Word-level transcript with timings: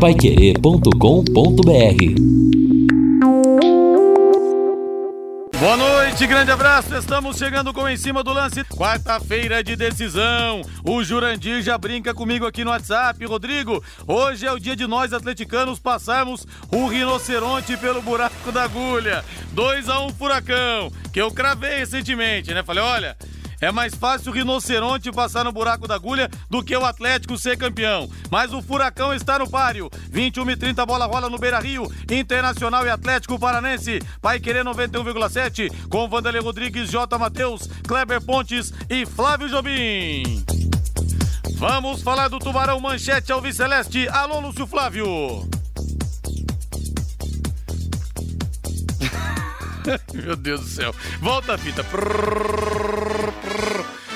paiquerê.com.br 0.00 2.56
Boa 5.58 5.76
noite, 5.78 6.26
grande 6.26 6.50
abraço. 6.50 6.94
Estamos 6.94 7.38
chegando 7.38 7.72
com 7.72 7.88
em 7.88 7.96
cima 7.96 8.22
do 8.22 8.30
lance. 8.30 8.62
Quarta-feira 8.64 9.64
de 9.64 9.74
decisão. 9.74 10.60
O 10.84 11.02
Jurandir 11.02 11.62
já 11.62 11.78
brinca 11.78 12.12
comigo 12.12 12.46
aqui 12.46 12.62
no 12.62 12.70
WhatsApp. 12.70 13.24
Rodrigo, 13.24 13.82
hoje 14.06 14.46
é 14.46 14.52
o 14.52 14.60
dia 14.60 14.76
de 14.76 14.86
nós 14.86 15.14
atleticanos 15.14 15.78
passarmos 15.78 16.46
o 16.70 16.86
rinoceronte 16.86 17.74
pelo 17.78 18.02
buraco 18.02 18.52
da 18.52 18.64
agulha. 18.64 19.24
2 19.52 19.88
a 19.88 20.00
1 20.00 20.06
um, 20.06 20.08
Furacão, 20.10 20.92
que 21.10 21.20
eu 21.20 21.30
cravei 21.30 21.78
recentemente, 21.78 22.52
né? 22.52 22.62
Falei, 22.62 22.84
olha, 22.84 23.16
é 23.60 23.72
mais 23.72 23.94
fácil 23.94 24.30
o 24.30 24.34
rinoceronte 24.34 25.10
passar 25.10 25.44
no 25.44 25.52
buraco 25.52 25.88
da 25.88 25.94
agulha 25.94 26.30
do 26.50 26.62
que 26.62 26.76
o 26.76 26.84
Atlético 26.84 27.38
ser 27.38 27.56
campeão. 27.56 28.08
Mas 28.30 28.52
o 28.52 28.62
Furacão 28.62 29.14
está 29.14 29.38
no 29.38 29.48
páreo. 29.48 29.90
21 30.10 30.50
e 30.50 30.56
30, 30.56 30.84
bola 30.86 31.06
rola 31.06 31.30
no 31.30 31.38
Beira 31.38 31.58
Rio. 31.58 31.90
Internacional 32.10 32.86
e 32.86 32.90
Atlético 32.90 33.38
Paranense. 33.38 34.00
Pai 34.20 34.40
Querer 34.40 34.64
91,7 34.64 35.88
com 35.88 36.08
Vanderlei 36.08 36.42
Rodrigues, 36.42 36.90
J. 36.90 37.18
Matheus, 37.18 37.68
Kleber 37.86 38.20
Pontes 38.20 38.72
e 38.90 39.06
Flávio 39.06 39.48
Jobim. 39.48 40.44
Vamos 41.56 42.02
falar 42.02 42.28
do 42.28 42.38
Tubarão 42.38 42.78
Manchete 42.78 43.32
Alves 43.32 43.56
Celeste. 43.56 44.06
Alô, 44.08 44.40
Lúcio 44.40 44.66
Flávio. 44.66 45.55
Meu 50.14 50.36
Deus 50.36 50.60
do 50.60 50.66
céu. 50.66 50.94
Volta 51.20 51.54
a 51.54 51.58
fita. 51.58 51.84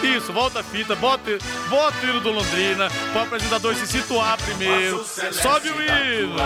Isso, 0.02 0.32
volta 0.32 0.60
a 0.60 0.62
fita, 0.62 0.94
bota, 0.96 1.30
bota 1.68 2.06
o 2.06 2.10
hino 2.10 2.20
do 2.20 2.30
Londrina, 2.30 2.88
para 3.12 3.20
o 3.20 3.24
apresentador 3.24 3.74
se 3.74 3.86
situar 3.86 4.38
primeiro. 4.38 5.04
Sobe 5.04 5.68
o 5.68 5.82
hino. 5.82 6.36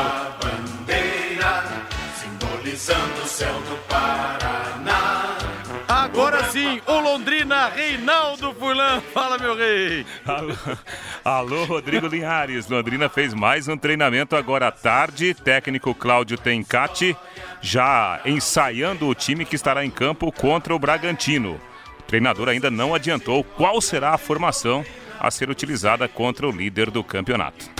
Bandeira, 0.43 1.65
simbolizando 2.21 3.23
o 3.23 3.29
céu 3.29 3.55
do 3.61 3.77
Paraná. 3.89 5.34
Agora 5.87 6.45
sim, 6.51 6.81
o 6.87 6.99
Londrina, 6.99 7.69
Reinaldo 7.69 8.55
Furlan. 8.55 9.01
Fala, 9.13 9.39
meu 9.39 9.57
rei. 9.57 10.07
Alô, 10.25 10.55
alô, 11.25 11.65
Rodrigo 11.65 12.07
Linhares. 12.07 12.69
Londrina 12.69 13.09
fez 13.09 13.35
mais 13.35 13.69
um 13.69 13.77
treinamento 13.77 14.35
agora 14.35 14.69
à 14.69 14.73
tarde. 14.73 15.35
Técnico 15.35 15.95
Cláudio 15.95 16.39
Tencati 16.39 17.17
já 17.61 18.21
ensaiando 18.25 19.09
o 19.09 19.15
time 19.15 19.45
que 19.45 19.57
estará 19.57 19.85
em 19.85 19.91
campo 19.91 20.33
contra 20.33 20.75
o 20.75 20.79
Bragantino. 20.79 21.61
O 21.99 22.03
treinador 22.03 22.49
ainda 22.49 22.71
não 22.71 22.95
adiantou 22.95 23.45
qual 23.45 23.81
será 23.81 24.11
a 24.11 24.19
formação 24.19 24.85
a 25.21 25.31
ser 25.31 25.51
utilizada 25.51 26.09
contra 26.09 26.47
o 26.47 26.51
líder 26.51 26.91
do 26.91 27.05
campeonato. 27.05 27.71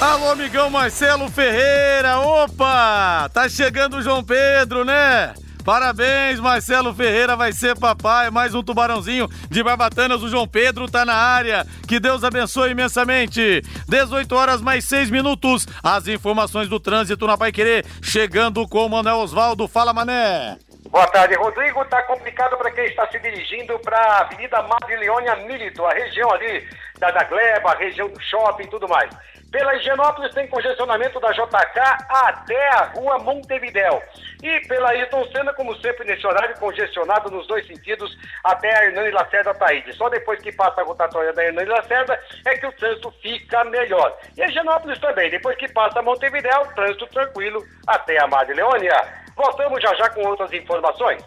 Alô, 0.00 0.30
amigão 0.30 0.70
Marcelo 0.70 1.28
Ferreira. 1.30 2.20
Opa! 2.20 3.28
Tá 3.32 3.48
chegando 3.48 3.98
o 3.98 4.02
João 4.02 4.22
Pedro, 4.22 4.84
né? 4.84 5.34
Parabéns, 5.64 6.38
Marcelo 6.40 6.92
Ferreira 6.92 7.34
vai 7.34 7.50
ser 7.50 7.74
papai. 7.78 8.30
Mais 8.30 8.54
um 8.54 8.62
tubarãozinho 8.62 9.26
de 9.48 9.62
Barbatanas. 9.62 10.22
O 10.22 10.28
João 10.28 10.46
Pedro 10.46 10.90
tá 10.90 11.06
na 11.06 11.14
área. 11.14 11.66
Que 11.88 11.98
Deus 11.98 12.22
abençoe 12.22 12.72
imensamente. 12.72 13.62
18 13.88 14.34
horas 14.36 14.60
mais 14.60 14.84
6 14.84 15.10
minutos. 15.10 15.66
As 15.82 16.06
informações 16.06 16.68
do 16.68 16.78
trânsito 16.78 17.26
na 17.26 17.38
Pai 17.38 17.50
Querer. 17.50 17.86
Chegando 18.02 18.68
com 18.68 18.84
o 18.84 18.90
Manuel 18.90 19.16
Osvaldo. 19.16 19.66
Fala, 19.66 19.94
Mané. 19.94 20.58
Boa 20.90 21.06
tarde, 21.06 21.34
Rodrigo. 21.34 21.82
Tá 21.86 22.02
complicado 22.02 22.58
para 22.58 22.70
quem 22.70 22.84
está 22.84 23.08
se 23.08 23.18
dirigindo 23.18 23.78
para 23.78 23.98
a 23.98 24.20
Avenida 24.20 24.62
Madrileônia 24.62 25.34
Milito, 25.36 25.84
a 25.84 25.94
região 25.94 26.30
ali 26.30 26.68
da, 26.98 27.24
Gleba, 27.24 27.72
a 27.72 27.76
região 27.76 28.08
do 28.08 28.20
shopping 28.20 28.64
e 28.64 28.70
tudo 28.70 28.86
mais. 28.86 29.10
Pela 29.54 29.76
Higienópolis 29.76 30.34
tem 30.34 30.48
congestionamento 30.48 31.20
da 31.20 31.30
JK 31.30 31.78
até 32.08 32.68
a 32.70 32.86
rua 32.86 33.20
Montevidéu. 33.20 34.02
E 34.42 34.58
pela 34.66 34.88
Ayrton 34.88 35.24
Senna, 35.26 35.54
como 35.54 35.76
sempre, 35.76 36.04
nesse 36.04 36.26
horário, 36.26 36.58
congestionado 36.58 37.30
nos 37.30 37.46
dois 37.46 37.64
sentidos 37.64 38.18
até 38.42 38.76
a 38.76 38.86
Hernani 38.86 39.12
Lacerda 39.12 39.54
Taíde. 39.54 39.92
Só 39.92 40.08
depois 40.08 40.42
que 40.42 40.50
passa 40.50 40.80
a 40.80 40.84
rotatória 40.84 41.32
da 41.32 41.44
Hernani 41.44 41.68
Lacerda 41.68 42.20
é 42.44 42.56
que 42.56 42.66
o 42.66 42.72
trânsito 42.72 43.14
fica 43.22 43.62
melhor. 43.66 44.18
E 44.36 44.42
a 44.42 44.48
Higienópolis 44.48 44.98
também, 44.98 45.30
depois 45.30 45.56
que 45.56 45.72
passa 45.72 46.02
Montevidéu, 46.02 46.66
trânsito 46.74 47.06
tranquilo 47.06 47.62
até 47.86 48.20
a 48.20 48.26
Madre 48.26 48.54
Leônia. 48.54 49.00
Voltamos 49.36 49.80
já 49.80 49.94
já 49.94 50.10
com 50.10 50.26
outras 50.26 50.52
informações. 50.52 51.24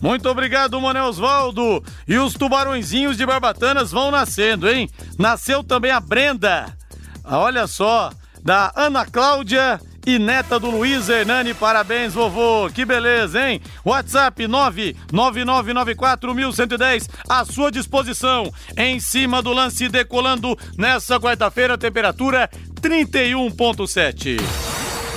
Muito 0.00 0.28
obrigado, 0.28 0.80
Mané 0.80 1.02
Osvaldo. 1.02 1.82
E 2.06 2.18
os 2.18 2.34
tubarõezinhos 2.34 3.16
de 3.16 3.26
Barbatanas 3.26 3.90
vão 3.90 4.10
nascendo, 4.10 4.68
hein? 4.68 4.88
Nasceu 5.18 5.64
também 5.64 5.90
a 5.90 6.00
Brenda. 6.00 6.76
Ah, 7.24 7.38
olha 7.38 7.66
só, 7.66 8.10
da 8.42 8.72
Ana 8.76 9.04
Cláudia 9.04 9.80
e 10.06 10.18
neta 10.18 10.58
do 10.60 10.70
Luiz 10.70 11.08
Hernani. 11.08 11.52
Parabéns, 11.52 12.14
vovô. 12.14 12.70
Que 12.72 12.84
beleza, 12.84 13.48
hein? 13.48 13.60
WhatsApp 13.84 14.44
999941110 14.44 17.08
à 17.28 17.44
sua 17.44 17.72
disposição. 17.72 18.52
Em 18.76 19.00
cima 19.00 19.42
do 19.42 19.52
lance 19.52 19.88
decolando 19.88 20.56
nessa 20.78 21.18
quarta-feira, 21.18 21.76
temperatura 21.76 22.48
31.7. 22.80 24.36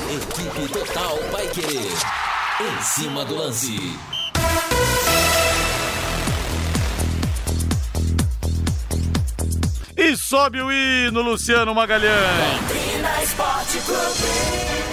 Equipe 0.10 0.68
Total 0.74 1.16
Paique. 1.32 1.62
Em 1.62 2.82
cima 2.82 3.24
do 3.24 3.36
lance. 3.36 3.78
E 9.96 10.16
sobe 10.16 10.62
o 10.62 10.72
hino, 10.72 11.22
Luciano 11.22 11.76
Magalhães. 11.76 12.12
Londrina 12.14 13.24
Esporte 13.24 13.80
Clube. 13.86 14.90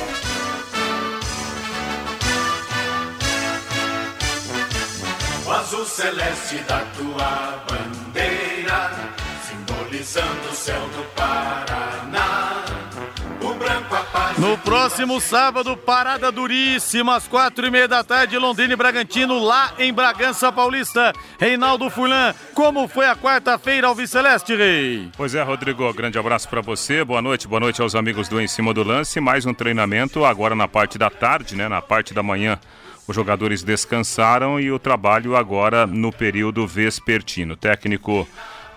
O 5.46 5.50
azul 5.52 5.86
celeste 5.86 6.56
da 6.66 6.80
tua 6.96 7.64
bandeira, 7.68 8.90
simbolizando 9.48 10.48
o 10.50 10.54
céu 10.54 10.80
do 10.88 11.04
Paraná. 11.14 12.05
No 14.38 14.58
próximo 14.58 15.20
sábado, 15.20 15.76
parada 15.76 16.30
duríssima, 16.30 17.16
às 17.16 17.26
quatro 17.26 17.66
e 17.66 17.70
meia 17.70 17.88
da 17.88 18.04
tarde, 18.04 18.36
Londrina 18.36 18.74
e 18.74 18.76
Bragantino, 18.76 19.38
lá 19.38 19.72
em 19.78 19.92
Bragança 19.92 20.52
Paulista. 20.52 21.12
Reinaldo 21.38 21.88
Furlan, 21.88 22.34
como 22.54 22.86
foi 22.86 23.06
a 23.06 23.16
quarta-feira 23.16 23.86
ao 23.86 23.94
Viceleste, 23.94 24.54
Rei? 24.54 25.08
Pois 25.16 25.34
é, 25.34 25.42
Rodrigo, 25.42 25.92
grande 25.94 26.18
abraço 26.18 26.48
para 26.48 26.60
você, 26.60 27.02
boa 27.02 27.22
noite, 27.22 27.48
boa 27.48 27.60
noite 27.60 27.80
aos 27.80 27.94
amigos 27.94 28.28
do 28.28 28.40
Em 28.40 28.46
Cima 28.46 28.74
do 28.74 28.82
Lance. 28.82 29.20
Mais 29.20 29.46
um 29.46 29.54
treinamento 29.54 30.24
agora 30.24 30.54
na 30.54 30.68
parte 30.68 30.98
da 30.98 31.08
tarde, 31.08 31.56
né, 31.56 31.68
na 31.68 31.80
parte 31.80 32.12
da 32.12 32.22
manhã. 32.22 32.58
Os 33.08 33.14
jogadores 33.14 33.62
descansaram 33.62 34.60
e 34.60 34.70
o 34.70 34.78
trabalho 34.78 35.36
agora 35.36 35.86
no 35.86 36.12
período 36.12 36.66
vespertino. 36.66 37.56
Técnico 37.56 38.28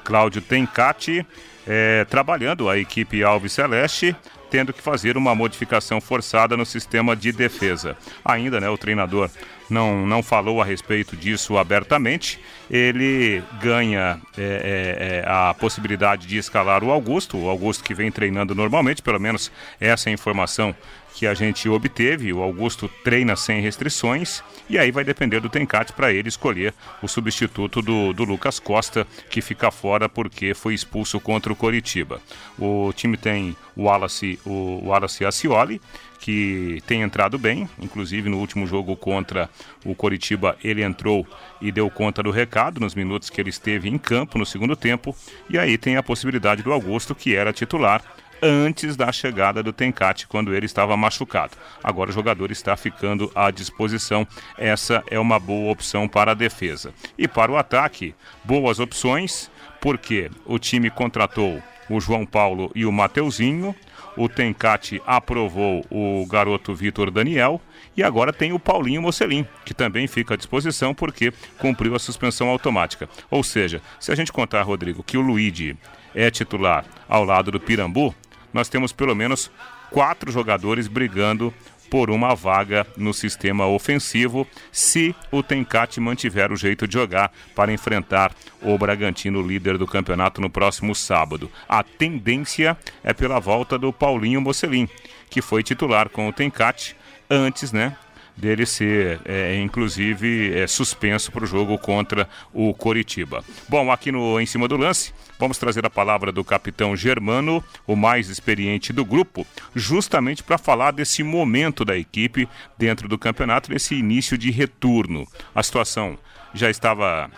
Cláudio 0.03 0.41
Tencati 0.41 1.25
é, 1.67 2.05
trabalhando 2.05 2.69
a 2.69 2.77
equipe 2.77 3.23
Alves 3.23 3.53
Celeste 3.53 4.15
tendo 4.49 4.73
que 4.73 4.81
fazer 4.81 5.17
uma 5.17 5.35
modificação 5.35 6.01
forçada 6.01 6.57
no 6.57 6.65
sistema 6.65 7.15
de 7.15 7.31
defesa. 7.31 7.95
Ainda, 8.23 8.59
né, 8.59 8.69
o 8.69 8.77
treinador 8.77 9.29
não, 9.69 10.05
não 10.05 10.23
falou 10.23 10.61
a 10.61 10.65
respeito 10.65 11.15
disso 11.15 11.57
abertamente. 11.57 12.39
Ele 12.69 13.43
ganha 13.61 14.19
é, 14.37 14.41
é, 14.41 15.23
é, 15.23 15.23
a 15.27 15.53
possibilidade 15.53 16.27
de 16.27 16.37
escalar 16.37 16.83
o 16.83 16.91
Augusto, 16.91 17.37
o 17.37 17.49
Augusto 17.49 17.83
que 17.83 17.93
vem 17.93 18.11
treinando 18.11 18.55
normalmente, 18.55 19.01
pelo 19.01 19.19
menos 19.19 19.51
essa 19.79 20.09
é 20.09 20.11
a 20.11 20.13
informação 20.13 20.75
que 21.13 21.27
a 21.27 21.33
gente 21.33 21.67
obteve. 21.67 22.31
O 22.33 22.41
Augusto 22.41 22.89
treina 23.03 23.35
sem 23.35 23.61
restrições 23.61 24.43
e 24.69 24.77
aí 24.77 24.91
vai 24.91 25.03
depender 25.03 25.39
do 25.39 25.49
Tencate 25.49 25.93
para 25.93 26.11
ele 26.11 26.29
escolher 26.29 26.73
o 27.01 27.07
substituto 27.07 27.81
do, 27.81 28.13
do 28.13 28.23
Lucas 28.23 28.59
Costa, 28.59 29.05
que 29.29 29.41
fica 29.41 29.71
fora 29.71 30.07
porque 30.07 30.53
foi 30.53 30.73
expulso 30.73 31.19
contra 31.19 31.51
o 31.51 31.55
Coritiba. 31.55 32.21
O 32.57 32.93
time 32.93 33.17
tem 33.17 33.55
o 33.75 33.83
Wallace, 33.83 34.39
o 34.45 34.81
Wallace 34.85 35.25
Acioli, 35.25 35.81
que 36.19 36.83
tem 36.85 37.01
entrado 37.01 37.37
bem, 37.37 37.67
inclusive 37.79 38.29
no 38.29 38.37
último 38.37 38.67
jogo 38.67 38.95
contra 38.95 39.49
o 39.85 39.95
Coritiba, 39.95 40.57
ele 40.63 40.83
entrou 40.83 41.25
e 41.61 41.71
deu 41.71 41.89
conta 41.89 42.21
do 42.21 42.29
recado 42.29 42.79
nos 42.79 42.93
minutos 42.93 43.29
que 43.29 43.39
ele 43.39 43.49
esteve 43.49 43.89
em 43.89 43.97
campo 43.97 44.37
no 44.37 44.45
segundo 44.45 44.75
tempo. 44.75 45.15
E 45.49 45.57
aí 45.57 45.77
tem 45.77 45.95
a 45.95 46.03
possibilidade 46.03 46.61
do 46.61 46.73
Augusto, 46.73 47.15
que 47.15 47.35
era 47.35 47.53
titular, 47.53 48.03
antes 48.41 48.95
da 48.95 49.11
chegada 49.11 49.61
do 49.61 49.73
Tencate, 49.73 50.27
quando 50.27 50.53
ele 50.53 50.65
estava 50.65 50.95
machucado. 50.97 51.57
Agora 51.83 52.09
o 52.09 52.13
jogador 52.13 52.51
está 52.51 52.75
ficando 52.75 53.31
à 53.35 53.51
disposição. 53.51 54.27
Essa 54.57 55.03
é 55.09 55.19
uma 55.19 55.39
boa 55.39 55.71
opção 55.71 56.07
para 56.07 56.31
a 56.31 56.35
defesa. 56.35 56.93
E 57.17 57.27
para 57.27 57.51
o 57.51 57.57
ataque, 57.57 58.15
boas 58.43 58.79
opções, 58.79 59.49
porque 59.81 60.29
o 60.45 60.59
time 60.59 60.89
contratou 60.89 61.61
o 61.89 61.99
João 61.99 62.25
Paulo 62.25 62.71
e 62.75 62.85
o 62.85 62.91
Mateuzinho. 62.91 63.75
O 64.15 64.27
Tencate 64.27 65.01
aprovou 65.05 65.85
o 65.89 66.25
garoto 66.27 66.75
Vitor 66.75 67.09
Daniel. 67.09 67.61
E 67.95 68.03
agora 68.03 68.31
tem 68.31 68.53
o 68.53 68.59
Paulinho 68.59 69.01
Mocelin, 69.01 69.45
que 69.65 69.73
também 69.73 70.07
fica 70.07 70.33
à 70.33 70.37
disposição 70.37 70.93
porque 70.93 71.33
cumpriu 71.57 71.95
a 71.95 71.99
suspensão 71.99 72.47
automática. 72.47 73.09
Ou 73.29 73.43
seja, 73.43 73.81
se 73.99 74.11
a 74.11 74.15
gente 74.15 74.31
contar, 74.31 74.61
Rodrigo, 74.61 75.03
que 75.03 75.17
o 75.17 75.21
Luigi 75.21 75.75
é 76.13 76.29
titular 76.31 76.85
ao 77.07 77.23
lado 77.23 77.51
do 77.51 77.59
Pirambu, 77.59 78.15
nós 78.53 78.69
temos 78.69 78.91
pelo 78.91 79.15
menos 79.15 79.51
quatro 79.89 80.31
jogadores 80.31 80.87
brigando 80.87 81.53
por 81.89 82.09
uma 82.11 82.35
vaga 82.35 82.85
no 82.95 83.13
sistema 83.13 83.65
ofensivo, 83.65 84.47
se 84.71 85.15
o 85.31 85.41
Tencate 85.41 85.99
mantiver 85.99 86.51
o 86.51 86.55
jeito 86.55 86.87
de 86.87 86.93
jogar 86.93 87.31
para 87.55 87.73
enfrentar 87.73 88.31
o 88.61 88.77
Bragantino, 88.77 89.41
líder 89.41 89.77
do 89.77 89.87
campeonato, 89.87 90.39
no 90.39 90.49
próximo 90.49 90.93
sábado. 90.93 91.51
A 91.67 91.81
tendência 91.81 92.77
é 93.03 93.11
pela 93.11 93.39
volta 93.39 93.77
do 93.77 93.91
Paulinho 93.91 94.39
Mocelin, 94.39 94.87
que 95.29 95.41
foi 95.41 95.63
titular 95.63 96.09
com 96.09 96.27
o 96.27 96.33
Tencate 96.33 96.95
antes, 97.29 97.71
né? 97.71 97.97
dele 98.39 98.65
ser, 98.65 99.19
é, 99.25 99.59
inclusive, 99.59 100.57
é, 100.57 100.65
suspenso 100.65 101.29
para 101.29 101.43
o 101.43 101.47
jogo 101.47 101.77
contra 101.77 102.27
o 102.53 102.73
Coritiba. 102.73 103.43
Bom, 103.67 103.91
aqui 103.91 104.13
no 104.13 104.39
Em 104.39 104.45
Cima 104.45 104.65
do 104.65 104.77
Lance, 104.77 105.13
vamos 105.39 105.57
trazer 105.57 105.85
a 105.85 105.89
palavra 105.89 106.31
do 106.31 106.43
capitão 106.43 106.95
Germano, 106.95 107.63
o 107.87 107.95
mais 107.95 108.27
experiente 108.27 108.91
do 108.91 109.05
grupo, 109.05 109.47
justamente 109.73 110.43
para 110.43 110.57
falar 110.57 110.91
desse 110.91 111.23
momento 111.23 111.85
da 111.85 111.97
equipe 111.97 112.47
dentro 112.77 113.07
do 113.07 113.17
campeonato, 113.17 113.71
nesse 113.71 113.95
início 113.95 114.37
de 114.37 114.51
retorno. 114.51 115.25
A 115.55 115.63
situação 115.63 116.19
já 116.53 116.69
estava 116.69 117.31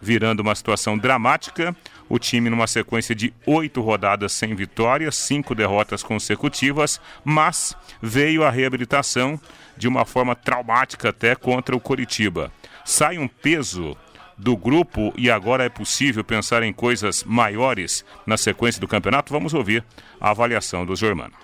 virando 0.00 0.40
uma 0.40 0.54
situação 0.54 0.96
dramática. 0.96 1.76
O 2.08 2.18
time 2.18 2.50
numa 2.50 2.66
sequência 2.66 3.14
de 3.14 3.32
oito 3.46 3.80
rodadas 3.80 4.32
sem 4.32 4.54
vitórias, 4.54 5.16
cinco 5.16 5.54
derrotas 5.54 6.02
consecutivas, 6.02 7.00
mas 7.24 7.76
veio 8.00 8.44
a 8.44 8.50
reabilitação 8.50 9.40
de 9.76 9.86
uma 9.86 10.04
forma 10.04 10.34
traumática 10.34 11.10
até 11.10 11.34
contra 11.34 11.76
o 11.76 11.80
Coritiba. 11.80 12.52
Sai 12.84 13.18
um 13.18 13.28
peso 13.28 13.96
do 14.40 14.56
grupo 14.56 15.12
e 15.18 15.30
agora 15.30 15.64
é 15.64 15.68
possível 15.68 16.24
pensar 16.24 16.62
em 16.62 16.72
coisas 16.72 17.22
maiores 17.24 18.04
na 18.26 18.38
sequência 18.38 18.80
do 18.80 18.88
campeonato? 18.88 19.32
Vamos 19.32 19.52
ouvir 19.52 19.84
a 20.18 20.30
avaliação 20.30 20.86
do 20.86 20.96
Germano. 20.96 21.34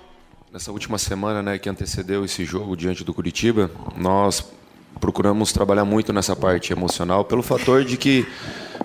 Nessa 0.51 0.73
última 0.73 0.97
semana 0.97 1.43
né, 1.43 1.59
que 1.59 1.69
antecedeu 1.69 2.25
esse 2.25 2.45
jogo 2.45 2.75
diante 2.75 3.05
do 3.05 3.13
Curitiba, 3.13 3.71
nós 3.97 4.51
procuramos 4.99 5.53
trabalhar 5.53 5.85
muito 5.85 6.11
nessa 6.11 6.35
parte 6.35 6.73
emocional 6.73 7.23
pelo 7.23 7.43
fator 7.43 7.85
de 7.85 7.99
que 7.99 8.27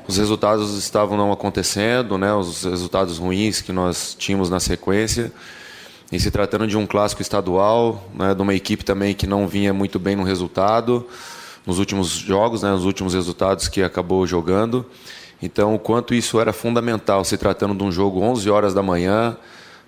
os 0.05 0.17
resultados 0.17 0.77
estavam 0.77 1.15
não 1.15 1.31
acontecendo, 1.31 2.17
né, 2.17 2.33
os 2.33 2.65
resultados 2.65 3.17
ruins 3.17 3.61
que 3.61 3.71
nós 3.71 4.13
tínhamos 4.19 4.49
na 4.49 4.59
sequência. 4.59 5.31
E 6.11 6.19
se 6.19 6.29
tratando 6.29 6.67
de 6.67 6.75
um 6.75 6.85
clássico 6.85 7.21
estadual, 7.21 8.05
né, 8.13 8.35
de 8.35 8.41
uma 8.41 8.53
equipe 8.53 8.83
também 8.83 9.13
que 9.13 9.25
não 9.25 9.47
vinha 9.47 9.73
muito 9.73 9.97
bem 9.97 10.17
no 10.17 10.23
resultado, 10.23 11.07
nos 11.65 11.79
últimos 11.79 12.09
jogos, 12.09 12.63
né, 12.63 12.71
nos 12.71 12.85
últimos 12.85 13.13
resultados 13.13 13.67
que 13.67 13.83
acabou 13.83 14.25
jogando. 14.25 14.85
Então, 15.41 15.73
o 15.73 15.79
quanto 15.79 16.13
isso 16.13 16.39
era 16.39 16.53
fundamental, 16.53 17.23
se 17.23 17.37
tratando 17.37 17.73
de 17.73 17.83
um 17.83 17.91
jogo 17.91 18.21
11 18.21 18.49
horas 18.49 18.73
da 18.73 18.83
manhã, 18.83 19.35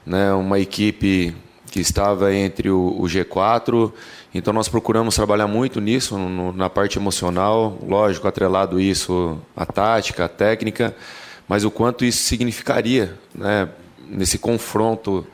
né, 0.06 0.34
uma 0.34 0.60
equipe 0.60 1.36
que 1.72 1.80
estava 1.80 2.34
entre 2.34 2.70
o, 2.70 2.96
o 3.00 3.04
G4. 3.04 3.92
Então, 4.34 4.54
nós 4.54 4.68
procuramos 4.68 5.16
trabalhar 5.16 5.48
muito 5.48 5.80
nisso, 5.80 6.18
no, 6.18 6.52
na 6.54 6.70
parte 6.70 6.98
emocional, 6.98 7.78
lógico, 7.88 8.28
atrelado 8.28 8.80
isso 8.80 9.40
à 9.56 9.66
tática, 9.66 10.25
à 10.25 10.28
técnica, 10.28 10.96
mas 11.48 11.64
o 11.64 11.72
quanto 11.72 12.06
isso 12.06 12.24
significaria 12.24 13.18
né, 13.34 13.70
nesse 14.08 14.38
confronto 14.38 15.25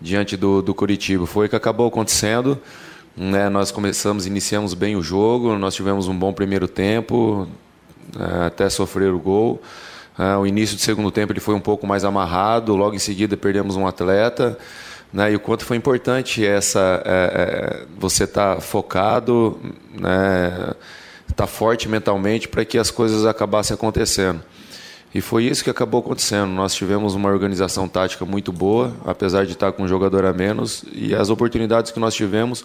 diante 0.00 0.36
do, 0.36 0.62
do 0.62 0.74
Curitiba. 0.74 1.26
Foi 1.26 1.46
o 1.46 1.48
que 1.48 1.56
acabou 1.56 1.88
acontecendo. 1.88 2.60
Né? 3.16 3.48
Nós 3.48 3.70
começamos, 3.70 4.26
iniciamos 4.26 4.74
bem 4.74 4.96
o 4.96 5.02
jogo, 5.02 5.56
nós 5.56 5.74
tivemos 5.74 6.08
um 6.08 6.18
bom 6.18 6.32
primeiro 6.32 6.66
tempo, 6.66 7.46
né? 8.14 8.46
até 8.46 8.68
sofrer 8.68 9.12
o 9.12 9.18
gol. 9.18 9.62
Uh, 10.18 10.38
o 10.40 10.46
início 10.46 10.76
do 10.76 10.80
segundo 10.80 11.10
tempo 11.10 11.32
ele 11.32 11.40
foi 11.40 11.54
um 11.54 11.60
pouco 11.60 11.86
mais 11.86 12.04
amarrado, 12.04 12.76
logo 12.76 12.94
em 12.94 13.00
seguida 13.00 13.36
perdemos 13.36 13.76
um 13.76 13.86
atleta. 13.86 14.58
Né, 15.12 15.30
e 15.30 15.36
o 15.36 15.40
quanto 15.40 15.64
foi 15.64 15.76
importante 15.76 16.44
essa 16.44 17.00
é, 17.04 17.12
é, 17.12 17.86
você 17.96 18.24
estar 18.24 18.56
tá 18.56 18.60
focado, 18.60 19.56
né, 19.92 20.74
estar 21.28 21.34
tá 21.36 21.46
forte 21.46 21.88
mentalmente 21.88 22.48
para 22.48 22.64
que 22.64 22.76
as 22.76 22.90
coisas 22.90 23.24
acabassem 23.24 23.76
acontecendo. 23.76 24.40
E 25.14 25.20
foi 25.20 25.44
isso 25.44 25.62
que 25.62 25.70
acabou 25.70 26.00
acontecendo. 26.00 26.48
Nós 26.48 26.74
tivemos 26.74 27.14
uma 27.14 27.28
organização 27.28 27.86
tática 27.86 28.24
muito 28.24 28.50
boa, 28.50 28.92
apesar 29.06 29.46
de 29.46 29.52
estar 29.52 29.70
com 29.70 29.84
um 29.84 29.88
jogador 29.88 30.24
a 30.24 30.32
menos, 30.32 30.84
e 30.92 31.14
as 31.14 31.30
oportunidades 31.30 31.92
que 31.92 32.00
nós 32.00 32.12
tivemos, 32.12 32.64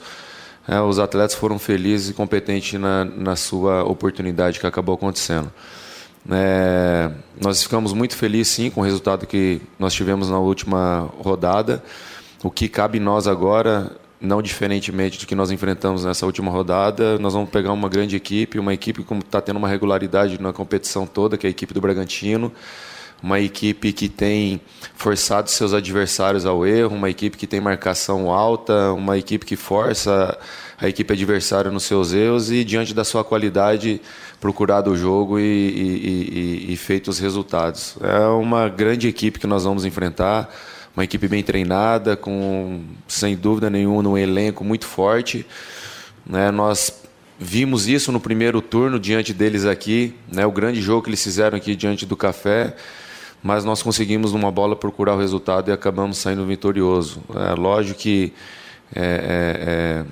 é, 0.69 0.79
os 0.79 0.99
atletas 0.99 1.33
foram 1.33 1.57
felizes 1.57 2.09
e 2.11 2.13
competentes 2.13 2.79
na, 2.79 3.03
na 3.03 3.35
sua 3.35 3.83
oportunidade 3.83 4.59
que 4.59 4.67
acabou 4.67 4.93
acontecendo. 4.93 5.51
É, 6.29 7.09
nós 7.41 7.63
ficamos 7.63 7.91
muito 7.91 8.15
felizes, 8.15 8.53
sim, 8.53 8.69
com 8.69 8.81
o 8.81 8.83
resultado 8.83 9.25
que 9.25 9.59
nós 9.79 9.95
tivemos 9.95 10.29
na 10.29 10.37
última 10.37 11.09
rodada. 11.17 11.83
O 12.43 12.51
que 12.51 12.69
cabe 12.69 12.99
nós 12.99 13.27
agora 13.27 13.91
não 14.21 14.43
diferentemente 14.43 15.17
do 15.17 15.25
que 15.25 15.33
nós 15.33 15.49
enfrentamos 15.49 16.05
nessa 16.05 16.25
última 16.25 16.51
rodada, 16.51 17.17
nós 17.17 17.33
vamos 17.33 17.49
pegar 17.49 17.71
uma 17.71 17.89
grande 17.89 18.15
equipe, 18.15 18.59
uma 18.59 18.73
equipe 18.73 19.01
que 19.01 19.13
está 19.13 19.41
tendo 19.41 19.57
uma 19.57 19.67
regularidade 19.67 20.39
na 20.39 20.53
competição 20.53 21.07
toda, 21.07 21.37
que 21.37 21.47
é 21.47 21.49
a 21.49 21.51
equipe 21.51 21.73
do 21.73 21.81
Bragantino, 21.81 22.51
uma 23.21 23.39
equipe 23.39 23.91
que 23.91 24.07
tem 24.07 24.61
forçado 24.95 25.49
seus 25.49 25.73
adversários 25.73 26.45
ao 26.45 26.65
erro, 26.65 26.95
uma 26.95 27.09
equipe 27.09 27.37
que 27.37 27.47
tem 27.47 27.59
marcação 27.59 28.31
alta, 28.31 28.93
uma 28.93 29.17
equipe 29.17 29.45
que 29.45 29.55
força 29.55 30.37
a 30.77 30.87
equipe 30.87 31.13
adversária 31.13 31.69
nos 31.69 31.83
seus 31.83 32.13
erros 32.13 32.49
e, 32.51 32.63
diante 32.63 32.93
da 32.93 33.03
sua 33.03 33.23
qualidade, 33.23 34.01
procurado 34.39 34.91
o 34.91 34.97
jogo 34.97 35.37
e, 35.37 35.43
e, 35.43 36.67
e, 36.69 36.73
e 36.73 36.77
feito 36.77 37.09
os 37.09 37.19
resultados. 37.19 37.97
É 38.01 38.27
uma 38.27 38.69
grande 38.69 39.07
equipe 39.07 39.39
que 39.39 39.47
nós 39.47 39.65
vamos 39.65 39.83
enfrentar 39.83 40.49
uma 40.95 41.03
equipe 41.03 41.27
bem 41.27 41.43
treinada, 41.43 42.15
com 42.15 42.81
sem 43.07 43.35
dúvida 43.35 43.69
nenhuma 43.69 44.09
um 44.09 44.17
elenco 44.17 44.63
muito 44.63 44.85
forte. 44.85 45.45
Né? 46.25 46.51
Nós 46.51 46.93
vimos 47.39 47.87
isso 47.87 48.11
no 48.11 48.19
primeiro 48.19 48.61
turno 48.61 48.99
diante 48.99 49.33
deles 49.33 49.65
aqui, 49.65 50.15
né? 50.31 50.45
o 50.45 50.51
grande 50.51 50.81
jogo 50.81 51.03
que 51.03 51.09
eles 51.09 51.23
fizeram 51.23 51.57
aqui 51.57 51.75
diante 51.75 52.05
do 52.05 52.17
Café, 52.17 52.75
mas 53.41 53.63
nós 53.63 53.81
conseguimos 53.81 54.33
numa 54.33 54.51
bola 54.51 54.75
procurar 54.75 55.15
o 55.15 55.19
resultado 55.19 55.69
e 55.69 55.71
acabamos 55.71 56.17
saindo 56.17 56.45
vitorioso. 56.45 57.21
É 57.35 57.55
lógico 57.55 57.99
que 57.99 58.33
é, 58.95 59.01
é, 59.01 60.03
é, 60.03 60.05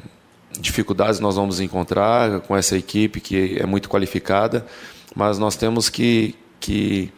dificuldades 0.59 1.19
nós 1.19 1.35
vamos 1.35 1.59
encontrar 1.59 2.39
com 2.41 2.55
essa 2.55 2.77
equipe 2.77 3.19
que 3.19 3.57
é 3.59 3.65
muito 3.65 3.89
qualificada, 3.89 4.65
mas 5.15 5.37
nós 5.37 5.55
temos 5.55 5.89
que, 5.89 6.35
que 6.59 7.11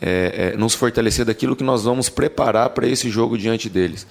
é, 0.00 0.52
é, 0.54 0.56
nos 0.56 0.74
fortalecer 0.74 1.24
daquilo 1.24 1.54
que 1.54 1.64
nós 1.64 1.84
vamos 1.84 2.08
preparar 2.08 2.70
para 2.70 2.86
esse 2.86 3.08
jogo 3.08 3.38
diante 3.38 3.68
deles. 3.68 4.06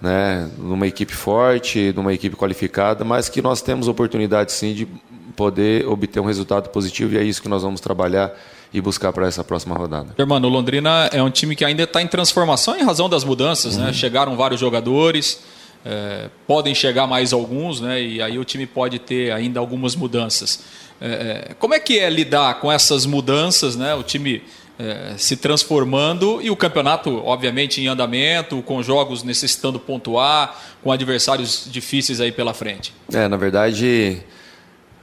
Né? 0.00 0.48
Numa 0.56 0.86
equipe 0.86 1.12
forte, 1.12 1.92
numa 1.94 2.14
equipe 2.14 2.36
qualificada, 2.36 3.04
mas 3.04 3.28
que 3.28 3.42
nós 3.42 3.60
temos 3.60 3.88
oportunidade 3.88 4.52
sim 4.52 4.72
de 4.72 4.88
poder 5.36 5.86
obter 5.86 6.20
um 6.20 6.24
resultado 6.24 6.70
positivo 6.70 7.14
e 7.14 7.18
é 7.18 7.22
isso 7.22 7.42
que 7.42 7.48
nós 7.48 7.62
vamos 7.62 7.80
trabalhar 7.80 8.32
e 8.72 8.80
buscar 8.80 9.12
para 9.12 9.26
essa 9.26 9.42
próxima 9.42 9.74
rodada. 9.74 10.14
Irmão, 10.18 10.38
o 10.38 10.48
Londrina 10.48 11.08
é 11.12 11.22
um 11.22 11.30
time 11.30 11.56
que 11.56 11.64
ainda 11.64 11.82
está 11.82 12.02
em 12.02 12.06
transformação 12.06 12.76
em 12.76 12.82
razão 12.82 13.08
das 13.08 13.24
mudanças, 13.24 13.76
né? 13.76 13.84
uhum. 13.84 13.86
né? 13.88 13.92
Chegaram 13.92 14.36
vários 14.36 14.60
jogadores, 14.60 15.40
é, 15.84 16.28
podem 16.46 16.74
chegar 16.74 17.06
mais 17.06 17.32
alguns, 17.32 17.80
né? 17.80 18.02
E 18.02 18.20
aí 18.20 18.38
o 18.38 18.44
time 18.44 18.66
pode 18.66 18.98
ter 18.98 19.32
ainda 19.32 19.58
algumas 19.60 19.96
mudanças. 19.96 20.60
É, 21.00 21.48
é 21.50 21.54
como 21.54 21.74
é 21.74 21.80
que 21.80 21.98
é 21.98 22.10
lidar 22.10 22.60
com 22.60 22.70
essas 22.70 23.06
mudanças, 23.06 23.74
né? 23.76 23.94
O 23.94 24.02
time 24.02 24.42
é, 24.78 25.14
se 25.16 25.36
transformando 25.36 26.40
e 26.40 26.50
o 26.50 26.56
campeonato, 26.56 27.22
obviamente, 27.24 27.80
em 27.80 27.88
andamento, 27.88 28.62
com 28.62 28.82
jogos 28.82 29.22
necessitando 29.22 29.78
pontuar, 29.78 30.56
com 30.82 30.92
adversários 30.92 31.66
difíceis 31.70 32.20
aí 32.20 32.30
pela 32.30 32.54
frente. 32.54 32.94
É, 33.12 33.26
na 33.26 33.36
verdade, 33.36 34.22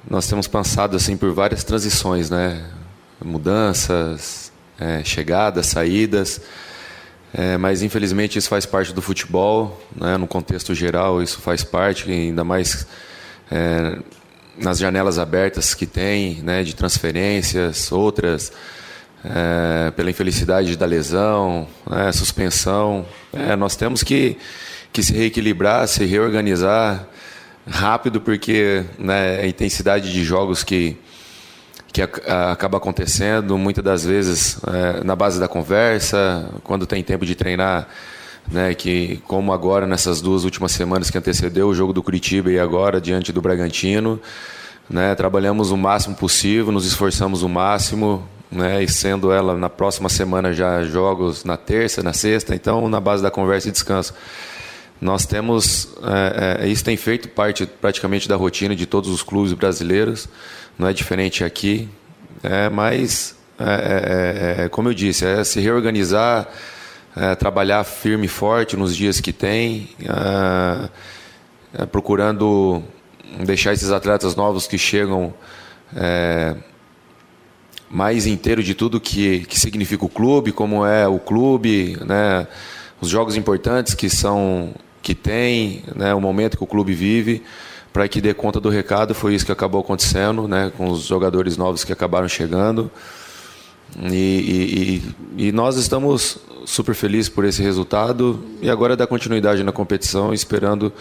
nós 0.09 0.27
temos 0.27 0.47
passado 0.47 0.95
assim 0.95 1.17
por 1.17 1.33
várias 1.33 1.63
transições, 1.63 2.29
né? 2.29 2.63
Mudanças, 3.23 4.51
é, 4.79 5.03
chegadas, 5.03 5.67
saídas. 5.67 6.41
É, 7.33 7.57
mas 7.57 7.81
infelizmente 7.83 8.37
isso 8.37 8.47
faz 8.47 8.65
parte 8.65 8.93
do 8.93 9.01
futebol, 9.01 9.81
né? 9.95 10.15
no 10.15 10.25
contexto 10.25 10.73
geral 10.73 11.21
isso 11.21 11.41
faz 11.41 11.65
parte, 11.65 12.09
ainda 12.09 12.45
mais 12.45 12.87
é, 13.51 13.97
nas 14.57 14.77
janelas 14.77 15.19
abertas 15.19 15.73
que 15.73 15.85
tem, 15.85 16.35
né? 16.41 16.63
de 16.63 16.73
transferências, 16.73 17.91
outras 17.91 18.53
é, 19.25 19.91
pela 19.91 20.09
infelicidade 20.09 20.75
da 20.75 20.85
lesão, 20.85 21.67
né, 21.89 22.11
suspensão. 22.11 23.05
É, 23.33 23.55
nós 23.55 23.75
temos 23.75 24.03
que, 24.03 24.37
que 24.93 25.01
se 25.01 25.13
reequilibrar, 25.13 25.87
se 25.87 26.05
reorganizar 26.05 27.07
rápido, 27.67 28.21
porque 28.21 28.83
né, 28.99 29.39
a 29.39 29.47
intensidade 29.47 30.11
de 30.11 30.23
jogos 30.23 30.63
que, 30.63 30.97
que 31.95 32.01
a, 32.01 32.51
acaba 32.51 32.77
acontecendo, 32.77 33.57
muitas 33.57 33.81
das 33.81 34.03
vezes 34.03 34.57
é, 34.67 35.01
na 35.01 35.15
base 35.15 35.39
da 35.39 35.47
conversa, 35.47 36.49
quando 36.61 36.85
tem 36.85 37.01
tempo 37.01 37.25
de 37.25 37.35
treinar, 37.35 37.87
né, 38.51 38.73
que 38.73 39.21
como 39.25 39.53
agora 39.53 39.87
nessas 39.87 40.19
duas 40.19 40.43
últimas 40.43 40.73
semanas 40.73 41.09
que 41.09 41.17
antecedeu 41.17 41.69
o 41.69 41.73
jogo 41.73 41.93
do 41.93 42.03
Curitiba 42.03 42.51
e 42.51 42.59
agora 42.59 42.99
diante 42.99 43.31
do 43.31 43.41
Bragantino, 43.41 44.19
né, 44.89 45.15
trabalhamos 45.15 45.71
o 45.71 45.77
máximo 45.77 46.15
possível, 46.15 46.69
nos 46.69 46.85
esforçamos 46.85 47.43
o 47.43 47.47
máximo, 47.47 48.27
né? 48.51 48.83
E 48.83 48.87
sendo 48.89 49.31
ela 49.31 49.55
na 49.55 49.69
próxima 49.69 50.09
semana 50.09 50.53
já 50.53 50.83
jogos 50.83 51.45
na 51.45 51.57
terça, 51.57 52.03
na 52.03 52.13
sexta, 52.13 52.53
então 52.53 52.87
na 52.89 52.99
base 52.99 53.23
da 53.23 53.31
conversa 53.31 53.69
e 53.69 53.71
descanso. 53.71 54.13
Nós 55.01 55.25
temos, 55.25 55.89
é, 56.03 56.63
é, 56.63 56.67
isso 56.67 56.83
tem 56.83 56.95
feito 56.95 57.27
parte 57.27 57.65
praticamente 57.65 58.29
da 58.29 58.35
rotina 58.35 58.75
de 58.75 58.85
todos 58.85 59.09
os 59.09 59.23
clubes 59.23 59.53
brasileiros, 59.53 60.27
não 60.77 60.87
é 60.87 60.93
diferente 60.93 61.43
aqui, 61.43 61.89
é, 62.43 62.69
mas, 62.69 63.35
é, 63.59 64.55
é, 64.59 64.63
é 64.65 64.69
como 64.69 64.89
eu 64.89 64.93
disse, 64.93 65.25
é 65.25 65.43
se 65.43 65.59
reorganizar, 65.59 66.47
é, 67.15 67.33
trabalhar 67.35 67.83
firme 67.83 68.25
e 68.25 68.29
forte 68.29 68.75
nos 68.75 68.95
dias 68.95 69.19
que 69.21 69.31
tem, 69.31 69.89
procurando 71.91 72.83
deixar 73.43 73.73
esses 73.73 73.89
atletas 73.89 74.35
novos 74.35 74.67
que 74.67 74.77
chegam 74.77 75.33
mais 77.89 78.27
inteiro 78.27 78.61
de 78.61 78.73
tudo 78.73 78.99
que, 78.99 79.45
que 79.45 79.59
significa 79.59 80.03
o 80.05 80.09
clube, 80.09 80.51
como 80.51 80.85
é 80.85 81.07
o 81.07 81.19
clube, 81.19 81.97
né? 82.05 82.47
os 82.99 83.09
jogos 83.09 83.35
importantes 83.37 83.93
que 83.93 84.09
são 84.09 84.73
que 85.01 85.13
tem, 85.13 85.83
né? 85.95 86.13
o 86.13 86.19
momento 86.19 86.57
que 86.57 86.63
o 86.63 86.67
clube 86.67 86.93
vive, 86.93 87.43
para 87.95 88.09
que 88.09 88.19
dê 88.19 88.33
conta 88.33 88.59
do 88.59 88.67
recado. 88.67 89.15
Foi 89.15 89.33
isso 89.33 89.45
que 89.45 89.53
acabou 89.53 89.79
acontecendo, 89.79 90.49
né? 90.49 90.69
com 90.75 90.89
os 90.89 91.03
jogadores 91.03 91.55
novos 91.55 91.85
que 91.85 91.93
acabaram 91.93 92.27
chegando. 92.27 92.91
E, 94.11 95.01
e, 95.37 95.47
e 95.47 95.51
nós 95.53 95.77
estamos 95.77 96.39
super 96.65 96.93
felizes 96.93 97.29
por 97.29 97.45
esse 97.45 97.63
resultado 97.63 98.43
e 98.61 98.69
agora 98.69 98.97
dar 98.97 99.07
continuidade 99.07 99.63
na 99.63 99.71
competição, 99.71 100.33
esperando 100.33 100.91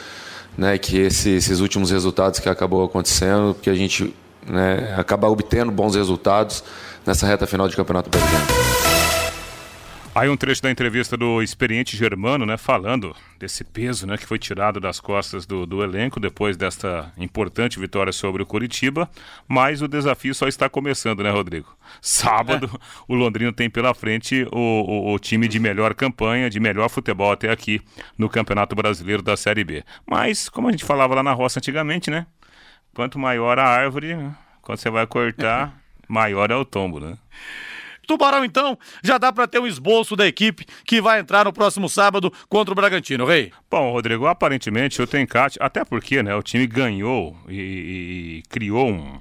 né, 0.56 0.78
que 0.78 0.96
esse, 0.98 1.30
esses 1.30 1.58
últimos 1.58 1.90
resultados 1.90 2.38
que 2.38 2.48
acabou 2.48 2.84
acontecendo, 2.84 3.56
que 3.60 3.68
a 3.68 3.74
gente 3.74 4.14
né, 4.46 4.94
acabar 4.96 5.26
obtendo 5.26 5.72
bons 5.72 5.96
resultados 5.96 6.62
nessa 7.04 7.26
reta 7.26 7.44
final 7.44 7.66
de 7.66 7.74
Campeonato 7.74 8.08
Brasileiro. 8.08 8.84
Aí 10.14 10.28
um 10.28 10.37
trecho 10.37 10.62
da 10.62 10.71
entrevista 10.71 11.16
do 11.16 11.42
experiente 11.42 11.97
Germano, 11.97 12.47
né, 12.47 12.56
falando 12.56 13.16
desse 13.37 13.64
peso, 13.64 14.06
né, 14.06 14.16
que 14.16 14.25
foi 14.25 14.38
tirado 14.38 14.78
das 14.78 15.00
costas 15.00 15.44
do, 15.44 15.66
do 15.66 15.83
elenco 15.83 16.21
depois 16.21 16.56
desta 16.56 17.12
importante 17.18 17.80
vitória 17.80 18.12
sobre 18.12 18.40
o 18.40 18.47
Curitiba, 18.47 19.11
mas 19.49 19.83
o 19.83 19.88
desafio 19.88 20.33
só 20.33 20.47
está 20.47 20.68
começando, 20.68 21.25
né, 21.25 21.30
Rodrigo? 21.30 21.76
Sábado, 22.00 22.71
é. 22.73 22.78
o 23.09 23.16
Londrino 23.16 23.52
tem 23.52 23.68
pela 23.68 23.92
frente 23.92 24.47
o, 24.52 24.56
o, 24.56 25.14
o, 25.14 25.18
time 25.18 25.49
de 25.49 25.59
melhor 25.59 25.94
campanha, 25.94 26.49
de 26.49 26.61
melhor 26.61 26.88
futebol 26.88 27.33
até 27.33 27.50
aqui 27.50 27.83
no 28.16 28.28
Campeonato 28.28 28.76
Brasileiro 28.76 29.21
da 29.21 29.37
Série 29.37 29.64
B. 29.64 29.83
Mas, 30.06 30.49
como 30.49 30.68
a 30.68 30.71
gente 30.71 30.85
falava 30.85 31.16
lá 31.16 31.25
na 31.25 31.33
roça 31.33 31.59
antigamente, 31.59 32.09
né, 32.09 32.25
quanto 32.94 33.18
maior 33.18 33.59
a 33.59 33.66
árvore, 33.66 34.16
quando 34.62 34.78
você 34.78 34.88
vai 34.90 35.09
cortar, 35.09 35.76
maior 36.06 36.52
é 36.52 36.54
o 36.54 36.64
tombo, 36.64 37.00
né? 37.00 37.18
Tubarão, 38.04 38.44
então, 38.44 38.78
já 39.02 39.18
dá 39.18 39.32
para 39.32 39.46
ter 39.46 39.58
um 39.58 39.66
esboço 39.66 40.16
da 40.16 40.26
equipe 40.26 40.66
que 40.84 41.00
vai 41.00 41.20
entrar 41.20 41.44
no 41.44 41.52
próximo 41.52 41.88
sábado 41.88 42.32
contra 42.49 42.73
o 42.73 42.75
Bragantino, 42.75 43.25
Rei. 43.25 43.52
Bom, 43.70 43.92
Rodrigo, 43.92 44.26
aparentemente 44.26 45.00
o 45.00 45.06
Tencate, 45.06 45.58
até 45.61 45.84
porque 45.84 46.23
né, 46.23 46.34
o 46.34 46.42
time 46.42 46.66
ganhou 46.66 47.37
e, 47.49 48.42
e 48.42 48.42
criou 48.49 48.88
um, 48.88 49.20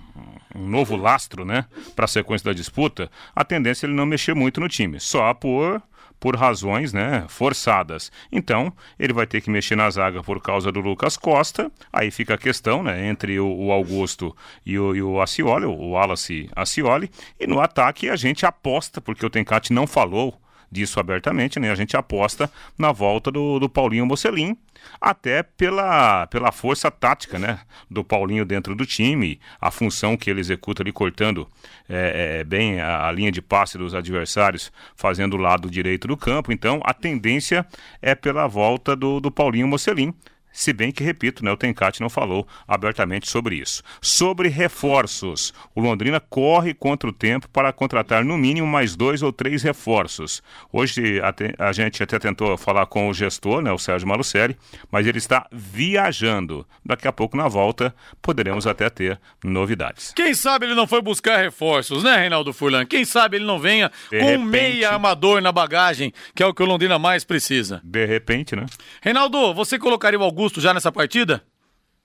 um, 0.56 0.68
novo 0.68 0.96
lastro 0.96 1.46
né, 1.46 1.66
para 1.96 2.06
a 2.06 2.08
sequência 2.08 2.46
da 2.46 2.54
disputa, 2.54 3.10
a 3.36 3.44
tendência 3.44 3.86
é 3.86 3.88
ele 3.88 3.96
não 3.96 4.06
mexer 4.06 4.34
muito 4.34 4.60
no 4.60 4.68
time, 4.68 5.00
só 5.00 5.34
por 5.34 5.82
por 6.24 6.38
razões 6.38 6.94
né, 6.94 7.26
forçadas. 7.28 8.10
Então, 8.32 8.72
ele 8.98 9.12
vai 9.12 9.28
ter 9.28 9.42
que 9.42 9.50
mexer 9.50 9.76
na 9.76 9.90
zaga 9.90 10.24
por 10.24 10.42
causa 10.42 10.72
do 10.72 10.80
Lucas 10.80 11.18
Costa. 11.18 11.70
Aí 11.92 12.12
fica 12.12 12.36
a 12.36 12.38
questão 12.38 12.82
né, 12.82 13.10
entre 13.10 13.38
o, 13.42 13.54
o 13.54 13.74
Augusto 13.74 14.34
e 14.66 14.80
o, 14.80 14.96
e 14.96 15.04
o 15.04 15.22
Acioli, 15.22 15.66
o 15.66 15.90
Wallace 15.90 16.50
Acioli. 16.56 17.12
E 17.38 17.46
no 17.46 17.60
ataque 17.60 18.08
a 18.08 18.16
gente 18.16 18.46
aposta, 18.46 19.02
porque 19.02 19.26
o 19.26 19.30
Tencate 19.30 19.74
não 19.74 19.86
falou 19.86 20.42
disso 20.74 21.00
abertamente, 21.00 21.60
né? 21.60 21.72
A 21.72 21.76
gente 21.76 21.96
aposta 21.96 22.52
na 22.78 22.92
volta 22.92 23.32
do, 23.32 23.60
do 23.60 23.70
Paulinho 23.70 24.06
Mocelin, 24.06 24.58
até 25.00 25.44
pela, 25.44 26.28
pela 26.28 26.52
força 26.52 26.90
tática, 26.92 27.40
né? 27.40 27.60
Do 27.90 28.04
Paulinho 28.04 28.44
dentro 28.44 28.76
do 28.76 28.86
time, 28.86 29.40
a 29.62 29.72
função 29.72 30.18
que 30.18 30.30
ele 30.30 30.40
executa 30.40 30.84
ali 30.84 30.92
cortando 30.92 31.48
é, 31.88 32.40
é, 32.40 32.44
bem 32.44 32.82
a, 32.82 33.08
a, 33.08 33.12
linha 33.12 33.32
de 33.32 33.42
passe 33.42 33.78
dos 33.78 33.94
adversários, 33.94 34.72
fazendo 34.96 35.36
o 35.36 35.40
lado 35.40 35.70
direito 35.70 36.08
do 36.08 36.18
campo. 36.18 36.52
Então, 36.52 36.82
a 36.84 36.94
tendência 36.94 37.66
é 38.02 38.16
pela 38.16 38.48
volta 38.48 38.96
do, 38.96 39.20
do 39.20 39.32
Paulinho 39.32 39.68
Mocelin. 39.68 40.14
Se 40.54 40.72
bem 40.72 40.92
que, 40.92 41.04
repito, 41.04 41.44
né, 41.44 41.52
o 41.52 41.58
Tencate 41.58 42.00
não 42.00 42.10
falou 42.10 42.48
abertamente 42.68 43.28
sobre 43.28 43.56
isso. 43.56 43.82
Sobre 44.00 44.48
reforços, 44.50 45.52
o 45.74 45.82
Londrina 45.82 46.20
corre 46.20 46.76
contra 46.76 47.10
o 47.10 47.14
tempo 47.14 47.50
para 47.50 47.74
contratar 47.74 48.24
no 48.24 48.38
mínimo 48.38 48.68
mais 48.68 48.96
dois 48.96 49.24
ou 49.24 49.34
três 49.34 49.64
reforços. 49.64 50.44
Hoje 50.72 51.20
a, 51.22 51.68
a 51.68 51.74
gente 51.74 52.04
até 52.04 52.20
tentou 52.20 52.56
falar 52.56 52.86
com 52.86 53.10
o 53.10 53.14
gestor, 53.14 53.62
né, 53.62 53.72
o 53.72 53.80
Sérgio 53.80 54.08
Malucelli, 54.08 54.56
mas 54.92 55.08
ele 55.08 55.18
está 55.18 55.48
viajando. 55.52 56.66
Daqui 56.86 57.08
a 57.08 57.12
pouco, 57.12 57.36
na 57.36 57.48
volta, 57.48 57.94
poderemos 58.22 58.68
até 58.68 58.90
ter 58.92 59.20
novidades. 59.44 60.14
Quem 60.16 60.36
sabe 60.36 60.68
ele 60.68 60.76
não 60.76 60.86
foi 60.86 61.02
buscar 61.02 61.38
reforços, 61.38 62.04
né, 62.04 62.16
Reinaldo 62.18 62.54
Furlan? 62.54 62.86
Quem 62.86 63.06
sabe 63.06 63.38
ele 63.38 63.46
não 63.46 63.58
venha 63.58 63.92
De 64.12 64.20
com 64.20 64.26
repente... 64.26 64.46
meia 64.46 64.92
armador 64.92 65.42
na 65.42 65.52
bagagem, 65.52 66.14
que 66.36 66.44
é 66.44 66.46
o 66.46 66.54
que 66.54 66.62
o 66.62 66.66
Londrina 66.68 67.00
mais 67.00 67.24
precisa. 67.24 67.82
De 67.84 68.06
repente, 68.06 68.56
né? 68.56 68.68
Reinaldo, 69.02 69.54
você 69.54 69.80
colocaria 69.80 70.20
o 70.20 70.24
Augusto 70.44 70.60
já 70.60 70.74
nessa 70.74 70.92
partida? 70.92 71.42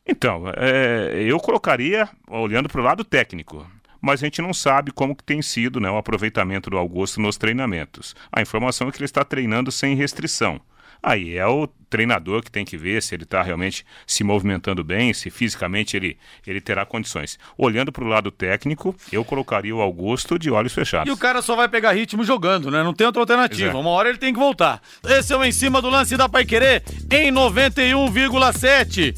Então, 0.06 0.44
é, 0.56 1.24
eu 1.24 1.38
colocaria 1.40 2.08
olhando 2.28 2.68
para 2.68 2.80
o 2.80 2.84
lado 2.84 3.04
técnico 3.04 3.66
mas 4.00 4.22
a 4.22 4.26
gente 4.26 4.40
não 4.40 4.54
sabe 4.54 4.92
como 4.92 5.16
que 5.16 5.24
tem 5.24 5.42
sido 5.42 5.80
né, 5.80 5.90
o 5.90 5.96
aproveitamento 5.96 6.70
do 6.70 6.78
Augusto 6.78 7.20
nos 7.20 7.36
treinamentos. 7.36 8.14
A 8.30 8.40
informação 8.40 8.86
é 8.86 8.92
que 8.92 8.98
ele 8.98 9.06
está 9.06 9.24
treinando 9.24 9.72
sem 9.72 9.96
restrição. 9.96 10.60
Aí 11.02 11.36
é 11.36 11.46
o 11.46 11.68
treinador 11.88 12.42
que 12.42 12.50
tem 12.50 12.64
que 12.64 12.76
ver 12.76 13.02
se 13.02 13.14
ele 13.14 13.24
está 13.24 13.42
realmente 13.42 13.84
se 14.06 14.22
movimentando 14.22 14.84
bem, 14.84 15.14
se 15.14 15.30
fisicamente 15.30 15.96
ele, 15.96 16.18
ele 16.46 16.60
terá 16.60 16.84
condições. 16.84 17.38
Olhando 17.56 17.90
para 17.90 18.04
o 18.04 18.06
lado 18.06 18.30
técnico, 18.30 18.94
eu 19.10 19.24
colocaria 19.24 19.74
o 19.74 19.80
Augusto 19.80 20.38
de 20.38 20.50
olhos 20.50 20.74
fechados. 20.74 21.08
E 21.08 21.12
o 21.12 21.16
cara 21.16 21.40
só 21.40 21.56
vai 21.56 21.68
pegar 21.68 21.92
ritmo 21.92 22.24
jogando, 22.24 22.70
né? 22.70 22.82
Não 22.82 22.92
tem 22.92 23.06
outra 23.06 23.22
alternativa. 23.22 23.78
Uma 23.78 23.90
hora 23.90 24.08
ele 24.08 24.18
tem 24.18 24.32
que 24.32 24.38
voltar. 24.38 24.82
Esse 25.04 25.32
é 25.32 25.36
o 25.36 25.44
Em 25.44 25.52
Cima 25.52 25.80
do 25.80 25.88
Lance 25.88 26.16
da 26.16 26.28
Pai 26.28 26.44
Querer 26.44 26.82
em 27.10 27.32
91,7. 27.32 29.14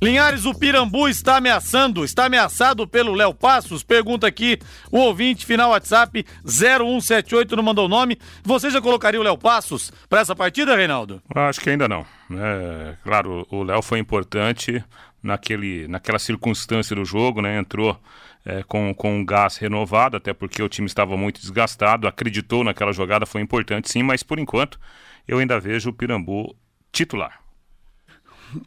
Linhares, 0.00 0.46
o 0.46 0.54
Pirambu 0.54 1.08
está 1.08 1.38
ameaçando, 1.38 2.04
está 2.04 2.26
ameaçado 2.26 2.86
pelo 2.86 3.14
Léo 3.14 3.34
Passos? 3.34 3.82
Pergunta 3.82 4.28
aqui 4.28 4.56
o 4.92 4.98
ouvinte, 4.98 5.44
final 5.44 5.70
WhatsApp 5.70 6.24
0178, 6.44 7.56
não 7.56 7.64
mandou 7.64 7.86
o 7.86 7.88
nome. 7.88 8.16
Você 8.44 8.70
já 8.70 8.80
colocaria 8.80 9.18
o 9.18 9.24
Léo 9.24 9.36
Passos 9.36 9.90
para 10.08 10.20
essa 10.20 10.36
partida, 10.36 10.76
Reinaldo? 10.76 11.20
Acho 11.34 11.60
que 11.60 11.70
ainda 11.70 11.88
não. 11.88 12.06
É, 12.30 12.94
claro, 13.02 13.44
o 13.50 13.64
Léo 13.64 13.82
foi 13.82 13.98
importante 13.98 14.84
naquele, 15.20 15.88
naquela 15.88 16.20
circunstância 16.20 16.94
do 16.94 17.04
jogo, 17.04 17.42
né? 17.42 17.58
Entrou 17.58 18.00
é, 18.46 18.62
com, 18.62 18.94
com 18.94 19.18
um 19.18 19.26
gás 19.26 19.56
renovado, 19.56 20.16
até 20.16 20.32
porque 20.32 20.62
o 20.62 20.68
time 20.68 20.86
estava 20.86 21.16
muito 21.16 21.40
desgastado, 21.40 22.06
acreditou 22.06 22.62
naquela 22.62 22.92
jogada, 22.92 23.26
foi 23.26 23.40
importante 23.40 23.90
sim, 23.90 24.04
mas 24.04 24.22
por 24.22 24.38
enquanto 24.38 24.78
eu 25.26 25.38
ainda 25.38 25.58
vejo 25.58 25.90
o 25.90 25.92
Pirambu 25.92 26.54
titular. 26.92 27.47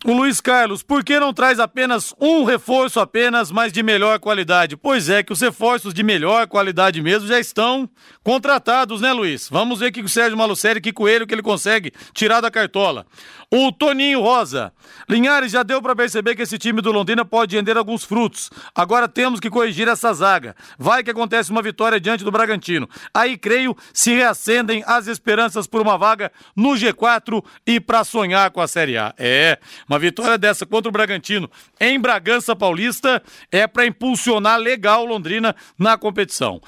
O 0.06 0.14
Luiz 0.14 0.40
Carlos, 0.40 0.84
por 0.84 1.04
que 1.04 1.20
não 1.20 1.34
traz 1.34 1.60
apenas 1.60 2.14
um 2.20 2.44
reforço 2.44 3.00
apenas, 3.00 3.52
mas 3.52 3.74
de 3.74 3.82
melhor 3.82 4.20
qualidade? 4.20 4.78
Pois 4.78 5.10
é, 5.10 5.24
que 5.24 5.34
os 5.34 5.42
reforços 5.42 5.94
de 5.94 6.04
melhor 6.04 6.48
qualidade 6.48 7.02
mesmo 7.02 7.28
já 7.28 7.40
estão 7.40 7.90
contratados, 8.24 9.02
né, 9.02 9.12
Luiz? 9.12 9.50
Vamos 9.50 9.80
ver 9.80 9.92
que 9.92 10.02
o 10.02 10.10
Sérgio 10.10 10.38
Malucelli, 10.38 10.82
que 10.82 10.94
coelho 10.94 11.26
que 11.26 11.34
ele 11.34 11.42
consegue 11.42 11.92
tirar 12.14 12.42
da 12.42 12.52
cartola. 12.52 13.06
O 13.54 13.70
Toninho 13.70 14.22
Rosa. 14.22 14.72
Linhares 15.10 15.52
já 15.52 15.62
deu 15.62 15.82
para 15.82 15.94
perceber 15.94 16.38
que 16.38 16.42
esse 16.42 16.58
time 16.58 16.82
do 16.82 16.90
Londrina 16.90 17.26
pode 17.26 17.54
render 17.54 17.76
alguns 17.76 18.06
frutos. 18.06 18.50
Agora 18.74 19.10
temos 19.10 19.42
que 19.42 19.50
corrigir 19.50 19.90
essa 19.90 20.14
zaga. 20.14 20.56
Vai 20.80 21.04
que 21.04 21.12
acontece 21.12 21.52
uma 21.52 21.62
vitória 21.62 22.00
diante 22.00 22.24
do 22.24 22.32
Bragantino. 22.32 22.88
Aí, 23.14 23.38
creio, 23.38 23.76
se 23.94 24.14
reacendem 24.14 24.86
as 24.88 25.08
esperanças 25.08 25.68
por 25.68 25.82
uma 25.82 25.98
vaga 25.98 26.32
no 26.56 26.70
G4 26.70 27.44
e 27.68 27.78
para 27.82 28.06
sonhar 28.06 28.52
com 28.52 28.62
a 28.62 28.70
Série 28.70 28.98
A. 28.98 29.14
É, 29.18 29.60
uma 29.86 30.00
vitória 30.00 30.38
dessa 30.38 30.66
contra 30.66 30.88
o 30.88 30.94
Bragantino 30.94 31.52
em 31.78 32.00
Bragança 32.00 32.56
Paulista 32.56 33.22
é 33.52 33.68
para 33.68 33.86
impulsionar 33.86 34.58
legal 34.60 35.04
Londrina 35.04 35.54
na 35.78 35.98
competição. 35.98 36.62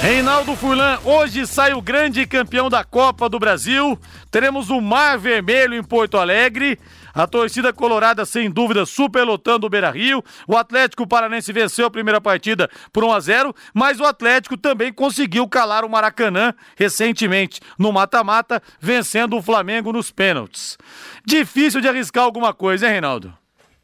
Reinaldo 0.00 0.54
Furlan, 0.54 0.96
hoje 1.04 1.44
sai 1.44 1.74
o 1.74 1.82
grande 1.82 2.24
campeão 2.24 2.70
da 2.70 2.84
Copa 2.84 3.28
do 3.28 3.36
Brasil. 3.38 3.98
Teremos 4.30 4.70
o 4.70 4.80
Mar 4.80 5.18
Vermelho 5.18 5.74
em 5.74 5.82
Porto 5.82 6.16
Alegre. 6.16 6.78
A 7.12 7.26
torcida 7.26 7.72
colorada, 7.72 8.24
sem 8.24 8.48
dúvida, 8.48 8.86
superlotando 8.86 9.66
o 9.66 9.68
Beira 9.68 9.90
Rio. 9.90 10.22
O 10.46 10.56
Atlético 10.56 11.04
Paranense 11.04 11.52
venceu 11.52 11.84
a 11.84 11.90
primeira 11.90 12.20
partida 12.20 12.70
por 12.92 13.02
1 13.02 13.12
a 13.12 13.20
0 13.20 13.54
mas 13.74 13.98
o 13.98 14.04
Atlético 14.04 14.56
também 14.56 14.92
conseguiu 14.92 15.48
calar 15.48 15.84
o 15.84 15.90
Maracanã 15.90 16.54
recentemente 16.76 17.60
no 17.76 17.92
mata-mata, 17.92 18.62
vencendo 18.80 19.36
o 19.36 19.42
Flamengo 19.42 19.92
nos 19.92 20.12
pênaltis. 20.12 20.78
Difícil 21.26 21.80
de 21.80 21.88
arriscar 21.88 22.22
alguma 22.22 22.54
coisa, 22.54 22.86
hein, 22.86 22.92
Reinaldo? 22.92 23.34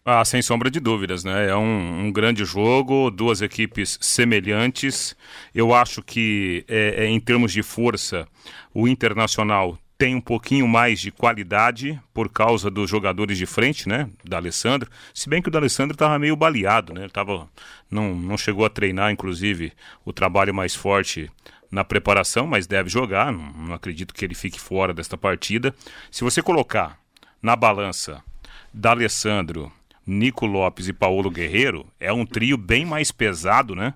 Ah, 0.06 0.22
sem 0.22 0.42
sombra 0.42 0.70
de 0.70 0.80
dúvidas, 0.80 1.24
né? 1.24 1.48
É 1.48 1.56
um, 1.56 2.06
um 2.06 2.12
grande 2.12 2.44
jogo, 2.44 3.10
duas 3.10 3.40
equipes 3.40 3.98
semelhantes. 4.02 5.16
Eu 5.54 5.72
acho 5.72 6.02
que, 6.02 6.62
é, 6.68 7.04
é, 7.04 7.06
em 7.06 7.18
termos 7.18 7.54
de 7.54 7.62
força, 7.62 8.28
o 8.74 8.86
Internacional 8.86 9.78
tem 9.96 10.14
um 10.14 10.20
pouquinho 10.20 10.68
mais 10.68 11.00
de 11.00 11.10
qualidade 11.10 11.98
por 12.12 12.28
causa 12.28 12.70
dos 12.70 12.90
jogadores 12.90 13.38
de 13.38 13.46
frente, 13.46 13.88
né? 13.88 14.10
Da 14.22 14.36
Alessandro. 14.36 14.90
Se 15.14 15.26
bem 15.26 15.40
que 15.40 15.48
o 15.48 15.50
da 15.50 15.58
Alessandro 15.58 15.94
estava 15.94 16.18
meio 16.18 16.36
baleado, 16.36 16.92
né? 16.92 17.04
Ele 17.04 17.10
tava, 17.10 17.48
não, 17.90 18.14
não 18.14 18.36
chegou 18.36 18.66
a 18.66 18.70
treinar, 18.70 19.10
inclusive, 19.10 19.72
o 20.04 20.12
trabalho 20.12 20.52
mais 20.52 20.74
forte 20.74 21.30
na 21.70 21.82
preparação, 21.82 22.46
mas 22.46 22.66
deve 22.66 22.90
jogar. 22.90 23.32
Não, 23.32 23.52
não 23.54 23.74
acredito 23.74 24.12
que 24.12 24.22
ele 24.22 24.34
fique 24.34 24.60
fora 24.60 24.92
desta 24.92 25.16
partida. 25.16 25.74
Se 26.10 26.22
você 26.22 26.42
colocar 26.42 26.98
na 27.40 27.56
balança 27.56 28.22
da 28.70 28.90
Alessandro, 28.90 29.72
Nico 30.06 30.46
Lopes 30.46 30.88
e 30.88 30.92
Paulo 30.92 31.30
Guerreiro, 31.30 31.86
é 31.98 32.12
um 32.12 32.26
trio 32.26 32.56
bem 32.56 32.84
mais 32.84 33.10
pesado, 33.10 33.74
né? 33.74 33.94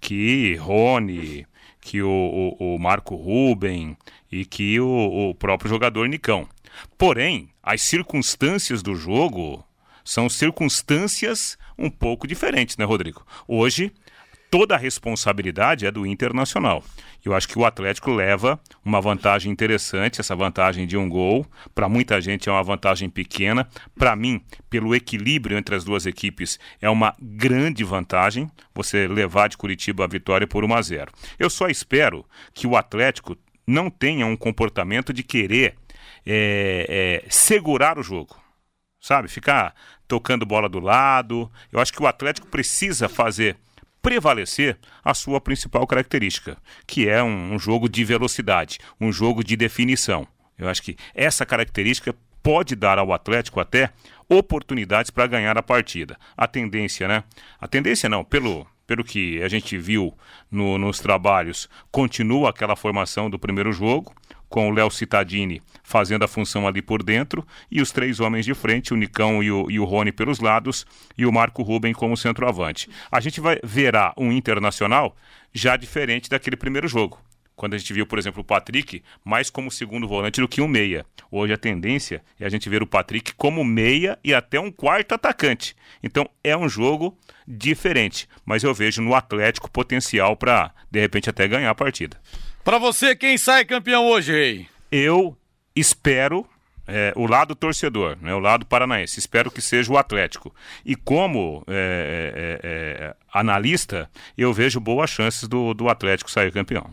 Que 0.00 0.54
Rony, 0.56 1.46
que 1.80 2.02
o, 2.02 2.56
o, 2.58 2.74
o 2.74 2.78
Marco 2.78 3.16
Ruben 3.16 3.96
e 4.30 4.44
que 4.44 4.78
o, 4.78 5.30
o 5.30 5.34
próprio 5.34 5.68
jogador 5.68 6.08
Nicão. 6.08 6.46
Porém, 6.96 7.48
as 7.62 7.82
circunstâncias 7.82 8.82
do 8.82 8.94
jogo 8.94 9.64
são 10.04 10.28
circunstâncias 10.28 11.58
um 11.76 11.90
pouco 11.90 12.26
diferentes, 12.26 12.76
né, 12.76 12.84
Rodrigo? 12.84 13.26
Hoje, 13.46 13.92
toda 14.50 14.74
a 14.74 14.78
responsabilidade 14.78 15.86
é 15.86 15.90
do 15.90 16.06
Internacional. 16.06 16.82
Eu 17.24 17.34
acho 17.34 17.48
que 17.48 17.58
o 17.58 17.64
Atlético 17.64 18.10
leva 18.10 18.58
uma 18.84 19.00
vantagem 19.00 19.52
interessante, 19.52 20.20
essa 20.20 20.34
vantagem 20.34 20.86
de 20.86 20.96
um 20.96 21.08
gol. 21.08 21.46
Para 21.74 21.88
muita 21.88 22.20
gente 22.20 22.48
é 22.48 22.52
uma 22.52 22.62
vantagem 22.62 23.10
pequena. 23.10 23.68
Para 23.96 24.14
mim, 24.14 24.40
pelo 24.70 24.94
equilíbrio 24.94 25.58
entre 25.58 25.74
as 25.74 25.84
duas 25.84 26.06
equipes, 26.06 26.58
é 26.80 26.88
uma 26.88 27.14
grande 27.20 27.84
vantagem 27.84 28.50
você 28.74 29.06
levar 29.06 29.48
de 29.48 29.56
Curitiba 29.56 30.04
a 30.04 30.08
vitória 30.08 30.46
por 30.46 30.64
1 30.64 30.74
a 30.74 30.82
0. 30.82 31.12
Eu 31.38 31.50
só 31.50 31.68
espero 31.68 32.24
que 32.54 32.66
o 32.66 32.76
Atlético 32.76 33.36
não 33.66 33.90
tenha 33.90 34.24
um 34.24 34.36
comportamento 34.36 35.12
de 35.12 35.22
querer 35.22 35.74
é, 36.24 37.22
é, 37.24 37.30
segurar 37.30 37.98
o 37.98 38.02
jogo. 38.02 38.36
Sabe? 39.00 39.28
Ficar 39.28 39.74
tocando 40.08 40.46
bola 40.46 40.68
do 40.68 40.80
lado. 40.80 41.50
Eu 41.70 41.80
acho 41.80 41.92
que 41.92 42.02
o 42.02 42.06
Atlético 42.06 42.48
precisa 42.48 43.08
fazer 43.08 43.56
prevalecer 44.02 44.78
a 45.04 45.14
sua 45.14 45.40
principal 45.40 45.86
característica, 45.86 46.56
que 46.86 47.08
é 47.08 47.22
um, 47.22 47.54
um 47.54 47.58
jogo 47.58 47.88
de 47.88 48.04
velocidade, 48.04 48.78
um 49.00 49.12
jogo 49.12 49.42
de 49.42 49.56
definição. 49.56 50.26
Eu 50.58 50.68
acho 50.68 50.82
que 50.82 50.96
essa 51.14 51.46
característica 51.46 52.14
pode 52.42 52.74
dar 52.74 52.98
ao 52.98 53.12
Atlético 53.12 53.60
até 53.60 53.90
oportunidades 54.28 55.10
para 55.10 55.26
ganhar 55.26 55.56
a 55.56 55.62
partida. 55.62 56.18
A 56.36 56.46
tendência, 56.46 57.06
né? 57.06 57.24
A 57.60 57.68
tendência 57.68 58.08
não, 58.08 58.24
pelo, 58.24 58.66
pelo 58.86 59.04
que 59.04 59.42
a 59.42 59.48
gente 59.48 59.76
viu 59.76 60.16
no, 60.50 60.78
nos 60.78 60.98
trabalhos, 60.98 61.68
continua 61.90 62.50
aquela 62.50 62.76
formação 62.76 63.28
do 63.28 63.38
primeiro 63.38 63.72
jogo 63.72 64.14
com 64.48 64.68
o 64.68 64.72
Léo 64.72 64.90
Cittadini 64.90 65.62
fazendo 65.82 66.24
a 66.24 66.28
função 66.28 66.66
ali 66.66 66.82
por 66.82 67.02
dentro, 67.02 67.46
e 67.70 67.80
os 67.80 67.90
três 67.90 68.20
homens 68.20 68.44
de 68.44 68.54
frente, 68.54 68.92
o 68.92 68.96
Nicão 68.96 69.42
e 69.42 69.50
o, 69.50 69.70
e 69.70 69.80
o 69.80 69.84
Rony 69.84 70.12
pelos 70.12 70.38
lados, 70.38 70.86
e 71.16 71.24
o 71.24 71.32
Marco 71.32 71.62
Ruben 71.62 71.94
como 71.94 72.16
centroavante. 72.16 72.90
A 73.10 73.20
gente 73.20 73.40
vai 73.40 73.58
verá 73.64 74.12
um 74.16 74.30
internacional 74.30 75.16
já 75.52 75.76
diferente 75.76 76.28
daquele 76.28 76.56
primeiro 76.56 76.86
jogo. 76.86 77.18
Quando 77.56 77.74
a 77.74 77.78
gente 77.78 77.92
viu, 77.92 78.06
por 78.06 78.20
exemplo, 78.20 78.42
o 78.42 78.44
Patrick 78.44 79.02
mais 79.24 79.50
como 79.50 79.68
segundo 79.68 80.06
volante 80.06 80.40
do 80.40 80.46
que 80.46 80.60
um 80.60 80.68
meia. 80.68 81.04
Hoje 81.28 81.52
a 81.52 81.58
tendência 81.58 82.22
é 82.38 82.46
a 82.46 82.48
gente 82.48 82.68
ver 82.68 82.82
o 82.84 82.86
Patrick 82.86 83.34
como 83.34 83.64
meia 83.64 84.16
e 84.22 84.32
até 84.32 84.60
um 84.60 84.70
quarto 84.70 85.12
atacante. 85.12 85.74
Então 86.00 86.28
é 86.44 86.56
um 86.56 86.68
jogo 86.68 87.18
diferente, 87.48 88.28
mas 88.44 88.62
eu 88.62 88.72
vejo 88.72 89.02
no 89.02 89.12
Atlético 89.12 89.68
potencial 89.68 90.36
para, 90.36 90.70
de 90.88 91.00
repente, 91.00 91.28
até 91.28 91.48
ganhar 91.48 91.70
a 91.70 91.74
partida. 91.74 92.16
Para 92.68 92.76
você, 92.76 93.16
quem 93.16 93.38
sai 93.38 93.64
campeão 93.64 94.06
hoje, 94.06 94.30
Rei? 94.30 94.68
Eu 94.92 95.34
espero 95.74 96.46
é, 96.86 97.14
o 97.16 97.26
lado 97.26 97.54
torcedor, 97.54 98.18
né, 98.20 98.34
o 98.34 98.38
lado 98.38 98.66
paranaense. 98.66 99.18
Espero 99.18 99.50
que 99.50 99.62
seja 99.62 99.90
o 99.90 99.96
Atlético. 99.96 100.54
E 100.84 100.94
como 100.94 101.64
é, 101.66 102.36
é, 102.36 102.60
é, 102.62 103.14
analista, 103.32 104.10
eu 104.36 104.52
vejo 104.52 104.78
boas 104.80 105.08
chances 105.08 105.48
do, 105.48 105.72
do 105.72 105.88
Atlético 105.88 106.30
sair 106.30 106.52
campeão. 106.52 106.90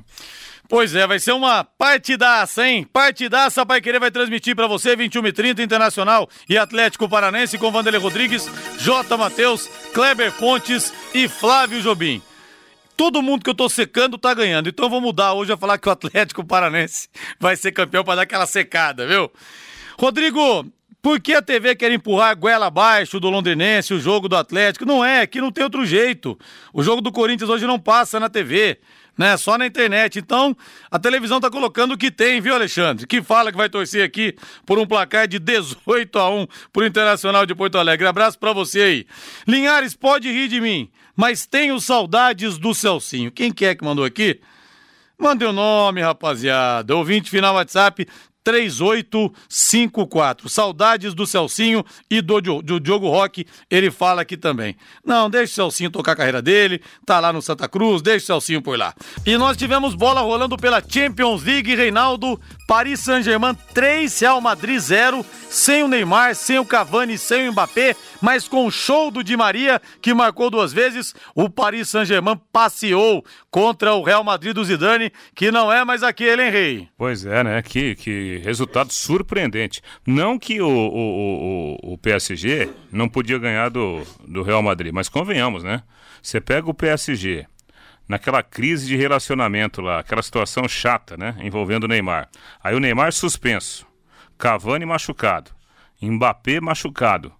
Pois 0.69 0.95
é, 0.95 1.05
vai 1.05 1.19
ser 1.19 1.33
uma 1.33 1.65
partidaça, 1.65 2.65
hein? 2.65 2.88
Partidaça, 2.93 3.65
Pai 3.65 3.81
Querer 3.81 3.99
vai 3.99 4.11
transmitir 4.11 4.55
para 4.55 4.67
você 4.67 4.95
21 4.95 5.27
e 5.27 5.33
30 5.33 5.61
Internacional 5.61 6.29
e 6.47 6.57
Atlético 6.57 7.09
Paranense 7.09 7.57
com 7.57 7.69
Vanderlei 7.69 7.99
Rodrigues, 7.99 8.49
J. 8.79 9.17
Matheus, 9.17 9.67
Kleber 9.93 10.31
Pontes 10.38 10.93
e 11.13 11.27
Flávio 11.27 11.81
Jobim 11.81 12.21
todo 12.95 13.21
mundo 13.21 13.43
que 13.43 13.49
eu 13.49 13.55
tô 13.55 13.69
secando 13.69 14.17
tá 14.17 14.34
ganhando. 14.34 14.69
Então 14.69 14.86
eu 14.86 14.89
vou 14.89 15.01
mudar 15.01 15.34
hoje 15.34 15.51
a 15.51 15.58
falar 15.58 15.77
que 15.77 15.88
o 15.88 15.91
Atlético 15.91 16.43
Paranense 16.43 17.10
vai 17.39 17.55
ser 17.55 17.71
campeão 17.71 18.03
para 18.03 18.15
dar 18.15 18.21
aquela 18.23 18.45
secada, 18.45 19.05
viu? 19.08 19.31
Rodrigo, 19.97 20.65
por 21.05 21.19
que 21.19 21.34
a 21.34 21.41
TV 21.41 21.75
quer 21.75 21.91
empurrar 21.91 22.29
a 22.29 22.34
goela 22.34 22.65
abaixo 22.65 23.19
do 23.19 23.29
londrinense, 23.29 23.93
o 23.93 23.99
jogo 23.99 24.27
do 24.27 24.36
Atlético? 24.36 24.86
Não 24.86 25.05
é, 25.05 25.21
aqui 25.21 25.39
não 25.39 25.51
tem 25.51 25.63
outro 25.63 25.86
jeito. 25.86 26.36
O 26.73 26.81
jogo 26.81 26.99
do 26.99 27.12
Corinthians 27.12 27.47
hoje 27.47 27.67
não 27.67 27.79
passa 27.79 28.19
na 28.19 28.27
TV, 28.27 28.79
né? 29.15 29.38
Só 29.38 29.55
na 29.55 29.67
internet. 29.67 30.17
Então, 30.17 30.58
a 30.89 30.97
televisão 30.97 31.39
tá 31.39 31.49
colocando 31.51 31.93
o 31.93 31.97
que 31.97 32.10
tem, 32.10 32.41
viu, 32.41 32.55
Alexandre? 32.55 33.05
Que 33.05 33.21
fala 33.21 33.51
que 33.51 33.58
vai 33.58 33.69
torcer 33.69 34.03
aqui 34.03 34.36
por 34.65 34.79
um 34.79 34.86
placar 34.88 35.27
de 35.27 35.38
18 35.38 36.17
a 36.17 36.27
1 36.27 36.47
pro 36.73 36.86
Internacional 36.88 37.45
de 37.45 37.53
Porto 37.53 37.77
Alegre. 37.77 38.08
Abraço 38.08 38.39
para 38.39 38.51
você 38.51 38.81
aí. 38.81 39.08
Linhares, 39.47 39.95
pode 39.95 40.31
rir 40.31 40.47
de 40.47 40.60
mim 40.60 40.89
mas 41.15 41.45
tenho 41.45 41.80
saudades 41.80 42.58
do 42.58 42.73
Celcinho. 42.73 43.32
Quem 43.32 43.51
que 43.51 43.65
é 43.65 43.75
que 43.75 43.84
mandou 43.84 44.04
aqui? 44.04 44.41
Mande 45.17 45.45
o 45.45 45.54
nome, 45.54 46.01
rapaziada. 46.01 46.95
Ouvinte 46.95 47.30
final 47.30 47.56
WhatsApp 47.56 48.06
3854. 48.45 50.47
Saudades 50.47 51.15
do 51.15 51.25
Celcinho 51.25 51.84
e 52.10 52.21
do, 52.21 52.39
do 52.62 52.79
Diogo 52.79 53.10
Roque, 53.10 53.45
ele 53.69 53.89
fala 53.89 54.21
aqui 54.21 54.38
também. 54.38 54.75
Não, 55.03 55.27
deixa 55.29 55.53
o 55.53 55.55
Celcinho 55.55 55.89
tocar 55.89 56.12
a 56.12 56.15
carreira 56.15 56.41
dele, 56.41 56.81
tá 57.05 57.19
lá 57.19 57.34
no 57.34 57.41
Santa 57.41 57.67
Cruz, 57.67 58.03
deixa 58.03 58.23
o 58.23 58.27
Celcinho 58.27 58.62
por 58.62 58.77
lá. 58.77 58.93
E 59.25 59.36
nós 59.38 59.58
tivemos 59.58 59.95
bola 59.95 60.21
rolando 60.21 60.55
pela 60.55 60.81
Champions 60.88 61.43
League, 61.43 61.75
Reinaldo, 61.75 62.39
Paris 62.67 62.99
Saint-Germain 62.99 63.55
3, 63.73 64.19
Real 64.19 64.39
Madrid 64.39 64.79
0, 64.79 65.25
sem 65.49 65.81
o 65.84 65.88
Neymar, 65.88 66.36
sem 66.36 66.60
o 66.60 66.65
Cavani, 66.65 67.17
sem 67.17 67.49
o 67.49 67.51
Mbappé, 67.51 67.95
mas 68.21 68.47
com 68.47 68.67
o 68.67 68.71
show 68.71 69.10
do 69.10 69.23
Di 69.23 69.36
Maria, 69.36 69.81
que 70.01 70.13
marcou 70.13 70.51
duas 70.51 70.71
vezes, 70.71 71.15
o 71.34 71.49
Paris 71.49 71.89
Saint-Germain 71.89 72.39
passeou 72.53 73.25
contra 73.49 73.93
o 73.93 74.03
Real 74.03 74.23
Madrid 74.23 74.53
do 74.53 74.63
Zidane, 74.63 75.12
que 75.34 75.51
não 75.51 75.71
é 75.71 75.84
mais 75.84 76.03
aquele, 76.03 76.43
hein, 76.43 76.51
Rei? 76.51 76.89
Pois 76.97 77.25
é, 77.25 77.43
né? 77.43 77.62
Que, 77.62 77.95
que 77.95 78.34
resultado 78.37 78.91
surpreendente. 78.91 79.81
Não 80.05 80.37
que 80.37 80.61
o, 80.61 80.67
o, 80.67 81.77
o, 81.81 81.93
o 81.93 81.97
PSG 81.97 82.69
não 82.91 83.09
podia 83.09 83.37
ganhar 83.37 83.69
do, 83.69 84.03
do 84.27 84.43
Real 84.43 84.61
Madrid, 84.61 84.93
mas 84.93 85.09
convenhamos, 85.09 85.63
né? 85.63 85.83
Você 86.21 86.41
pega 86.41 86.69
o 86.69 86.73
PSG, 86.73 87.45
naquela 88.07 88.43
crise 88.43 88.87
de 88.87 88.95
relacionamento 88.95 89.81
lá, 89.81 89.99
aquela 89.99 90.21
situação 90.21 90.67
chata, 90.67 91.17
né? 91.17 91.35
Envolvendo 91.41 91.85
o 91.85 91.87
Neymar. 91.87 92.29
Aí 92.63 92.75
o 92.75 92.79
Neymar 92.79 93.11
suspenso, 93.11 93.85
Cavani 94.37 94.85
machucado, 94.85 95.51
Mbappé 96.01 96.59
machucado. 96.59 97.33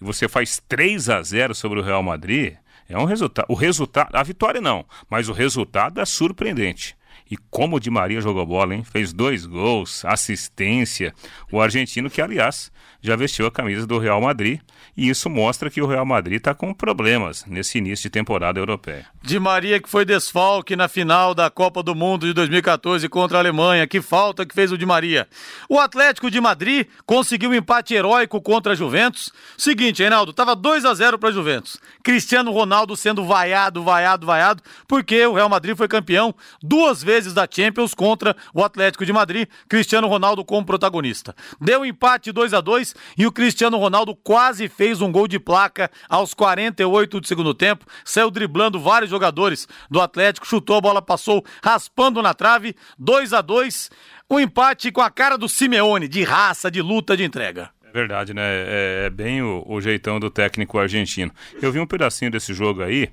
E 0.00 0.04
você 0.04 0.28
faz 0.28 0.62
3 0.68 1.08
a 1.08 1.22
0 1.22 1.54
sobre 1.54 1.80
o 1.80 1.82
Real 1.82 2.02
Madrid, 2.02 2.54
é 2.88 2.98
um 2.98 3.04
resultado. 3.04 3.46
O 3.48 3.54
resultado, 3.54 4.14
a 4.14 4.22
vitória 4.22 4.60
não, 4.60 4.84
mas 5.10 5.28
o 5.28 5.32
resultado 5.32 6.00
é 6.00 6.04
surpreendente. 6.04 6.96
E 7.30 7.36
como 7.50 7.76
o 7.76 7.80
Di 7.80 7.90
Maria 7.90 8.20
jogou 8.20 8.44
bola, 8.46 8.74
hein? 8.74 8.84
Fez 8.84 9.12
dois 9.12 9.44
gols, 9.44 10.04
assistência. 10.04 11.14
O 11.52 11.60
argentino 11.60 12.08
que, 12.08 12.22
aliás, 12.22 12.72
já 13.00 13.14
vestiu 13.16 13.46
a 13.46 13.50
camisa 13.50 13.86
do 13.86 13.98
Real 13.98 14.20
Madrid 14.20 14.60
e 14.96 15.08
isso 15.08 15.30
mostra 15.30 15.70
que 15.70 15.80
o 15.80 15.86
Real 15.86 16.04
Madrid 16.04 16.38
está 16.38 16.54
com 16.54 16.74
problemas 16.74 17.44
nesse 17.46 17.78
início 17.78 18.04
de 18.04 18.10
temporada 18.10 18.58
europeia. 18.58 19.06
Di 19.22 19.38
Maria 19.38 19.80
que 19.80 19.88
foi 19.88 20.04
desfalque 20.04 20.74
na 20.74 20.88
final 20.88 21.34
da 21.34 21.48
Copa 21.50 21.82
do 21.82 21.94
Mundo 21.94 22.26
de 22.26 22.32
2014 22.32 23.08
contra 23.08 23.38
a 23.38 23.40
Alemanha. 23.40 23.86
Que 23.86 24.00
falta 24.00 24.44
que 24.44 24.54
fez 24.54 24.72
o 24.72 24.78
Di 24.78 24.86
Maria. 24.86 25.28
O 25.68 25.78
Atlético 25.78 26.30
de 26.30 26.40
Madrid 26.40 26.86
conseguiu 27.06 27.50
um 27.50 27.54
empate 27.54 27.94
heróico 27.94 28.40
contra 28.40 28.72
a 28.72 28.76
Juventus. 28.76 29.30
Seguinte, 29.56 30.02
Reinaldo, 30.02 30.32
tava 30.32 30.56
2 30.56 30.84
a 30.84 30.94
0 30.94 31.18
para 31.18 31.28
a 31.28 31.32
Juventus. 31.32 31.78
Cristiano 32.02 32.50
Ronaldo 32.50 32.96
sendo 32.96 33.24
vaiado, 33.24 33.82
vaiado, 33.82 34.26
vaiado, 34.26 34.62
porque 34.86 35.24
o 35.26 35.34
Real 35.34 35.48
Madrid 35.48 35.76
foi 35.76 35.88
campeão 35.88 36.34
duas 36.62 37.02
vezes 37.02 37.17
da 37.26 37.48
Champions 37.50 37.94
contra 37.94 38.36
o 38.54 38.62
Atlético 38.62 39.04
de 39.04 39.12
Madrid. 39.12 39.48
Cristiano 39.68 40.08
Ronaldo 40.08 40.44
como 40.44 40.66
protagonista. 40.66 41.34
Deu 41.60 41.84
empate 41.84 42.32
2 42.32 42.54
a 42.54 42.60
2 42.60 42.94
e 43.16 43.26
o 43.26 43.32
Cristiano 43.32 43.76
Ronaldo 43.78 44.14
quase 44.14 44.68
fez 44.68 45.00
um 45.00 45.10
gol 45.10 45.28
de 45.28 45.38
placa 45.38 45.90
aos 46.08 46.34
48 46.34 47.20
do 47.20 47.26
segundo 47.26 47.54
tempo, 47.54 47.84
saiu 48.04 48.30
driblando 48.30 48.80
vários 48.80 49.10
jogadores 49.10 49.66
do 49.90 50.00
Atlético, 50.00 50.46
chutou 50.46 50.76
a 50.76 50.80
bola, 50.80 51.02
passou 51.02 51.44
raspando 51.62 52.22
na 52.22 52.34
trave, 52.34 52.74
2 52.98 53.32
a 53.32 53.40
2 53.40 53.90
um 54.30 54.38
empate 54.38 54.92
com 54.92 55.00
a 55.00 55.10
cara 55.10 55.38
do 55.38 55.48
Simeone, 55.48 56.06
de 56.06 56.22
raça, 56.22 56.70
de 56.70 56.82
luta, 56.82 57.16
de 57.16 57.24
entrega. 57.24 57.70
É 57.82 57.90
verdade, 57.90 58.34
né? 58.34 58.42
É, 58.44 59.02
é 59.06 59.10
bem 59.10 59.40
o, 59.40 59.64
o, 59.66 59.80
jeitão 59.80 60.20
do 60.20 60.30
técnico 60.30 60.78
argentino. 60.78 61.32
Eu 61.62 61.72
vi 61.72 61.80
um 61.80 61.86
pedacinho 61.86 62.30
desse 62.30 62.52
jogo 62.52 62.82
aí 62.82 63.08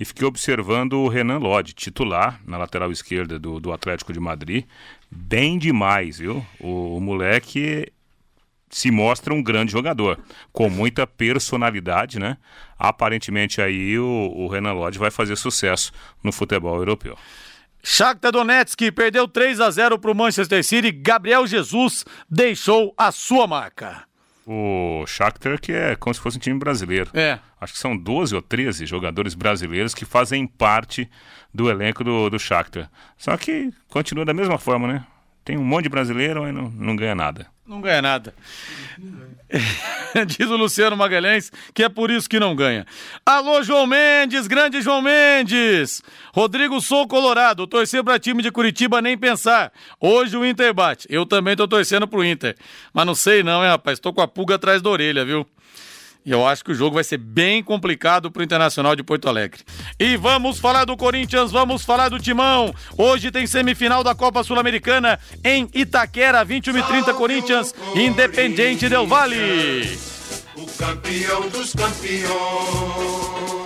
e 0.00 0.04
fiquei 0.06 0.26
observando 0.26 0.94
o 0.94 1.08
Renan 1.08 1.36
Lodge, 1.36 1.74
titular 1.74 2.40
na 2.46 2.56
lateral 2.56 2.90
esquerda 2.90 3.38
do, 3.38 3.60
do 3.60 3.70
Atlético 3.70 4.14
de 4.14 4.18
Madrid. 4.18 4.64
Bem 5.10 5.58
demais, 5.58 6.18
viu? 6.18 6.44
O, 6.58 6.96
o 6.96 7.00
moleque 7.00 7.92
se 8.70 8.90
mostra 8.90 9.34
um 9.34 9.42
grande 9.42 9.72
jogador, 9.72 10.18
com 10.52 10.70
muita 10.70 11.06
personalidade, 11.06 12.18
né? 12.18 12.38
Aparentemente 12.78 13.60
aí 13.60 13.98
o, 13.98 14.32
o 14.34 14.48
Renan 14.48 14.72
Lodge 14.72 14.98
vai 14.98 15.10
fazer 15.10 15.36
sucesso 15.36 15.92
no 16.24 16.32
futebol 16.32 16.76
europeu. 16.76 17.18
Shakhtar 17.82 18.32
Donetsk 18.32 18.90
perdeu 18.92 19.28
3 19.28 19.60
a 19.60 19.70
0 19.70 19.98
para 19.98 20.10
o 20.10 20.14
Manchester 20.14 20.64
City. 20.64 20.90
Gabriel 20.92 21.46
Jesus 21.46 22.06
deixou 22.28 22.94
a 22.96 23.12
sua 23.12 23.46
marca. 23.46 24.09
O 24.46 25.04
Shakhtar 25.06 25.60
que 25.60 25.72
é 25.72 25.94
como 25.96 26.14
se 26.14 26.20
fosse 26.20 26.36
um 26.36 26.40
time 26.40 26.58
brasileiro. 26.58 27.10
É. 27.14 27.38
Acho 27.60 27.74
que 27.74 27.78
são 27.78 27.96
12 27.96 28.34
ou 28.34 28.42
13 28.42 28.86
jogadores 28.86 29.34
brasileiros 29.34 29.94
que 29.94 30.04
fazem 30.04 30.46
parte 30.46 31.08
do 31.52 31.70
elenco 31.70 32.02
do, 32.02 32.30
do 32.30 32.38
Shakhtar. 32.38 32.90
Só 33.16 33.36
que 33.36 33.70
continua 33.88 34.24
da 34.24 34.34
mesma 34.34 34.58
forma, 34.58 34.88
né? 34.88 35.06
Tem 35.44 35.56
um 35.56 35.64
monte 35.64 35.84
de 35.84 35.88
brasileiro 35.88 36.46
e 36.46 36.52
não, 36.52 36.70
não 36.70 36.96
ganha 36.96 37.14
nada. 37.14 37.46
Não 37.66 37.80
ganha 37.80 38.02
nada. 38.02 38.34
Diz 40.26 40.48
o 40.48 40.56
Luciano 40.56 40.96
Magalhães 40.96 41.50
que 41.74 41.82
é 41.82 41.88
por 41.88 42.10
isso 42.10 42.28
que 42.28 42.38
não 42.38 42.54
ganha. 42.54 42.86
Alô, 43.24 43.62
João 43.62 43.86
Mendes, 43.86 44.46
grande 44.46 44.80
João 44.80 45.02
Mendes. 45.02 46.02
Rodrigo 46.32 46.80
Sou 46.80 47.06
Colorado, 47.06 47.66
torcer 47.66 48.02
para 48.04 48.18
time 48.18 48.42
de 48.42 48.50
Curitiba 48.50 49.02
nem 49.02 49.16
pensar. 49.16 49.72
Hoje 50.00 50.36
o 50.36 50.44
Inter 50.44 50.72
bate. 50.72 51.06
Eu 51.10 51.26
também 51.26 51.56
tô 51.56 51.66
torcendo 51.66 52.06
pro 52.06 52.24
Inter. 52.24 52.56
Mas 52.92 53.06
não 53.06 53.14
sei 53.14 53.42
não, 53.42 53.62
hein, 53.62 53.70
rapaz. 53.70 53.98
Tô 53.98 54.12
com 54.12 54.20
a 54.20 54.28
pulga 54.28 54.54
atrás 54.54 54.80
da 54.80 54.90
orelha, 54.90 55.24
viu? 55.24 55.46
E 56.24 56.30
eu 56.30 56.46
acho 56.46 56.64
que 56.64 56.72
o 56.72 56.74
jogo 56.74 56.94
vai 56.94 57.04
ser 57.04 57.16
bem 57.16 57.62
complicado 57.62 58.30
para 58.30 58.40
o 58.40 58.42
Internacional 58.42 58.94
de 58.94 59.02
Porto 59.02 59.28
Alegre. 59.28 59.62
E 59.98 60.16
vamos 60.16 60.58
falar 60.58 60.84
do 60.84 60.96
Corinthians, 60.96 61.50
vamos 61.50 61.82
falar 61.84 62.08
do 62.08 62.18
Timão. 62.18 62.74
Hoje 62.96 63.30
tem 63.30 63.46
semifinal 63.46 64.04
da 64.04 64.14
Copa 64.14 64.44
Sul-Americana 64.44 65.18
em 65.42 65.68
Itaquera, 65.74 66.44
21 66.44 66.78
e 66.78 66.82
30 66.82 67.14
Corinthians, 67.14 67.74
Independente 67.94 68.88
Del 68.88 69.06
Vale. 69.06 69.98
O 70.56 70.66
campeão 70.76 71.48
dos 71.48 71.72
campeões 71.72 73.59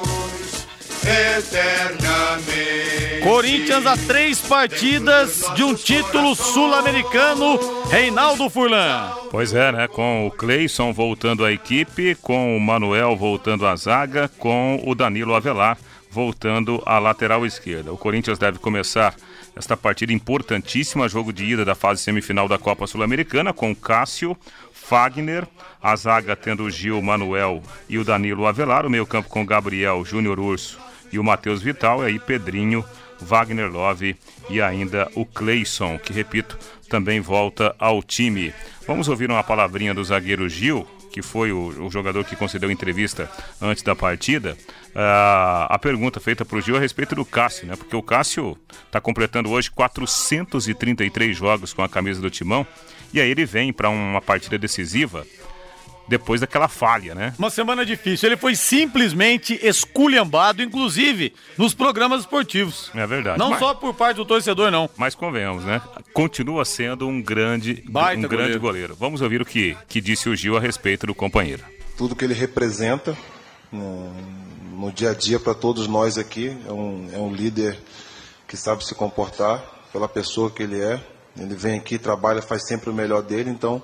eternamente. 1.07 2.85
Corinthians 3.23 3.87
a 3.87 3.97
três 3.97 4.41
partidas 4.41 5.45
de 5.55 5.63
um 5.63 5.75
título 5.75 6.35
sul-americano, 6.35 7.59
Reinaldo 7.91 8.51
Furlan. 8.51 9.11
Pois 9.31 9.55
é, 9.55 9.73
né? 9.73 9.89
Com 9.89 10.27
o 10.27 10.31
Cleison 10.31 10.93
voltando 10.93 11.45
à 11.45 11.51
equipe, 11.51 12.15
com 12.17 12.55
o 12.55 12.61
Manuel 12.61 13.17
voltando 13.17 13.67
à 13.67 13.75
zaga, 13.77 14.29
com 14.39 14.83
o 14.85 14.95
Danilo 14.95 15.35
Avelar 15.35 15.79
voltando 16.11 16.83
à 16.87 16.99
lateral 16.99 17.45
esquerda. 17.45 17.93
O 17.93 17.99
Corinthians 17.99 18.39
deve 18.39 18.59
começar 18.59 19.15
esta 19.57 19.77
partida 19.77 20.13
importantíssima, 20.13 21.09
jogo 21.09 21.33
de 21.33 21.45
ida 21.45 21.65
da 21.65 21.75
fase 21.75 22.03
semifinal 22.03 22.47
da 22.47 22.59
Copa 22.59 22.87
Sul-Americana, 22.87 23.53
com 23.53 23.75
Cássio, 23.75 24.37
Fagner, 24.73 25.47
a 25.83 25.97
zaga 25.97 26.37
tendo 26.37 26.65
o 26.65 26.71
Gil, 26.71 27.03
Manuel 27.03 27.63
e 27.89 27.99
o 27.99 28.05
Danilo 28.05 28.47
Avelar, 28.47 28.87
o 28.87 28.91
meio-campo 28.91 29.29
com 29.29 29.45
Gabriel, 29.45 30.05
Júnior 30.05 30.39
Urso 30.39 30.79
e 31.15 31.19
o 31.19 31.25
Matheus 31.25 31.63
Vital, 31.63 32.03
e 32.03 32.07
aí 32.07 32.19
Pedrinho, 32.19 32.85
Wagner 33.21 33.71
Love 33.71 34.17
e 34.51 34.61
ainda 34.61 35.09
o 35.15 35.25
Cleison, 35.25 35.97
que 35.99 36.13
repito, 36.13 36.59
também 36.89 37.21
volta 37.21 37.75
ao 37.79 38.03
time. 38.03 38.53
Vamos 38.87 39.09
ouvir 39.09 39.31
uma 39.31 39.43
palavrinha 39.45 39.95
do 39.95 40.03
zagueiro 40.05 40.49
Gil, 40.49 40.87
que 41.13 41.23
foi 41.23 41.53
o, 41.53 41.87
o 41.87 41.91
jogador 41.91 42.25
que 42.25 42.35
concedeu 42.35 42.71
entrevista 42.71 43.31
antes 43.63 43.85
da 43.85 43.95
partida. 43.95 44.57
Uh, 44.89 45.67
a 45.69 45.79
pergunta 45.81 46.19
feita 46.19 46.45
para 46.45 46.59
o 46.59 46.61
Gil 46.61 46.77
a 46.77 46.81
respeito 46.81 47.15
do 47.15 47.25
Cássio, 47.25 47.69
né? 47.69 47.77
Porque 47.77 47.95
o 47.95 48.03
Cássio 48.03 48.59
está 48.87 49.01
completando 49.01 49.51
hoje 49.51 49.71
433 49.71 51.37
jogos 51.37 51.73
com 51.73 51.83
a 51.83 51.89
camisa 51.89 52.21
do 52.21 52.31
Timão. 52.31 52.67
E 53.13 53.21
aí 53.21 53.31
ele 53.31 53.47
vem 53.47 53.73
para 53.73 53.89
uma 53.89 54.21
partida 54.21 54.59
decisiva 54.59 55.25
depois 56.07 56.41
daquela 56.41 56.69
falha, 56.69 57.15
né? 57.15 57.35
Uma 57.39 57.51
semana 57.51 57.85
difícil. 57.85 58.29
Ele 58.29 58.37
foi 58.37 58.55
simplesmente 58.55 59.59
esculhambado, 59.63 60.63
inclusive 60.63 61.35
nos 61.57 61.75
programas 61.75 62.21
esportivos. 62.21 62.91
É 62.95 63.07
verdade. 63.07 63.39
Não 63.39 63.51
mas... 63.51 63.59
só 63.59 63.75
por 63.75 63.95
parte 63.95 64.17
do 64.17 64.25
torcedor, 64.25 64.71
não. 64.71 64.89
Mas 64.97 65.15
convenhamos, 65.15 65.65
né? 65.65 65.81
Continua 66.13 66.65
sendo 66.65 67.09
um 67.09 67.23
grande, 67.23 67.83
Baita 67.89 68.27
um 68.27 68.29
grande 68.29 68.59
goleiro. 68.59 68.61
goleiro. 68.61 68.97
Vamos 68.99 69.21
ouvir 69.23 69.41
o 69.41 69.47
que, 69.47 69.77
que 69.89 70.01
disse 70.01 70.29
o 70.29 70.37
Gil 70.37 70.57
a 70.57 70.61
respeito 70.61 71.07
do 71.07 71.15
companheiro. 71.15 71.63
Tudo 71.97 72.15
que 72.15 72.25
ele 72.25 72.35
representa 72.35 73.17
no, 73.71 74.13
no 74.73 74.93
dia 74.93 75.11
a 75.11 75.15
dia 75.15 75.41
para 75.41 75.55
todos 75.55 75.87
nós 75.87 76.19
aqui. 76.19 76.57
É 76.67 76.73
um, 76.73 77.11
é 77.13 77.19
um 77.19 77.33
líder 77.33 77.79
que 78.47 78.57
sabe 78.57 78.85
se 78.85 78.95
comportar 78.95 79.63
pela 79.93 80.09
pessoa 80.09 80.51
que 80.51 80.63
ele 80.63 80.81
é. 80.81 81.01
Ele 81.37 81.55
vem 81.55 81.79
aqui, 81.79 81.99
trabalha, 81.99 82.41
faz 82.41 82.67
sempre 82.67 82.91
o 82.91 82.95
melhor 82.95 83.23
dele, 83.23 83.51
então 83.51 83.83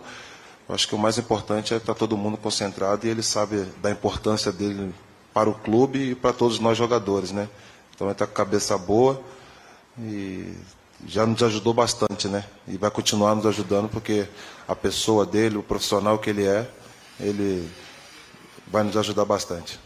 eu 0.71 0.75
acho 0.75 0.87
que 0.87 0.95
o 0.95 0.99
mais 0.99 1.19
importante 1.19 1.75
é 1.75 1.79
estar 1.79 1.95
todo 1.95 2.17
mundo 2.17 2.37
concentrado 2.37 3.05
e 3.05 3.11
ele 3.11 3.25
sabe 3.25 3.65
da 3.83 3.91
importância 3.91 4.53
dele 4.53 4.95
para 5.35 5.51
o 5.51 5.55
clube 5.55 6.13
e 6.13 6.15
para 6.15 6.33
todos 6.33 6.61
nós 6.61 6.79
jogadores, 6.79 7.33
né? 7.33 7.49
Então 7.93 8.07
ele 8.07 8.13
está 8.13 8.25
com 8.25 8.33
a 8.33 8.37
cabeça 8.37 8.79
boa 8.79 9.21
e 9.99 10.55
já 11.05 11.27
nos 11.27 11.43
ajudou 11.43 11.75
bastante, 11.75 12.29
né? 12.29 12.45
E 12.69 12.77
vai 12.77 12.89
continuar 12.89 13.35
nos 13.35 13.47
ajudando 13.47 13.89
porque 13.89 14.29
a 14.69 14.77
pessoa 14.77 15.27
dele, 15.27 15.57
o 15.57 15.63
profissional 15.63 16.21
que 16.21 16.31
ele 16.31 16.47
é, 16.47 16.71
ele 17.19 17.69
vai 18.69 18.85
nos 18.85 18.97
ajudar 18.97 19.25
bastante. 19.25 19.77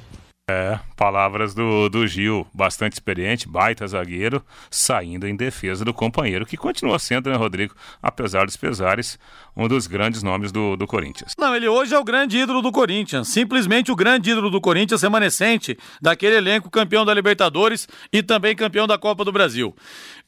É, 0.46 0.78
palavras 0.94 1.54
do, 1.54 1.88
do 1.88 2.06
Gil, 2.06 2.46
bastante 2.52 2.92
experiente, 2.92 3.48
baita 3.48 3.86
zagueiro, 3.86 4.44
saindo 4.70 5.26
em 5.26 5.34
defesa 5.34 5.86
do 5.86 5.94
companheiro, 5.94 6.44
que 6.44 6.54
continua 6.54 6.98
sendo, 6.98 7.30
né, 7.30 7.36
Rodrigo, 7.36 7.74
apesar 8.02 8.44
dos 8.44 8.54
pesares, 8.54 9.18
um 9.56 9.66
dos 9.66 9.86
grandes 9.86 10.22
nomes 10.22 10.52
do, 10.52 10.76
do 10.76 10.86
Corinthians. 10.86 11.32
Não, 11.38 11.56
ele 11.56 11.66
hoje 11.66 11.94
é 11.94 11.98
o 11.98 12.04
grande 12.04 12.36
ídolo 12.36 12.60
do 12.60 12.70
Corinthians, 12.70 13.28
simplesmente 13.28 13.90
o 13.90 13.96
grande 13.96 14.32
ídolo 14.32 14.50
do 14.50 14.60
Corinthians 14.60 15.00
remanescente 15.00 15.78
daquele 15.98 16.36
elenco 16.36 16.68
campeão 16.68 17.06
da 17.06 17.14
Libertadores 17.14 17.88
e 18.12 18.22
também 18.22 18.54
campeão 18.54 18.86
da 18.86 18.98
Copa 18.98 19.24
do 19.24 19.32
Brasil, 19.32 19.74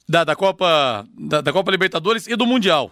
da, 0.09 0.25
da 0.25 0.35
Copa, 0.35 1.07
da, 1.15 1.43
da 1.43 1.53
Copa 1.53 1.71
Libertadores 1.71 2.27
e 2.27 2.35
do 2.35 2.47
Mundial. 2.47 2.91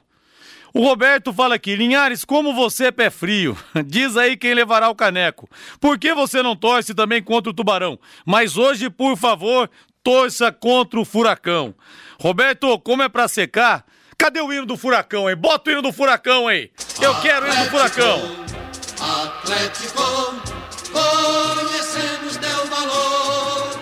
O 0.77 0.83
Roberto 0.83 1.33
fala 1.33 1.55
aqui, 1.55 1.77
Linhares, 1.77 2.25
como 2.25 2.53
você 2.53 2.87
é 2.87 2.91
pé 2.91 3.09
frio. 3.09 3.57
Diz 3.87 4.17
aí 4.17 4.37
quem 4.37 4.55
levará 4.55 4.89
o 4.89 4.95
caneco. 4.95 5.49
Por 5.81 5.97
que 5.97 6.13
você 6.13 6.43
não 6.43 6.57
torce 6.57 6.93
também 6.93 7.23
contra 7.23 7.49
o 7.49 7.55
Tubarão? 7.55 7.97
Mas 8.27 8.57
hoje, 8.57 8.91
por 8.91 9.17
favor, 9.17 9.71
torça 10.03 10.51
contra 10.51 10.99
o 10.99 11.05
Furacão. 11.05 11.77
Roberto, 12.21 12.77
como 12.81 13.05
é 13.05 13.09
pra 13.09 13.29
secar? 13.29 13.85
Cadê 14.19 14.41
o 14.41 14.53
hino 14.53 14.67
do 14.67 14.77
Furacão, 14.77 15.31
hein? 15.31 15.37
Bota 15.37 15.71
o 15.71 15.73
hino 15.73 15.83
do 15.83 15.93
Furacão 15.93 16.49
aí. 16.49 16.73
Eu 17.01 17.15
quero 17.21 17.47
o 17.47 17.49
hino 17.49 17.65
do 17.65 17.71
Furacão. 17.71 18.45
Atlético, 19.01 20.03
conhecemos 20.93 22.37
teu 22.37 22.67
valor. 22.67 23.75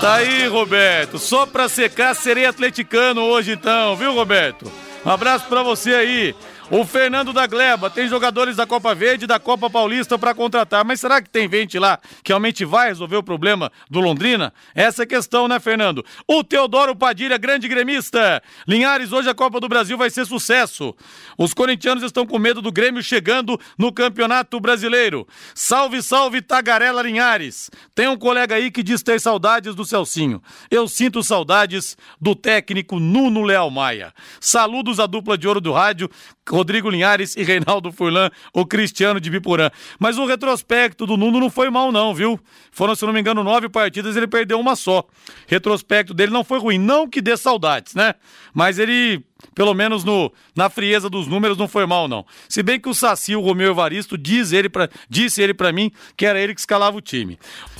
Tá 0.00 0.14
aí, 0.14 0.46
Roberto. 0.46 1.18
Só 1.18 1.44
pra 1.44 1.68
secar, 1.68 2.14
serei 2.14 2.46
atleticano 2.46 3.22
hoje 3.22 3.50
então, 3.50 3.96
viu, 3.96 4.14
Roberto? 4.14 4.70
Um 5.04 5.10
abraço 5.10 5.46
para 5.46 5.62
você 5.62 5.94
aí. 5.94 6.34
O 6.72 6.84
Fernando 6.84 7.32
da 7.32 7.48
Gleba 7.48 7.90
tem 7.90 8.06
jogadores 8.06 8.54
da 8.54 8.64
Copa 8.64 8.94
Verde 8.94 9.24
e 9.24 9.26
da 9.26 9.40
Copa 9.40 9.68
Paulista 9.68 10.16
para 10.16 10.32
contratar, 10.32 10.84
mas 10.84 11.00
será 11.00 11.20
que 11.20 11.28
tem 11.28 11.50
gente 11.50 11.76
lá 11.80 11.98
que 12.22 12.30
realmente 12.30 12.64
vai 12.64 12.86
resolver 12.86 13.16
o 13.16 13.24
problema 13.24 13.72
do 13.90 13.98
Londrina? 13.98 14.54
Essa 14.72 15.02
é 15.02 15.04
a 15.04 15.06
questão, 15.06 15.48
né, 15.48 15.58
Fernando? 15.58 16.04
O 16.28 16.44
Teodoro 16.44 16.94
Padilha, 16.94 17.36
grande 17.36 17.66
gremista. 17.66 18.40
Linhares, 18.68 19.10
hoje 19.10 19.28
a 19.28 19.34
Copa 19.34 19.58
do 19.58 19.68
Brasil 19.68 19.98
vai 19.98 20.10
ser 20.10 20.24
sucesso. 20.24 20.94
Os 21.36 21.52
corintianos 21.52 22.04
estão 22.04 22.24
com 22.24 22.38
medo 22.38 22.62
do 22.62 22.70
Grêmio 22.70 23.02
chegando 23.02 23.58
no 23.76 23.92
Campeonato 23.92 24.60
Brasileiro. 24.60 25.26
Salve, 25.52 26.00
salve, 26.00 26.40
Tagarela 26.40 27.02
Linhares. 27.02 27.68
Tem 27.96 28.06
um 28.06 28.16
colega 28.16 28.54
aí 28.54 28.70
que 28.70 28.84
diz 28.84 29.02
ter 29.02 29.20
saudades 29.20 29.74
do 29.74 29.84
Celcinho. 29.84 30.40
Eu 30.70 30.86
sinto 30.86 31.20
saudades 31.24 31.96
do 32.20 32.36
técnico 32.36 33.00
Nuno 33.00 33.42
Leal 33.42 33.70
Maia. 33.72 34.14
Saludos 34.40 35.00
à 35.00 35.06
dupla 35.06 35.36
de 35.36 35.48
ouro 35.48 35.60
do 35.60 35.72
rádio. 35.72 36.08
Rodrigo 36.50 36.90
Linhares 36.90 37.36
e 37.36 37.42
Reinaldo 37.42 37.92
Furlan, 37.92 38.30
o 38.52 38.66
Cristiano 38.66 39.20
de 39.20 39.30
Biporã. 39.30 39.70
Mas 39.98 40.18
o 40.18 40.26
retrospecto 40.26 41.06
do 41.06 41.16
Nuno 41.16 41.38
não 41.38 41.50
foi 41.50 41.70
mal, 41.70 41.92
não, 41.92 42.14
viu? 42.14 42.38
Foram, 42.72 42.94
se 42.94 43.04
não 43.04 43.12
me 43.12 43.20
engano, 43.20 43.44
nove 43.44 43.68
partidas, 43.68 44.16
ele 44.16 44.26
perdeu 44.26 44.58
uma 44.58 44.76
só. 44.76 45.04
Retrospecto 45.46 46.12
dele 46.12 46.32
não 46.32 46.44
foi 46.44 46.58
ruim. 46.58 46.78
Não 46.78 47.08
que 47.08 47.20
dê 47.20 47.36
saudades, 47.36 47.94
né? 47.94 48.14
Mas 48.52 48.78
ele 48.78 49.24
pelo 49.54 49.74
menos 49.74 50.04
no, 50.04 50.32
na 50.54 50.68
frieza 50.68 51.08
dos 51.08 51.26
números, 51.26 51.56
não 51.56 51.66
foi 51.66 51.86
mal, 51.86 52.06
não. 52.06 52.24
Se 52.48 52.62
bem 52.62 52.78
que 52.78 52.88
o 52.88 52.94
Saci, 52.94 53.34
o 53.34 53.40
Romeu 53.40 53.70
Evaristo, 53.70 54.16
diz 54.18 54.52
ele 54.52 54.68
pra, 54.68 54.88
disse 55.08 55.40
ele 55.42 55.54
para 55.54 55.72
mim 55.72 55.90
que 56.16 56.26
era 56.26 56.38
ele 56.38 56.54
que 56.54 56.60
escalava 56.60 56.96
o 56.96 57.00
time. 57.00 57.38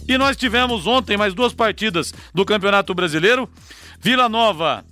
E 0.08 0.16
nós 0.16 0.36
tivemos 0.36 0.86
ontem 0.86 1.16
mais 1.16 1.34
duas 1.34 1.52
partidas 1.52 2.12
do 2.34 2.44
Campeonato 2.44 2.94
Brasileiro. 2.94 3.48
Vila 4.00 4.28
Nova 4.28 4.84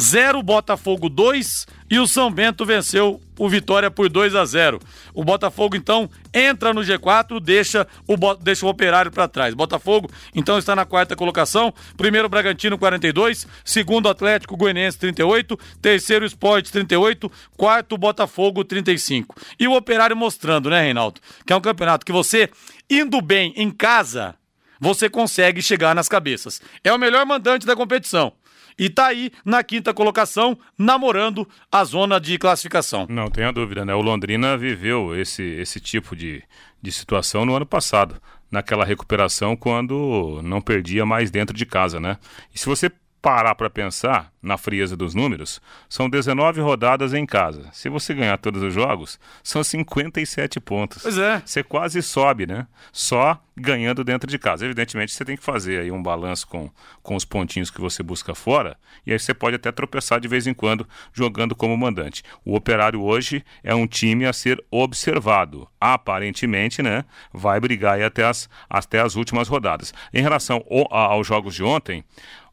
0 0.00 0.42
Botafogo 0.42 1.08
2 1.08 1.66
e 1.90 1.98
o 1.98 2.06
São 2.06 2.30
Bento 2.30 2.64
venceu 2.64 3.20
o 3.38 3.48
Vitória 3.48 3.90
por 3.90 4.08
2 4.08 4.34
a 4.34 4.44
0. 4.44 4.80
O 5.12 5.24
Botafogo 5.24 5.76
então 5.76 6.08
entra 6.32 6.72
no 6.72 6.80
G4, 6.80 7.38
deixa 7.40 7.86
o, 8.06 8.16
deixa 8.36 8.64
o 8.64 8.68
Operário 8.68 9.10
para 9.10 9.28
trás. 9.28 9.54
Botafogo 9.54 10.10
então 10.34 10.58
está 10.58 10.74
na 10.74 10.84
quarta 10.84 11.14
colocação. 11.14 11.72
Primeiro 11.96 12.28
Bragantino 12.28 12.78
42, 12.78 13.46
segundo 13.64 14.08
Atlético 14.08 14.56
Goianiense 14.56 14.98
38, 14.98 15.58
terceiro 15.80 16.24
Sport 16.24 16.70
38, 16.70 17.30
quarto 17.56 17.98
Botafogo 17.98 18.64
35. 18.64 19.34
E 19.58 19.68
o 19.68 19.76
Operário 19.76 20.16
mostrando, 20.16 20.70
né, 20.70 20.82
Reinaldo, 20.82 21.20
que 21.46 21.52
é 21.52 21.56
um 21.56 21.60
campeonato 21.60 22.06
que 22.06 22.12
você 22.12 22.48
indo 22.88 23.20
bem 23.20 23.52
em 23.56 23.70
casa, 23.70 24.34
você 24.80 25.08
consegue 25.08 25.60
chegar 25.62 25.94
nas 25.94 26.08
cabeças. 26.08 26.60
É 26.82 26.92
o 26.92 26.98
melhor 26.98 27.26
mandante 27.26 27.66
da 27.66 27.76
competição 27.76 28.32
e 28.78 28.88
tá 28.88 29.06
aí 29.06 29.30
na 29.44 29.62
quinta 29.62 29.92
colocação, 29.94 30.58
namorando 30.78 31.48
a 31.70 31.84
zona 31.84 32.20
de 32.20 32.38
classificação. 32.38 33.06
Não 33.08 33.30
tenha 33.30 33.52
dúvida, 33.52 33.84
né? 33.84 33.94
O 33.94 34.00
Londrina 34.00 34.56
viveu 34.56 35.18
esse, 35.18 35.42
esse 35.42 35.80
tipo 35.80 36.14
de, 36.16 36.42
de 36.80 36.92
situação 36.92 37.44
no 37.44 37.54
ano 37.54 37.66
passado, 37.66 38.20
naquela 38.50 38.84
recuperação 38.84 39.56
quando 39.56 40.40
não 40.42 40.60
perdia 40.60 41.06
mais 41.06 41.30
dentro 41.30 41.56
de 41.56 41.64
casa, 41.64 41.98
né? 41.98 42.18
E 42.54 42.58
se 42.58 42.66
você 42.66 42.90
parar 43.22 43.54
para 43.54 43.70
pensar 43.70 44.32
na 44.42 44.58
frieza 44.58 44.96
dos 44.96 45.14
números, 45.14 45.62
são 45.88 46.10
19 46.10 46.60
rodadas 46.60 47.14
em 47.14 47.24
casa. 47.24 47.70
Se 47.72 47.88
você 47.88 48.12
ganhar 48.12 48.36
todos 48.36 48.60
os 48.60 48.74
jogos, 48.74 49.18
são 49.44 49.62
57 49.62 50.58
pontos. 50.58 51.04
Pois 51.04 51.16
é. 51.16 51.40
Você 51.44 51.62
quase 51.62 52.02
sobe, 52.02 52.44
né? 52.44 52.66
Só 52.90 53.40
ganhando 53.56 54.02
dentro 54.02 54.28
de 54.28 54.38
casa. 54.38 54.64
Evidentemente, 54.64 55.12
você 55.12 55.24
tem 55.24 55.36
que 55.36 55.44
fazer 55.44 55.80
aí 55.80 55.92
um 55.92 56.02
balanço 56.02 56.48
com, 56.48 56.68
com 57.02 57.14
os 57.14 57.24
pontinhos 57.24 57.70
que 57.70 57.80
você 57.80 58.02
busca 58.02 58.34
fora, 58.34 58.76
e 59.06 59.12
aí 59.12 59.18
você 59.18 59.32
pode 59.32 59.54
até 59.54 59.70
tropeçar 59.70 60.18
de 60.18 60.26
vez 60.26 60.46
em 60.48 60.54
quando 60.54 60.88
jogando 61.12 61.54
como 61.54 61.76
mandante. 61.76 62.24
O 62.44 62.56
Operário 62.56 63.02
hoje 63.02 63.44
é 63.62 63.74
um 63.74 63.86
time 63.86 64.26
a 64.26 64.32
ser 64.32 64.62
observado. 64.70 65.68
Aparentemente, 65.80 66.82
né? 66.82 67.04
Vai 67.32 67.60
brigar 67.60 67.94
aí 67.94 68.02
até 68.02 68.24
as, 68.24 68.48
até 68.68 69.00
as 69.00 69.14
últimas 69.14 69.46
rodadas. 69.46 69.94
Em 70.12 70.22
relação 70.22 70.64
ao, 70.68 71.12
aos 71.12 71.26
jogos 71.26 71.54
de 71.54 71.62
ontem, 71.62 72.04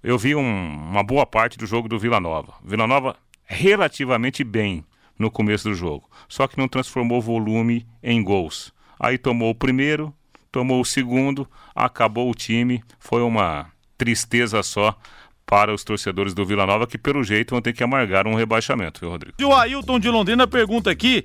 eu 0.04 0.18
vi 0.18 0.36
um, 0.36 0.42
uma 0.42 1.04
boa 1.04 1.26
parte 1.26 1.58
do 1.58 1.66
jogo 1.66 1.88
do 1.88 2.00
Vila 2.00 2.20
Nova. 2.20 2.54
Vila 2.64 2.88
Nova 2.88 3.16
relativamente 3.46 4.44
bem 4.44 4.84
no 5.18 5.30
começo 5.30 5.68
do 5.68 5.76
jogo, 5.76 6.10
só 6.30 6.48
que 6.48 6.58
não 6.58 6.68
transformou 6.68 7.22
volume 7.22 7.86
em 8.02 8.24
gols. 8.24 8.74
Aí 9.00 9.18
tomou 9.18 9.50
o 9.50 9.56
primeiro, 9.56 10.14
tomou 10.52 10.80
o 10.80 10.86
segundo, 10.86 11.48
acabou 11.76 12.30
o 12.30 12.34
time, 12.34 12.82
foi 13.00 13.22
uma 13.22 13.68
tristeza 13.98 14.64
só 14.64 14.98
para 15.46 15.74
os 15.74 15.84
torcedores 15.84 16.34
do 16.34 16.46
Vila 16.46 16.66
Nova 16.66 16.86
que 16.86 16.98
pelo 16.98 17.24
jeito 17.24 17.52
vão 17.52 17.62
ter 17.62 17.74
que 17.74 17.84
amargar 17.84 18.28
um 18.28 18.36
rebaixamento, 18.36 19.00
viu, 19.02 19.10
Rodrigo? 19.10 19.36
E 19.40 19.44
o 19.44 19.54
Ailton 19.54 20.00
de 20.00 20.10
Londrina 20.10 20.48
pergunta 20.48 20.92
aqui 20.92 21.24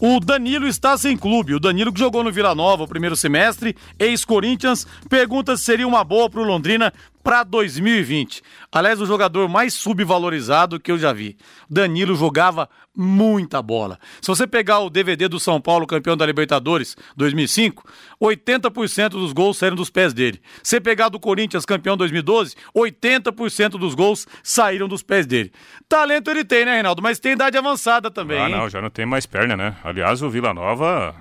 o 0.00 0.20
Danilo 0.20 0.66
está 0.66 0.96
sem 0.96 1.16
clube. 1.16 1.54
O 1.54 1.60
Danilo 1.60 1.92
que 1.92 1.98
jogou 1.98 2.24
no 2.24 2.32
Vila 2.32 2.54
Nova 2.54 2.84
o 2.84 2.88
primeiro 2.88 3.16
semestre, 3.16 3.76
ex-Corinthians, 3.98 4.86
pergunta 5.08 5.56
se 5.56 5.64
seria 5.64 5.86
uma 5.86 6.04
boa 6.04 6.28
para 6.28 6.40
o 6.40 6.44
Londrina 6.44 6.92
para 7.24 7.42
2020. 7.42 8.42
Aliás, 8.70 9.00
o 9.00 9.06
jogador 9.06 9.48
mais 9.48 9.72
subvalorizado 9.72 10.78
que 10.78 10.92
eu 10.92 10.98
já 10.98 11.10
vi. 11.10 11.38
Danilo 11.68 12.14
jogava 12.14 12.68
muita 12.94 13.62
bola. 13.62 13.98
Se 14.20 14.28
você 14.28 14.46
pegar 14.46 14.80
o 14.80 14.90
DVD 14.90 15.26
do 15.26 15.40
São 15.40 15.58
Paulo, 15.58 15.86
campeão 15.86 16.16
da 16.18 16.26
Libertadores 16.26 16.94
2005, 17.16 17.82
80% 18.22 19.08
dos 19.08 19.32
gols 19.32 19.56
saíram 19.56 19.74
dos 19.74 19.88
pés 19.88 20.12
dele. 20.12 20.40
Se 20.62 20.70
você 20.70 20.80
pegar 20.80 21.08
do 21.08 21.18
Corinthians, 21.18 21.64
campeão 21.64 21.96
2012, 21.96 22.54
80% 22.76 23.70
dos 23.70 23.94
gols 23.94 24.28
saíram 24.42 24.86
dos 24.86 25.02
pés 25.02 25.26
dele. 25.26 25.50
Talento 25.88 26.30
ele 26.30 26.44
tem, 26.44 26.66
né, 26.66 26.74
Reinaldo? 26.74 27.02
Mas 27.02 27.18
tem 27.18 27.32
idade 27.32 27.56
avançada 27.56 28.10
também. 28.10 28.38
Ah, 28.38 28.48
não, 28.50 28.64
hein? 28.64 28.70
já 28.70 28.82
não 28.82 28.90
tem 28.90 29.06
mais 29.06 29.24
perna, 29.24 29.56
né? 29.56 29.76
Aliás, 29.82 30.20
o 30.22 30.28
Vila 30.28 30.52
Nova 30.52 31.16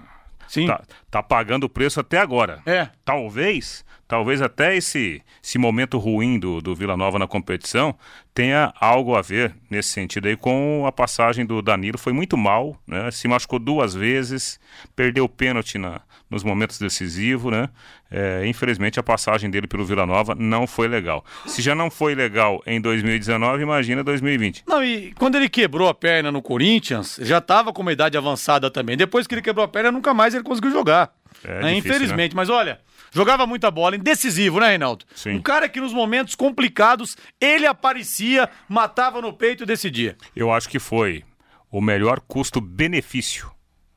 Sim. 0.47 0.67
Tá, 0.67 0.83
tá 1.09 1.23
pagando 1.23 1.63
o 1.63 1.69
preço 1.69 1.99
até 1.99 2.19
agora. 2.19 2.61
É. 2.65 2.89
Talvez 3.03 3.83
talvez 4.07 4.41
até 4.41 4.75
esse, 4.75 5.21
esse 5.43 5.57
momento 5.57 5.97
ruim 5.97 6.39
do, 6.39 6.61
do 6.61 6.75
Vila 6.75 6.95
Nova 6.95 7.17
na 7.17 7.27
competição 7.27 7.95
tenha 8.33 8.73
algo 8.79 9.15
a 9.15 9.21
ver 9.21 9.55
nesse 9.69 9.89
sentido 9.89 10.27
aí 10.27 10.35
com 10.35 10.85
a 10.87 10.91
passagem 10.91 11.45
do 11.45 11.61
Danilo. 11.61 11.97
Foi 11.97 12.13
muito 12.13 12.35
mal, 12.35 12.75
né? 12.87 13.11
Se 13.11 13.27
machucou 13.27 13.59
duas 13.59 13.93
vezes, 13.93 14.59
perdeu 14.95 15.25
o 15.25 15.29
pênalti 15.29 15.77
na, 15.77 16.01
nos 16.29 16.43
momentos 16.43 16.79
decisivos, 16.79 17.51
né? 17.51 17.69
É, 18.11 18.45
infelizmente 18.45 18.99
a 18.99 19.03
passagem 19.03 19.49
dele 19.49 19.67
pelo 19.67 19.85
Vila 19.85 20.05
Nova 20.05 20.35
não 20.35 20.67
foi 20.67 20.87
legal. 20.87 21.23
Se 21.45 21.61
já 21.61 21.73
não 21.73 21.89
foi 21.89 22.15
legal 22.15 22.61
em 22.65 22.81
2019, 22.81 23.63
imagina 23.63 24.03
2020. 24.03 24.63
Não, 24.67 24.83
e 24.83 25.13
quando 25.13 25.35
ele 25.35 25.49
quebrou 25.49 25.87
a 25.87 25.93
perna 25.93 26.31
no 26.31 26.41
Corinthians, 26.41 27.19
já 27.21 27.37
estava 27.37 27.71
com 27.71 27.81
uma 27.81 27.93
idade 27.93 28.17
avançada 28.17 28.69
também. 28.69 28.97
Depois 28.97 29.27
que 29.27 29.35
ele 29.35 29.41
quebrou 29.41 29.65
a 29.65 29.67
perna, 29.67 29.91
nunca 29.91 30.13
mais 30.13 30.33
ele 30.33 30.43
conseguiu 30.43 30.71
jogar. 30.71 31.11
É 31.43 31.61
né? 31.61 31.73
difícil, 31.73 31.95
Infelizmente, 31.95 32.35
mas 32.35 32.49
olha, 32.49 32.79
jogava 33.13 33.45
muita 33.45 33.69
bola, 33.71 33.95
indecisivo, 33.95 34.59
né, 34.59 34.69
Reinaldo? 34.69 35.05
Sim. 35.15 35.35
Um 35.35 35.41
cara 35.41 35.69
que 35.69 35.79
nos 35.79 35.93
momentos 35.93 36.35
complicados, 36.35 37.15
ele 37.39 37.65
aparecia, 37.65 38.49
matava 38.67 39.21
no 39.21 39.31
peito 39.31 39.63
e 39.63 39.65
decidia. 39.65 40.17
Eu 40.35 40.51
acho 40.51 40.67
que 40.67 40.79
foi 40.79 41.23
o 41.71 41.81
melhor 41.81 42.19
custo-benefício, 42.19 43.49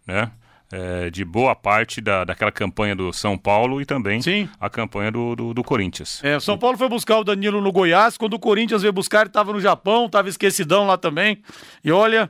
né? 0.07 0.31
É, 0.73 1.11
de 1.11 1.25
boa 1.25 1.55
parte 1.55 2.01
da, 2.01 2.25
daquela 2.25 2.51
campanha 2.51 2.97
do 2.97 3.13
São 3.13 3.39
Paulo 3.39 3.81
e 3.81 3.87
também 3.87 4.21
Sim. 4.21 4.49
a 4.59 4.69
campanha 4.69 5.13
do, 5.13 5.37
do, 5.37 5.55
do 5.55 5.63
Corinthians. 5.63 6.21
É, 6.25 6.37
o 6.37 6.41
São 6.41 6.59
Paulo 6.59 6.77
foi 6.77 6.89
buscar 6.89 7.19
o 7.19 7.25
Danilo 7.25 7.61
no 7.61 7.71
Goiás, 7.71 8.19
quando 8.19 8.35
o 8.35 8.39
Corinthians 8.39 8.83
veio 8.83 8.93
buscar, 8.93 9.21
ele 9.21 9.29
estava 9.29 9.53
no 9.53 9.61
Japão, 9.61 10.07
estava 10.07 10.29
esquecidão 10.29 10.85
lá 10.85 10.99
também. 10.99 11.41
E 11.85 11.93
olha, 11.93 12.29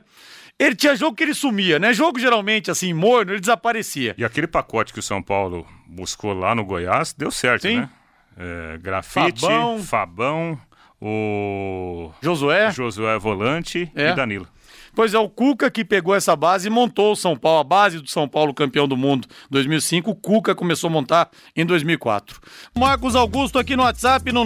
ele 0.59 0.75
tinha 0.75 0.95
jogo 0.95 1.15
que 1.15 1.23
ele 1.23 1.33
sumia, 1.33 1.77
né? 1.79 1.93
Jogo 1.93 2.19
geralmente 2.19 2.71
assim, 2.71 2.93
morno, 2.93 3.31
ele 3.33 3.39
desaparecia. 3.39 4.15
E 4.17 4.25
aquele 4.25 4.47
pacote 4.47 4.91
que 4.93 4.99
o 4.99 5.03
São 5.03 5.21
Paulo 5.21 5.65
buscou 5.87 6.33
lá 6.33 6.53
no 6.55 6.65
Goiás 6.65 7.13
deu 7.13 7.29
certo, 7.31 7.63
Sim. 7.63 7.77
né? 7.77 7.89
É, 8.37 8.77
grafite, 8.77 9.41
Fabão. 9.41 9.79
Fabão, 9.83 10.59
o 11.01 12.11
Josué. 12.21 12.71
Josué 12.71 13.17
Volante 13.17 13.91
É. 13.95 14.09
e 14.09 14.15
Danilo. 14.15 14.47
Pois 14.95 15.13
é, 15.13 15.19
o 15.19 15.29
Cuca 15.29 15.69
que 15.69 15.85
pegou 15.85 16.15
essa 16.15 16.35
base 16.35 16.67
e 16.67 16.71
montou 16.71 17.11
o 17.11 17.15
São 17.15 17.35
Paulo, 17.35 17.59
a 17.59 17.63
base 17.63 17.99
do 17.99 18.09
São 18.09 18.27
Paulo 18.27 18.51
campeão 18.51 18.87
do 18.87 18.97
mundo 18.97 19.27
2005. 19.51 20.09
O 20.09 20.15
Cuca 20.15 20.55
começou 20.55 20.87
a 20.89 20.91
montar 20.91 21.29
em 21.55 21.63
2004. 21.63 22.41
Marcos 22.75 23.15
Augusto 23.15 23.59
aqui 23.59 23.75
no 23.75 23.83
WhatsApp 23.83 24.31
no 24.31 24.43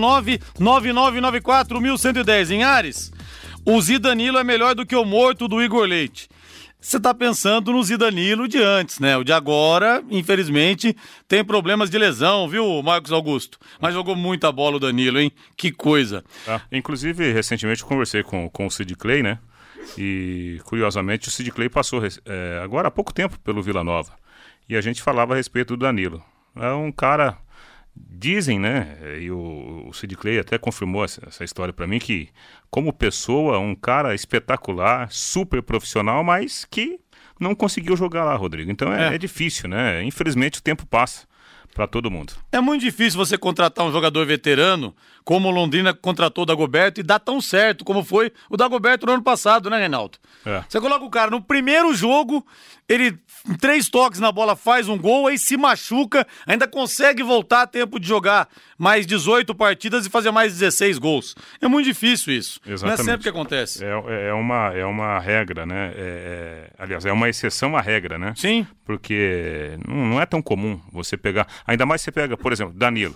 999941110 0.59 2.51
em 2.51 2.63
Ares. 2.63 3.11
O 3.65 3.79
Zidanilo 3.81 4.37
é 4.37 4.43
melhor 4.43 4.73
do 4.73 4.85
que 4.85 4.95
o 4.95 5.05
morto 5.05 5.47
do 5.47 5.61
Igor 5.61 5.85
Leite. 5.85 6.27
Você 6.79 6.99
tá 6.99 7.13
pensando 7.13 7.71
no 7.71 7.83
Zidanilo 7.83 8.47
de 8.47 8.57
antes, 8.57 8.99
né? 8.99 9.15
O 9.15 9.23
de 9.23 9.31
agora, 9.31 10.03
infelizmente, 10.09 10.95
tem 11.27 11.45
problemas 11.45 11.91
de 11.91 11.97
lesão, 11.97 12.49
viu, 12.49 12.81
Marcos 12.81 13.11
Augusto? 13.11 13.59
Mas 13.79 13.93
jogou 13.93 14.15
muita 14.15 14.51
bola 14.51 14.77
o 14.77 14.79
Danilo, 14.79 15.19
hein? 15.19 15.31
Que 15.55 15.71
coisa. 15.71 16.23
Tá? 16.43 16.59
Inclusive, 16.71 17.31
recentemente 17.31 17.85
conversei 17.85 18.23
com, 18.23 18.49
com 18.49 18.65
o 18.65 18.71
Sid 18.71 18.95
Clay, 18.95 19.21
né? 19.21 19.37
E, 19.95 20.59
curiosamente, 20.63 21.27
o 21.27 21.31
Sid 21.31 21.51
Clay 21.51 21.69
passou 21.69 22.01
é, 22.03 22.61
agora 22.63 22.87
há 22.87 22.91
pouco 22.91 23.13
tempo 23.13 23.39
pelo 23.41 23.61
Vila 23.61 23.83
Nova. 23.83 24.13
E 24.67 24.75
a 24.75 24.81
gente 24.81 25.03
falava 25.03 25.33
a 25.33 25.37
respeito 25.37 25.75
do 25.77 25.85
Danilo. 25.85 26.23
É 26.55 26.71
um 26.71 26.91
cara. 26.91 27.37
Dizem, 27.95 28.59
né? 28.59 28.97
E 29.19 29.29
o, 29.31 29.85
o 29.89 29.93
Sid 29.93 30.15
Clay 30.15 30.39
até 30.39 30.57
confirmou 30.57 31.03
essa, 31.03 31.21
essa 31.27 31.43
história 31.43 31.73
pra 31.73 31.85
mim 31.87 31.99
que, 31.99 32.29
como 32.69 32.93
pessoa, 32.93 33.59
um 33.59 33.75
cara 33.75 34.15
espetacular, 34.15 35.11
super 35.11 35.61
profissional, 35.61 36.23
mas 36.23 36.65
que 36.69 36.99
não 37.39 37.53
conseguiu 37.55 37.97
jogar 37.97 38.23
lá, 38.23 38.35
Rodrigo. 38.35 38.71
Então 38.71 38.93
é, 38.93 39.09
É. 39.11 39.15
é 39.15 39.17
difícil, 39.17 39.67
né? 39.67 40.03
Infelizmente 40.03 40.59
o 40.59 40.63
tempo 40.63 40.85
passa 40.85 41.27
pra 41.73 41.87
todo 41.87 42.11
mundo. 42.11 42.33
É 42.51 42.59
muito 42.59 42.81
difícil 42.81 43.17
você 43.17 43.37
contratar 43.37 43.85
um 43.85 43.91
jogador 43.91 44.25
veterano, 44.25 44.93
como 45.23 45.47
o 45.47 45.51
Londrina 45.51 45.93
contratou 45.93 46.43
o 46.43 46.45
Dagoberto, 46.45 46.99
e 46.99 47.03
dar 47.03 47.17
tão 47.19 47.39
certo 47.41 47.85
como 47.85 48.03
foi 48.03 48.31
o 48.49 48.57
Dagoberto 48.57 49.05
no 49.05 49.13
ano 49.13 49.23
passado, 49.23 49.69
né, 49.69 49.77
Reinaldo? 49.79 50.17
É. 50.45 50.63
Você 50.67 50.79
coloca 50.81 51.05
o 51.05 51.09
cara 51.09 51.31
no 51.31 51.41
primeiro 51.41 51.93
jogo, 51.95 52.45
ele, 52.91 53.17
em 53.47 53.55
três 53.55 53.87
toques 53.89 54.19
na 54.19 54.31
bola, 54.31 54.55
faz 54.55 54.89
um 54.89 54.97
gol, 54.97 55.27
aí 55.27 55.37
se 55.37 55.55
machuca, 55.55 56.27
ainda 56.45 56.67
consegue 56.67 57.23
voltar 57.23 57.61
a 57.63 57.67
tempo 57.67 57.99
de 57.99 58.07
jogar 58.07 58.47
mais 58.77 59.05
18 59.05 59.55
partidas 59.55 60.05
e 60.05 60.09
fazer 60.09 60.31
mais 60.31 60.53
16 60.57 60.97
gols. 60.97 61.35
É 61.61 61.67
muito 61.67 61.85
difícil 61.85 62.33
isso. 62.33 62.59
Não 62.65 62.71
é 62.71 62.73
Exatamente. 62.73 63.05
sempre 63.05 63.23
que 63.23 63.29
acontece. 63.29 63.83
É, 63.83 64.27
é, 64.29 64.33
uma, 64.33 64.73
é 64.73 64.85
uma 64.85 65.19
regra, 65.19 65.65
né? 65.65 65.93
É- 65.95 66.69
é- 66.77 66.83
aliás, 66.83 67.05
é 67.05 67.11
uma 67.11 67.29
exceção 67.29 67.75
à 67.77 67.81
regra, 67.81 68.17
né? 68.17 68.33
Sim. 68.35 68.67
Porque 68.85 69.77
não, 69.87 70.05
não 70.07 70.21
é 70.21 70.25
tão 70.25 70.41
comum 70.41 70.79
você 70.91 71.15
pegar. 71.15 71.47
Ainda 71.65 71.85
mais 71.85 72.01
você 72.01 72.11
pega, 72.11 72.35
por 72.35 72.51
exemplo, 72.51 72.73
Danilo. 72.77 73.15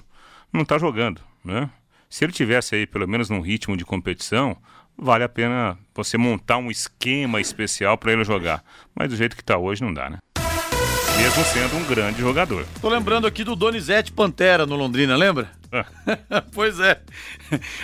Não 0.54 0.64
tá 0.64 0.78
jogando, 0.78 1.22
né? 1.44 1.70
Se 2.10 2.24
ele 2.24 2.32
tivesse 2.32 2.76
aí 2.76 2.88
pelo 2.88 3.08
menos 3.08 3.30
num 3.30 3.42
ritmo 3.42 3.76
de 3.76 3.84
competição, 3.84 4.56
vale 4.98 5.24
a 5.24 5.30
pena 5.30 5.78
você 5.94 6.18
montar 6.18 6.58
um 6.58 6.72
esquema 6.72 7.40
especial 7.40 7.98
para 7.98 8.14
ele 8.14 8.24
jogar. 8.24 8.64
Mas 8.94 9.10
do 9.10 9.16
jeito 9.16 9.36
que 9.36 9.44
tá 9.44 9.58
hoje 9.58 9.84
não 9.84 9.94
dá, 9.94 10.10
né? 10.10 10.18
Mesmo 11.18 11.46
sendo 11.46 11.78
um 11.78 11.84
grande 11.86 12.20
jogador. 12.20 12.66
Tô 12.82 12.90
lembrando 12.90 13.26
aqui 13.26 13.44
do 13.44 13.56
Donizete 13.56 14.12
Pantera 14.12 14.66
no 14.66 14.76
Londrina, 14.76 15.16
lembra? 15.16 15.50
pois 16.54 16.80
é. 16.80 17.00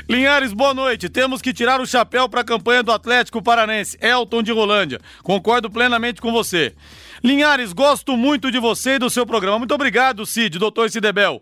Linhares, 0.10 0.52
boa 0.52 0.74
noite. 0.74 1.08
Temos 1.08 1.42
que 1.42 1.54
tirar 1.54 1.80
o 1.80 1.86
chapéu 1.86 2.28
para 2.28 2.42
a 2.42 2.44
campanha 2.44 2.84
do 2.84 2.92
Atlético 2.92 3.42
Paranense. 3.42 3.98
Elton 4.02 4.44
de 4.44 4.52
Rolândia. 4.52 5.00
Concordo 5.24 5.70
plenamente 5.70 6.22
com 6.22 6.32
você. 6.32 6.76
Linhares, 7.24 7.72
gosto 7.72 8.18
muito 8.18 8.52
de 8.52 8.60
você 8.60 8.96
e 8.96 9.00
do 9.00 9.10
seu 9.10 9.26
programa. 9.26 9.60
Muito 9.60 9.74
obrigado, 9.74 10.26
Cid, 10.26 10.60
doutor 10.60 10.90
Cidebel. 10.90 11.42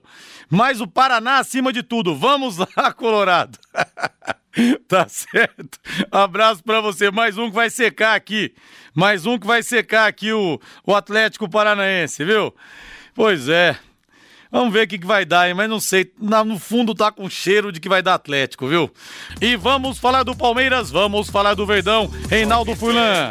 Mas 0.49 0.81
o 0.81 0.87
Paraná 0.87 1.39
acima 1.39 1.73
de 1.73 1.81
tudo. 1.81 2.15
Vamos 2.15 2.57
lá, 2.57 2.91
Colorado. 2.93 3.57
tá 4.87 5.07
certo. 5.07 5.79
Abraço 6.11 6.63
para 6.63 6.81
você. 6.81 7.11
Mais 7.11 7.37
um 7.37 7.49
que 7.49 7.55
vai 7.55 7.69
secar 7.69 8.15
aqui. 8.15 8.53
Mais 8.93 9.25
um 9.25 9.37
que 9.37 9.47
vai 9.47 9.63
secar 9.63 10.07
aqui 10.07 10.31
o, 10.31 10.59
o 10.85 10.95
Atlético 10.95 11.49
Paranaense, 11.49 12.23
viu? 12.23 12.53
Pois 13.13 13.47
é. 13.49 13.77
Vamos 14.51 14.73
ver 14.73 14.85
o 14.85 14.87
que, 14.87 14.97
que 14.97 15.05
vai 15.05 15.25
dar, 15.25 15.47
hein? 15.47 15.53
Mas 15.53 15.69
não 15.69 15.79
sei. 15.79 16.11
no 16.19 16.57
fundo 16.57 16.95
tá 16.95 17.11
com 17.11 17.29
cheiro 17.29 17.71
de 17.71 17.79
que 17.79 17.87
vai 17.87 18.01
dar 18.01 18.15
Atlético, 18.15 18.67
viu? 18.67 18.91
E 19.39 19.55
vamos 19.55 19.99
falar 19.99 20.23
do 20.23 20.35
Palmeiras, 20.35 20.89
vamos 20.89 21.29
falar 21.29 21.53
do 21.53 21.67
Verdão. 21.67 22.11
Reinaldo 22.27 22.75
Furlan. 22.75 23.29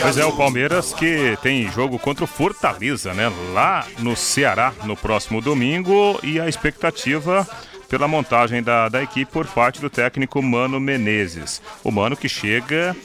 Pois 0.00 0.18
é, 0.18 0.24
o 0.24 0.36
Palmeiras 0.36 0.92
que 0.92 1.38
tem 1.40 1.70
jogo 1.70 1.96
contra 1.96 2.24
o 2.24 2.26
Fortaleza, 2.26 3.14
né? 3.14 3.32
Lá 3.52 3.86
no 4.00 4.16
Ceará, 4.16 4.74
no 4.82 4.96
próximo 4.96 5.40
domingo. 5.40 6.18
E 6.24 6.40
a 6.40 6.48
expectativa 6.48 7.48
pela 7.94 8.08
montagem 8.08 8.60
da, 8.60 8.88
da 8.88 9.04
equipe 9.04 9.30
por 9.30 9.46
parte 9.46 9.80
do 9.80 9.88
técnico 9.88 10.42
Mano 10.42 10.80
Menezes. 10.80 11.62
O 11.84 11.92
Mano 11.92 12.16
que 12.16 12.28
chega 12.28 12.96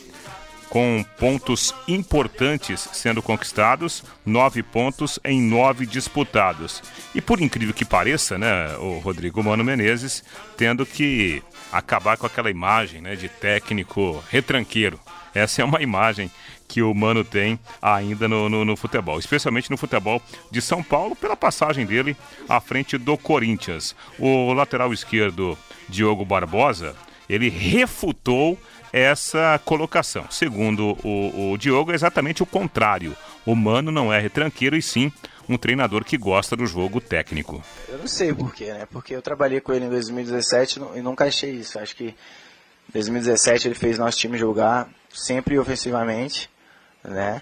com 0.67 1.05
pontos 1.15 1.75
importantes 1.87 2.89
sendo 2.91 3.21
conquistados, 3.21 4.03
nove 4.25 4.63
pontos 4.63 5.19
em 5.23 5.39
nove 5.39 5.85
disputados. 5.85 6.81
E 7.13 7.21
por 7.21 7.39
incrível 7.39 7.71
que 7.71 7.85
pareça, 7.85 8.39
né, 8.39 8.75
o 8.79 8.97
Rodrigo 8.97 9.43
Mano 9.43 9.63
Menezes 9.63 10.23
tendo 10.57 10.87
que 10.87 11.43
acabar 11.71 12.17
com 12.17 12.25
aquela 12.25 12.49
imagem 12.49 12.99
né, 12.99 13.15
de 13.15 13.29
técnico 13.29 14.23
retranqueiro. 14.27 14.99
Essa 15.35 15.61
é 15.61 15.65
uma 15.65 15.83
imagem 15.83 16.31
que 16.69 16.83
o 16.83 16.93
Mano 16.93 17.23
tem 17.23 17.59
ainda 17.81 18.27
no, 18.27 18.47
no, 18.47 18.63
no, 18.63 18.75
futebol, 18.77 19.17
especialmente 19.17 19.71
no 19.71 19.75
futebol 19.75 20.21
de 20.51 20.61
São 20.61 20.83
Paulo, 20.83 21.15
pela 21.15 21.35
passagem 21.35 21.85
dele 21.85 22.15
à 22.47 22.61
frente 22.61 22.95
do 22.97 23.17
Corinthians. 23.17 23.95
O 24.19 24.53
lateral 24.53 24.93
esquerdo, 24.93 25.57
Diogo 25.89 26.23
Barbosa, 26.23 26.95
ele 27.27 27.49
refutou 27.49 28.57
essa 28.93 29.59
colocação. 29.65 30.25
Segundo 30.29 30.95
o, 31.03 31.51
o 31.53 31.57
Diogo, 31.57 31.91
é 31.91 31.95
exatamente 31.95 32.43
o 32.43 32.45
contrário. 32.45 33.17
O 33.45 33.55
Mano 33.55 33.91
não 33.91 34.13
é 34.13 34.19
retranqueiro 34.19 34.77
e 34.77 34.81
sim 34.81 35.11
um 35.47 35.57
treinador 35.57 36.05
que 36.05 36.17
gosta 36.17 36.55
do 36.55 36.67
jogo 36.67 37.01
técnico. 37.01 37.63
Eu 37.87 37.97
não 37.97 38.07
sei 38.07 38.31
porquê, 38.31 38.71
né? 38.71 38.87
Porque 38.91 39.15
eu 39.15 39.21
trabalhei 39.21 39.59
com 39.59 39.73
ele 39.73 39.85
em 39.85 39.89
2017 39.89 40.79
e 40.95 41.01
nunca 41.01 41.25
achei 41.25 41.51
isso. 41.51 41.79
Acho 41.79 41.95
que 41.95 42.09
em 42.09 42.93
2017 42.93 43.67
ele 43.67 43.75
fez 43.75 43.97
nosso 43.97 44.19
time 44.19 44.37
jogar 44.37 44.87
sempre 45.11 45.57
ofensivamente, 45.57 46.49
né? 47.03 47.41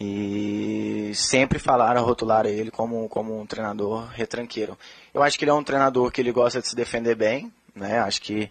E 0.00 1.12
sempre 1.14 1.58
falaram, 1.58 2.04
rotularam 2.04 2.48
ele 2.48 2.70
como, 2.70 3.08
como 3.08 3.40
um 3.40 3.46
treinador 3.46 4.06
retranqueiro. 4.08 4.78
Eu 5.12 5.22
acho 5.22 5.36
que 5.38 5.44
ele 5.44 5.50
é 5.50 5.54
um 5.54 5.64
treinador 5.64 6.10
que 6.12 6.20
ele 6.20 6.30
gosta 6.30 6.60
de 6.60 6.68
se 6.68 6.76
defender 6.76 7.16
bem, 7.16 7.52
né? 7.74 7.98
Acho 7.98 8.22
que 8.22 8.50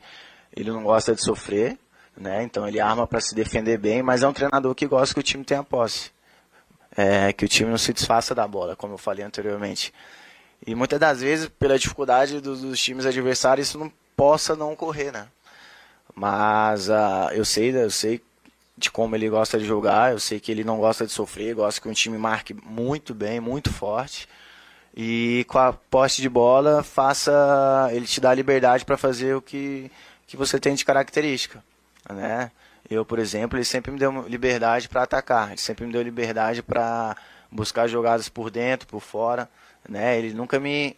ele 0.55 0.71
não 0.71 0.83
gosta 0.83 1.15
de 1.15 1.23
sofrer, 1.23 1.77
né? 2.17 2.43
Então 2.43 2.67
ele 2.67 2.79
arma 2.81 3.07
para 3.07 3.21
se 3.21 3.33
defender 3.33 3.77
bem, 3.77 4.01
mas 4.01 4.23
é 4.23 4.27
um 4.27 4.33
treinador 4.33 4.75
que 4.75 4.85
gosta 4.87 5.13
que 5.13 5.19
o 5.21 5.23
time 5.23 5.43
tenha 5.43 5.63
posse, 5.63 6.11
é, 6.95 7.31
que 7.31 7.45
o 7.45 7.47
time 7.47 7.69
não 7.69 7.77
se 7.77 7.93
desfaça 7.93 8.35
da 8.35 8.47
bola, 8.47 8.75
como 8.75 8.95
eu 8.95 8.97
falei 8.97 9.23
anteriormente. 9.23 9.93
E 10.65 10.75
muitas 10.75 10.99
das 10.99 11.21
vezes, 11.21 11.47
pela 11.47 11.77
dificuldade 11.77 12.41
dos, 12.41 12.61
dos 12.61 12.81
times 12.81 13.05
adversários, 13.05 13.69
isso 13.69 13.77
não 13.77 13.91
possa 14.17 14.55
não 14.55 14.73
ocorrer, 14.73 15.13
né? 15.13 15.27
Mas 16.15 16.89
uh, 16.89 17.29
eu 17.31 17.45
sei, 17.45 17.75
eu 17.75 17.91
sei 17.91 18.21
de 18.77 18.91
como 18.91 19.15
ele 19.15 19.29
gosta 19.29 19.57
de 19.57 19.65
jogar, 19.65 20.11
eu 20.11 20.19
sei 20.19 20.39
que 20.39 20.51
ele 20.51 20.63
não 20.63 20.77
gosta 20.77 21.05
de 21.05 21.11
sofrer, 21.11 21.55
gosta 21.55 21.81
que 21.81 21.89
o 21.89 21.93
time 21.93 22.17
marque 22.17 22.53
muito 22.53 23.13
bem, 23.13 23.39
muito 23.39 23.73
forte. 23.73 24.27
E 24.95 25.45
com 25.47 25.59
a 25.59 25.73
posse 25.73 26.21
de 26.21 26.29
bola, 26.29 26.83
faça 26.83 27.89
ele 27.91 28.05
te 28.05 28.19
dá 28.19 28.33
liberdade 28.33 28.85
para 28.85 28.97
fazer 28.97 29.35
o 29.35 29.41
que, 29.41 29.91
que 30.25 30.37
você 30.37 30.59
tem 30.59 30.75
de 30.75 30.85
característica 30.85 31.63
né? 32.13 32.51
Eu, 32.89 33.05
por 33.05 33.19
exemplo, 33.19 33.57
ele 33.57 33.65
sempre 33.65 33.91
me 33.91 33.99
deu 33.99 34.27
liberdade 34.27 34.87
para 34.87 35.03
atacar, 35.03 35.49
ele 35.49 35.59
sempre 35.59 35.85
me 35.85 35.91
deu 35.91 36.01
liberdade 36.01 36.63
para 36.63 37.15
buscar 37.51 37.87
jogadas 37.87 38.29
por 38.29 38.49
dentro, 38.49 38.87
por 38.87 39.01
fora, 39.01 39.49
né? 39.87 40.17
Ele 40.17 40.33
nunca 40.33 40.59
me 40.59 40.95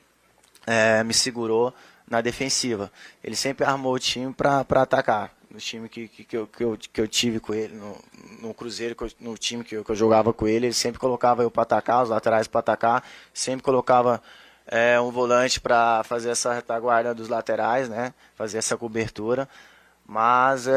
é, 0.67 1.03
me 1.03 1.13
segurou 1.13 1.73
na 2.07 2.21
defensiva. 2.21 2.91
Ele 3.23 3.35
sempre 3.35 3.65
armou 3.65 3.93
o 3.93 3.99
time 3.99 4.33
para 4.33 4.61
atacar. 4.61 5.31
No 5.49 5.57
time 5.57 5.89
que, 5.89 6.07
que, 6.07 6.23
que, 6.23 6.37
eu, 6.37 6.45
que, 6.47 6.63
eu, 6.63 6.77
que 6.77 7.01
eu 7.01 7.07
tive 7.07 7.39
com 7.39 7.53
ele, 7.53 7.73
no, 7.73 7.97
no 8.39 8.53
Cruzeiro, 8.53 8.95
no 9.19 9.35
time 9.35 9.63
que 9.63 9.75
eu, 9.75 9.83
que 9.83 9.91
eu 9.91 9.95
jogava 9.95 10.31
com 10.31 10.47
ele, 10.47 10.67
ele 10.67 10.73
sempre 10.73 10.99
colocava 10.99 11.41
eu 11.41 11.49
para 11.49 11.63
atacar, 11.63 12.03
os 12.03 12.09
laterais 12.09 12.47
para 12.47 12.59
atacar, 12.59 13.03
sempre 13.33 13.63
colocava 13.63 14.21
é, 14.67 15.01
um 15.01 15.09
volante 15.09 15.59
para 15.59 16.03
fazer 16.03 16.29
essa 16.29 16.53
retaguarda 16.53 17.15
dos 17.15 17.27
laterais, 17.27 17.89
né? 17.89 18.13
Fazer 18.35 18.59
essa 18.59 18.77
cobertura. 18.77 19.49
Mas 20.11 20.67
é, 20.67 20.71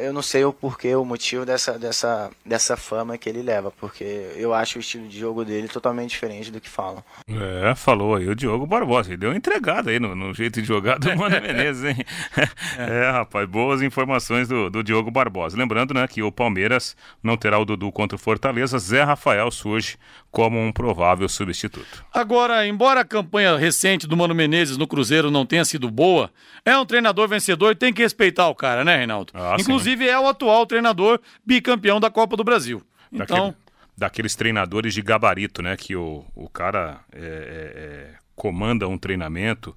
é, 0.00 0.08
eu 0.08 0.12
não 0.12 0.22
sei 0.22 0.44
o 0.44 0.52
porquê, 0.52 0.96
o 0.96 1.04
motivo 1.04 1.46
dessa, 1.46 1.78
dessa, 1.78 2.32
dessa 2.44 2.76
fama 2.76 3.16
que 3.16 3.28
ele 3.28 3.40
leva, 3.40 3.70
porque 3.70 4.32
eu 4.34 4.52
acho 4.52 4.78
o 4.78 4.80
estilo 4.80 5.06
de 5.06 5.16
jogo 5.16 5.44
dele 5.44 5.68
totalmente 5.68 6.10
diferente 6.10 6.50
do 6.50 6.60
que 6.60 6.68
falam. 6.68 7.00
É, 7.28 7.76
falou 7.76 8.16
aí 8.16 8.28
o 8.28 8.34
Diogo 8.34 8.66
Barbosa, 8.66 9.10
ele 9.10 9.18
deu 9.18 9.30
uma 9.30 9.36
entregada 9.36 9.92
aí 9.92 10.00
no, 10.00 10.16
no 10.16 10.34
jeito 10.34 10.60
de 10.60 10.66
jogar 10.66 10.98
do 10.98 11.16
Mano 11.16 11.38
Menezes, 11.40 11.84
hein? 11.84 12.04
É, 12.76 13.08
rapaz, 13.12 13.48
boas 13.48 13.82
informações 13.82 14.48
do, 14.48 14.68
do 14.68 14.82
Diogo 14.82 15.12
Barbosa. 15.12 15.56
Lembrando, 15.56 15.94
né, 15.94 16.04
que 16.08 16.20
o 16.20 16.32
Palmeiras 16.32 16.96
não 17.22 17.36
terá 17.36 17.60
o 17.60 17.64
Dudu 17.64 17.92
contra 17.92 18.16
o 18.16 18.18
Fortaleza, 18.18 18.80
Zé 18.80 19.04
Rafael 19.04 19.48
surge 19.52 19.96
como 20.32 20.58
um 20.58 20.72
provável 20.72 21.28
substituto. 21.28 22.04
Agora, 22.12 22.66
embora 22.66 23.02
a 23.02 23.04
campanha 23.04 23.56
recente 23.56 24.08
do 24.08 24.16
Mano 24.16 24.34
Menezes 24.34 24.76
no 24.76 24.88
Cruzeiro 24.88 25.30
não 25.30 25.46
tenha 25.46 25.64
sido 25.64 25.88
boa, 25.88 26.32
é 26.64 26.76
um 26.76 26.84
treinador 26.84 27.28
vencedor 27.28 27.70
e 27.70 27.76
tem 27.76 27.92
que 27.92 28.02
respeitar 28.02 28.48
o 28.48 28.55
cara, 28.56 28.84
né, 28.84 28.96
Reinaldo? 28.96 29.32
Ah, 29.34 29.56
Inclusive 29.58 30.04
sim. 30.04 30.10
é 30.10 30.18
o 30.18 30.28
atual 30.28 30.66
treinador 30.66 31.20
bicampeão 31.44 32.00
da 32.00 32.10
Copa 32.10 32.36
do 32.36 32.42
Brasil. 32.42 32.82
Então. 33.12 33.26
Daquele, 33.26 33.56
daqueles 33.96 34.34
treinadores 34.34 34.94
de 34.94 35.02
gabarito, 35.02 35.62
né? 35.62 35.76
Que 35.76 35.94
o, 35.94 36.24
o 36.34 36.48
cara 36.48 37.00
é, 37.12 37.18
é, 37.18 37.22
é 37.22 38.14
comanda 38.34 38.86
um 38.86 38.98
treinamento, 38.98 39.74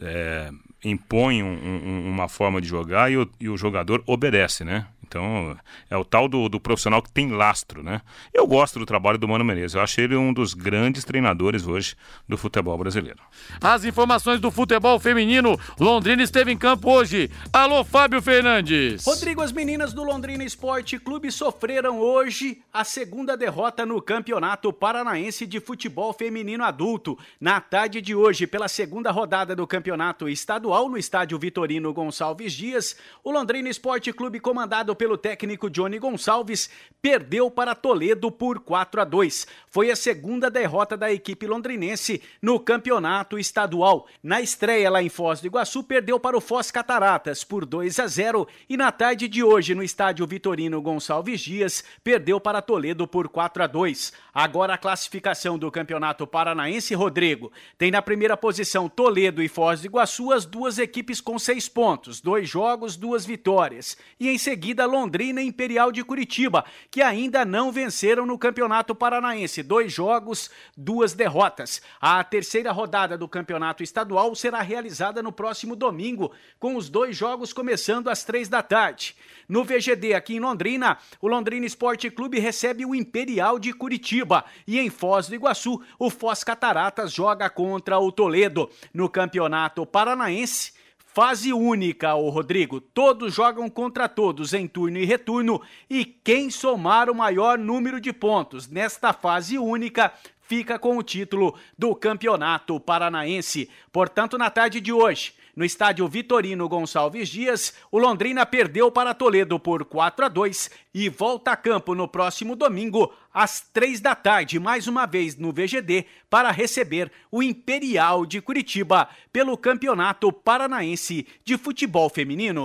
é, 0.00 0.50
impõe 0.84 1.42
um, 1.42 1.46
um, 1.46 2.08
uma 2.08 2.28
forma 2.28 2.60
de 2.60 2.66
jogar 2.66 3.10
e 3.10 3.16
o, 3.16 3.30
e 3.38 3.48
o 3.48 3.56
jogador 3.56 4.02
obedece, 4.06 4.64
né? 4.64 4.86
Então, 5.10 5.58
é 5.90 5.96
o 5.96 6.04
tal 6.04 6.28
do, 6.28 6.48
do, 6.48 6.60
profissional 6.60 7.02
que 7.02 7.10
tem 7.10 7.32
lastro, 7.32 7.82
né? 7.82 8.00
Eu 8.32 8.46
gosto 8.46 8.78
do 8.78 8.86
trabalho 8.86 9.18
do 9.18 9.26
Mano 9.26 9.44
Menezes. 9.44 9.74
Eu 9.74 9.82
acho 9.82 10.00
ele 10.00 10.14
um 10.14 10.32
dos 10.32 10.54
grandes 10.54 11.02
treinadores 11.02 11.66
hoje 11.66 11.96
do 12.28 12.38
futebol 12.38 12.78
brasileiro. 12.78 13.18
As 13.60 13.84
informações 13.84 14.38
do 14.38 14.52
futebol 14.52 15.00
feminino. 15.00 15.58
Londrina 15.80 16.22
esteve 16.22 16.52
em 16.52 16.56
campo 16.56 16.88
hoje. 16.88 17.28
Alô, 17.52 17.82
Fábio 17.82 18.22
Fernandes. 18.22 19.04
Rodrigo, 19.04 19.42
as 19.42 19.50
meninas 19.50 19.92
do 19.92 20.04
Londrina 20.04 20.44
Esporte 20.44 20.96
Clube 20.96 21.32
sofreram 21.32 21.98
hoje 21.98 22.62
a 22.72 22.84
segunda 22.84 23.36
derrota 23.36 23.84
no 23.84 24.00
Campeonato 24.00 24.72
Paranaense 24.72 25.44
de 25.44 25.58
Futebol 25.58 26.12
Feminino 26.12 26.62
Adulto. 26.62 27.18
Na 27.40 27.60
tarde 27.60 28.00
de 28.00 28.14
hoje, 28.14 28.46
pela 28.46 28.68
segunda 28.68 29.10
rodada 29.10 29.56
do 29.56 29.66
Campeonato 29.66 30.28
Estadual 30.28 30.88
no 30.88 30.96
estádio 30.96 31.36
Vitorino 31.36 31.92
Gonçalves 31.92 32.52
Dias, 32.52 32.96
o 33.24 33.32
Londrina 33.32 33.68
Esporte 33.68 34.12
Clube, 34.12 34.38
comandado 34.38 34.99
pelo 35.00 35.16
técnico 35.16 35.70
Johnny 35.70 35.98
Gonçalves, 35.98 36.68
perdeu 37.00 37.50
para 37.50 37.74
Toledo 37.74 38.30
por 38.30 38.60
4 38.60 39.00
a 39.00 39.04
2. 39.06 39.46
Foi 39.70 39.90
a 39.90 39.96
segunda 39.96 40.50
derrota 40.50 40.94
da 40.94 41.10
equipe 41.10 41.46
londrinense 41.46 42.20
no 42.42 42.60
campeonato 42.60 43.38
estadual. 43.38 44.06
Na 44.22 44.42
estreia 44.42 44.90
lá 44.90 45.02
em 45.02 45.08
Foz 45.08 45.40
do 45.40 45.46
Iguaçu, 45.46 45.82
perdeu 45.82 46.20
para 46.20 46.36
o 46.36 46.40
Foz 46.40 46.70
Cataratas 46.70 47.42
por 47.42 47.64
2 47.64 47.98
a 47.98 48.06
0 48.06 48.46
e 48.68 48.76
na 48.76 48.92
tarde 48.92 49.26
de 49.26 49.42
hoje 49.42 49.74
no 49.74 49.82
estádio 49.82 50.26
Vitorino 50.26 50.82
Gonçalves 50.82 51.40
Dias, 51.40 51.82
perdeu 52.04 52.38
para 52.38 52.60
Toledo 52.60 53.08
por 53.08 53.26
4 53.26 53.62
a 53.62 53.66
2. 53.66 54.12
Agora 54.34 54.74
a 54.74 54.78
classificação 54.78 55.58
do 55.58 55.70
Campeonato 55.70 56.26
Paranaense, 56.26 56.94
Rodrigo, 56.94 57.50
tem 57.78 57.90
na 57.90 58.02
primeira 58.02 58.36
posição 58.36 58.86
Toledo 58.86 59.42
e 59.42 59.48
Foz 59.48 59.80
do 59.80 59.86
Iguaçu, 59.86 60.30
as 60.30 60.44
duas 60.44 60.78
equipes 60.78 61.22
com 61.22 61.38
seis 61.38 61.70
pontos, 61.70 62.20
dois 62.20 62.46
jogos, 62.46 62.96
duas 62.96 63.24
vitórias. 63.24 63.96
E 64.18 64.28
em 64.28 64.36
seguida, 64.36 64.89
Londrina 64.90 65.40
e 65.40 65.46
Imperial 65.46 65.90
de 65.90 66.04
Curitiba, 66.04 66.64
que 66.90 67.00
ainda 67.00 67.44
não 67.44 67.72
venceram 67.72 68.26
no 68.26 68.38
Campeonato 68.38 68.94
Paranaense. 68.94 69.62
Dois 69.62 69.92
jogos, 69.92 70.50
duas 70.76 71.14
derrotas. 71.14 71.80
A 72.00 72.22
terceira 72.22 72.72
rodada 72.72 73.16
do 73.16 73.28
Campeonato 73.28 73.82
Estadual 73.82 74.34
será 74.34 74.60
realizada 74.60 75.22
no 75.22 75.32
próximo 75.32 75.74
domingo, 75.74 76.32
com 76.58 76.76
os 76.76 76.88
dois 76.88 77.16
jogos 77.16 77.52
começando 77.52 78.10
às 78.10 78.24
três 78.24 78.48
da 78.48 78.62
tarde. 78.62 79.16
No 79.48 79.64
VGD 79.64 80.14
aqui 80.14 80.36
em 80.36 80.40
Londrina, 80.40 80.98
o 81.20 81.26
Londrina 81.26 81.66
Esporte 81.66 82.10
Clube 82.10 82.38
recebe 82.38 82.84
o 82.84 82.94
Imperial 82.94 83.58
de 83.58 83.72
Curitiba. 83.72 84.44
E 84.66 84.78
em 84.78 84.90
Foz 84.90 85.28
do 85.28 85.34
Iguaçu, 85.34 85.80
o 85.98 86.10
Foz 86.10 86.44
Cataratas 86.44 87.12
joga 87.12 87.48
contra 87.48 87.98
o 87.98 88.12
Toledo. 88.12 88.70
No 88.92 89.08
Campeonato 89.08 89.84
Paranaense, 89.86 90.72
Fase 91.12 91.52
única, 91.52 92.14
o 92.14 92.30
Rodrigo. 92.30 92.80
Todos 92.80 93.34
jogam 93.34 93.68
contra 93.68 94.08
todos 94.08 94.54
em 94.54 94.68
turno 94.68 94.96
e 94.96 95.04
retorno 95.04 95.60
e 95.88 96.04
quem 96.04 96.50
somar 96.50 97.10
o 97.10 97.14
maior 97.14 97.58
número 97.58 98.00
de 98.00 98.12
pontos 98.12 98.68
nesta 98.68 99.12
fase 99.12 99.58
única 99.58 100.12
fica 100.40 100.78
com 100.78 100.96
o 100.96 101.02
título 101.02 101.56
do 101.76 101.96
Campeonato 101.96 102.78
Paranaense. 102.78 103.68
Portanto, 103.90 104.38
na 104.38 104.50
tarde 104.50 104.80
de 104.80 104.92
hoje, 104.92 105.34
no 105.54 105.64
estádio 105.64 106.06
Vitorino 106.08 106.68
Gonçalves 106.68 107.28
Dias, 107.28 107.74
o 107.90 107.98
Londrina 107.98 108.46
perdeu 108.46 108.90
para 108.90 109.14
Toledo 109.14 109.58
por 109.58 109.84
4 109.84 110.24
a 110.24 110.28
2 110.28 110.70
e 110.94 111.08
volta 111.08 111.52
a 111.52 111.56
campo 111.56 111.94
no 111.94 112.08
próximo 112.08 112.56
domingo, 112.56 113.12
às 113.32 113.60
3 113.72 114.00
da 114.00 114.14
tarde, 114.14 114.58
mais 114.58 114.86
uma 114.86 115.06
vez 115.06 115.36
no 115.36 115.52
VGD, 115.52 116.06
para 116.28 116.50
receber 116.50 117.10
o 117.30 117.42
Imperial 117.42 118.26
de 118.26 118.40
Curitiba 118.40 119.08
pelo 119.32 119.56
Campeonato 119.56 120.32
Paranaense 120.32 121.26
de 121.44 121.56
Futebol 121.56 122.08
Feminino. 122.08 122.62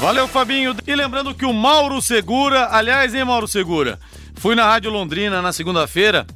Valeu, 0.00 0.26
Fabinho. 0.26 0.74
E 0.86 0.94
lembrando 0.94 1.34
que 1.34 1.44
o 1.44 1.52
Mauro 1.52 2.00
Segura, 2.00 2.68
aliás, 2.70 3.14
hein, 3.14 3.24
Mauro 3.24 3.46
Segura? 3.46 4.00
Fui 4.36 4.54
na 4.54 4.64
Rádio 4.64 4.90
Londrina 4.90 5.42
na 5.42 5.52
segunda-feira, 5.52 6.26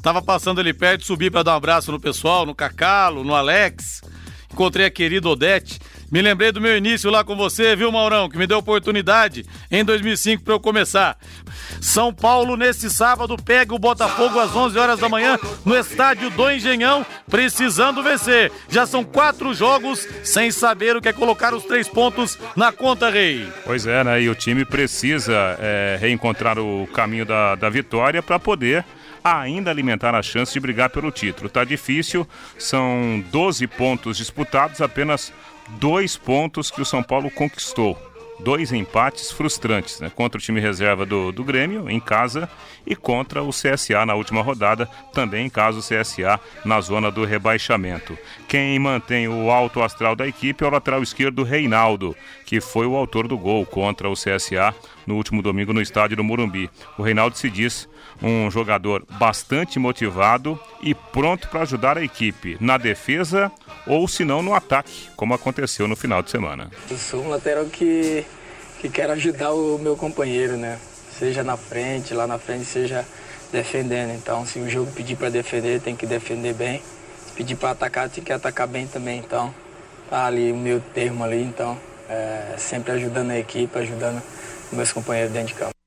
tava 0.00 0.22
passando 0.22 0.60
ali 0.60 0.72
perto, 0.72 1.04
subi 1.04 1.28
para 1.28 1.42
dar 1.42 1.54
um 1.54 1.56
abraço 1.56 1.90
no 1.90 1.98
pessoal, 1.98 2.46
no 2.46 2.54
Cacalo, 2.54 3.24
no 3.24 3.34
Alex 3.34 4.00
encontrei 4.58 4.86
a 4.86 4.90
querida 4.90 5.28
Odete. 5.28 5.78
Me 6.10 6.20
lembrei 6.20 6.50
do 6.50 6.60
meu 6.60 6.76
início 6.76 7.10
lá 7.10 7.22
com 7.22 7.36
você, 7.36 7.76
viu, 7.76 7.92
Maurão? 7.92 8.28
Que 8.28 8.38
me 8.38 8.46
deu 8.46 8.58
oportunidade 8.58 9.44
em 9.70 9.84
2005 9.84 10.42
para 10.42 10.54
eu 10.54 10.58
começar. 10.58 11.16
São 11.80 12.12
Paulo, 12.12 12.56
nesse 12.56 12.90
sábado, 12.90 13.36
pega 13.36 13.74
o 13.74 13.78
Botafogo 13.78 14.40
às 14.40 14.56
11 14.56 14.78
horas 14.78 14.98
da 14.98 15.08
manhã 15.08 15.38
no 15.64 15.76
estádio 15.76 16.30
do 16.30 16.50
Engenhão, 16.50 17.06
precisando 17.30 18.02
vencer. 18.02 18.50
Já 18.68 18.84
são 18.86 19.04
quatro 19.04 19.54
jogos 19.54 20.08
sem 20.24 20.50
saber 20.50 20.96
o 20.96 21.00
que 21.00 21.08
é 21.08 21.12
colocar 21.12 21.54
os 21.54 21.64
três 21.64 21.86
pontos 21.86 22.38
na 22.56 22.72
conta, 22.72 23.10
Rei. 23.10 23.46
Pois 23.64 23.86
é, 23.86 24.02
né? 24.02 24.22
E 24.22 24.28
o 24.28 24.34
time 24.34 24.64
precisa 24.64 25.56
é, 25.60 25.98
reencontrar 26.00 26.58
o 26.58 26.88
caminho 26.88 27.26
da, 27.26 27.54
da 27.54 27.68
vitória 27.68 28.22
para 28.22 28.38
poder 28.38 28.84
ainda 29.36 29.70
alimentar 29.70 30.14
a 30.14 30.22
chance 30.22 30.52
de 30.52 30.60
brigar 30.60 30.90
pelo 30.90 31.10
título. 31.10 31.48
Tá 31.48 31.64
difícil, 31.64 32.26
são 32.58 33.22
12 33.30 33.66
pontos 33.66 34.16
disputados, 34.16 34.80
apenas 34.80 35.32
dois 35.78 36.16
pontos 36.16 36.70
que 36.70 36.80
o 36.80 36.84
São 36.84 37.02
Paulo 37.02 37.30
conquistou 37.30 37.96
dois 38.40 38.72
empates 38.72 39.32
frustrantes, 39.32 40.00
né? 40.00 40.10
Contra 40.14 40.38
o 40.38 40.42
time 40.42 40.60
reserva 40.60 41.04
do, 41.04 41.32
do 41.32 41.42
Grêmio, 41.42 41.90
em 41.90 41.98
casa, 41.98 42.48
e 42.86 42.94
contra 42.94 43.42
o 43.42 43.50
CSA 43.50 44.06
na 44.06 44.14
última 44.14 44.42
rodada, 44.42 44.86
também 45.12 45.46
em 45.46 45.50
casa 45.50 45.78
o 45.78 45.82
CSA 45.82 46.40
na 46.64 46.80
zona 46.80 47.10
do 47.10 47.24
rebaixamento. 47.24 48.16
Quem 48.46 48.78
mantém 48.78 49.28
o 49.28 49.50
alto 49.50 49.82
astral 49.82 50.14
da 50.14 50.26
equipe 50.26 50.64
é 50.64 50.66
o 50.66 50.70
lateral 50.70 51.02
esquerdo 51.02 51.42
Reinaldo, 51.42 52.16
que 52.46 52.60
foi 52.60 52.86
o 52.86 52.96
autor 52.96 53.26
do 53.26 53.36
gol 53.36 53.66
contra 53.66 54.08
o 54.08 54.14
CSA 54.14 54.74
no 55.06 55.16
último 55.16 55.42
domingo 55.42 55.72
no 55.72 55.82
estádio 55.82 56.16
do 56.16 56.24
Morumbi. 56.24 56.70
O 56.96 57.02
Reinaldo 57.02 57.36
se 57.36 57.50
diz 57.50 57.88
um 58.22 58.50
jogador 58.50 59.04
bastante 59.18 59.78
motivado 59.78 60.58
e 60.82 60.94
pronto 60.94 61.48
para 61.48 61.62
ajudar 61.62 61.98
a 61.98 62.02
equipe 62.02 62.56
na 62.60 62.76
defesa 62.76 63.50
ou 63.86 64.06
se 64.06 64.24
não 64.24 64.42
no 64.42 64.54
ataque, 64.54 65.08
como 65.16 65.34
aconteceu 65.34 65.88
no 65.88 65.96
final 65.96 66.22
de 66.22 66.30
semana. 66.30 66.70
Eu 66.90 66.98
sou 66.98 67.24
um 67.24 67.28
lateral 67.28 67.64
que, 67.66 68.24
que 68.80 68.88
quer 68.88 69.10
ajudar 69.10 69.52
o 69.52 69.78
meu 69.78 69.96
companheiro, 69.96 70.56
né? 70.56 70.78
Seja 71.18 71.42
na 71.42 71.56
frente, 71.56 72.14
lá 72.14 72.26
na 72.26 72.38
frente, 72.38 72.64
seja 72.64 73.04
defendendo. 73.50 74.14
Então, 74.14 74.46
se 74.46 74.58
o 74.58 74.68
jogo 74.68 74.90
pedir 74.92 75.16
para 75.16 75.30
defender, 75.30 75.80
tem 75.80 75.96
que 75.96 76.06
defender 76.06 76.54
bem. 76.54 76.82
Se 77.26 77.32
pedir 77.32 77.56
para 77.56 77.70
atacar, 77.70 78.08
tem 78.08 78.22
que 78.22 78.32
atacar 78.32 78.68
bem 78.68 78.86
também. 78.86 79.18
Então, 79.18 79.52
tá 80.08 80.26
ali 80.26 80.52
o 80.52 80.56
meu 80.56 80.80
termo 80.94 81.24
ali. 81.24 81.42
Então, 81.42 81.76
é, 82.08 82.54
sempre 82.56 82.92
ajudando 82.92 83.30
a 83.30 83.38
equipe, 83.38 83.76
ajudando 83.78 84.22
meus 84.72 84.92
companheiros 84.92 85.32
dentro 85.32 85.48
de 85.48 85.54
campo. 85.54 85.77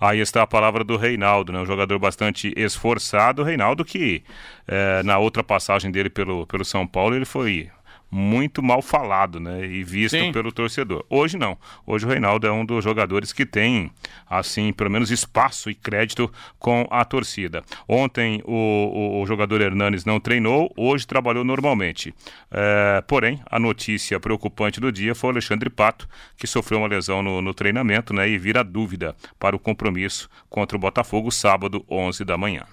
Aí 0.00 0.20
está 0.20 0.42
a 0.42 0.46
palavra 0.46 0.82
do 0.82 0.96
Reinaldo, 0.96 1.52
né? 1.52 1.60
um 1.60 1.66
jogador 1.66 1.98
bastante 1.98 2.52
esforçado. 2.56 3.42
Reinaldo 3.42 3.84
que 3.84 4.22
é, 4.66 5.02
na 5.02 5.18
outra 5.18 5.42
passagem 5.42 5.90
dele 5.90 6.10
pelo, 6.10 6.46
pelo 6.46 6.64
São 6.64 6.86
Paulo 6.86 7.14
ele 7.14 7.24
foi 7.24 7.70
muito 8.14 8.62
mal 8.62 8.80
falado, 8.80 9.40
né? 9.40 9.66
E 9.66 9.82
visto 9.82 10.16
Sim. 10.16 10.30
pelo 10.30 10.52
torcedor. 10.52 11.04
Hoje 11.10 11.36
não. 11.36 11.58
Hoje 11.84 12.06
o 12.06 12.08
Reinaldo 12.08 12.46
é 12.46 12.52
um 12.52 12.64
dos 12.64 12.84
jogadores 12.84 13.32
que 13.32 13.44
tem, 13.44 13.90
assim, 14.24 14.72
pelo 14.72 14.88
menos 14.88 15.10
espaço 15.10 15.68
e 15.68 15.74
crédito 15.74 16.32
com 16.56 16.86
a 16.92 17.04
torcida. 17.04 17.64
Ontem 17.88 18.40
o, 18.44 18.52
o, 18.52 19.22
o 19.22 19.26
jogador 19.26 19.60
Hernanes 19.60 20.04
não 20.04 20.20
treinou, 20.20 20.72
hoje 20.76 21.04
trabalhou 21.04 21.42
normalmente. 21.42 22.14
É, 22.52 23.02
porém, 23.04 23.42
a 23.50 23.58
notícia 23.58 24.20
preocupante 24.20 24.78
do 24.78 24.92
dia 24.92 25.12
foi 25.12 25.30
o 25.30 25.32
Alexandre 25.32 25.68
Pato, 25.68 26.08
que 26.36 26.46
sofreu 26.46 26.78
uma 26.78 26.88
lesão 26.88 27.20
no, 27.20 27.42
no 27.42 27.52
treinamento, 27.52 28.14
né? 28.14 28.28
E 28.28 28.38
vira 28.38 28.62
dúvida 28.62 29.16
para 29.40 29.56
o 29.56 29.58
compromisso 29.58 30.30
contra 30.48 30.76
o 30.76 30.80
Botafogo 30.80 31.32
sábado, 31.32 31.84
11 31.90 32.24
da 32.24 32.38
manhã. 32.38 32.64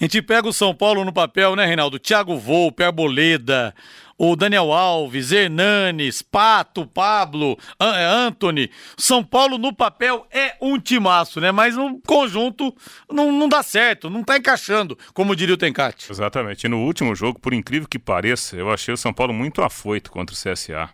A 0.00 0.04
gente 0.04 0.22
pega 0.22 0.48
o 0.48 0.52
São 0.52 0.74
Paulo 0.74 1.04
no 1.04 1.12
papel, 1.12 1.54
né, 1.56 1.66
Reinaldo? 1.66 1.98
Thiago 1.98 2.36
Volpe, 2.36 2.82
Arboleda, 2.82 3.74
o 4.18 4.34
Daniel 4.34 4.72
Alves, 4.72 5.30
Hernanes, 5.30 6.22
Pato, 6.22 6.84
Pablo, 6.86 7.56
é, 7.78 8.04
Anthony. 8.04 8.70
São 8.96 9.22
Paulo 9.22 9.56
no 9.56 9.72
papel 9.72 10.26
é 10.32 10.56
um 10.60 10.78
timaço, 10.78 11.40
né? 11.40 11.52
Mas 11.52 11.76
no 11.76 12.00
conjunto 12.00 12.74
não, 13.10 13.30
não 13.30 13.48
dá 13.48 13.62
certo, 13.62 14.10
não 14.10 14.24
tá 14.24 14.36
encaixando, 14.36 14.98
como 15.14 15.36
diria 15.36 15.54
o 15.54 15.58
Tencate. 15.58 16.10
Exatamente. 16.10 16.64
E 16.64 16.68
no 16.68 16.78
último 16.78 17.14
jogo, 17.14 17.38
por 17.38 17.54
incrível 17.54 17.88
que 17.88 17.98
pareça, 17.98 18.56
eu 18.56 18.70
achei 18.70 18.92
o 18.92 18.96
São 18.96 19.12
Paulo 19.12 19.32
muito 19.32 19.62
afoito 19.62 20.10
contra 20.10 20.34
o 20.34 20.38
CSA 20.38 20.90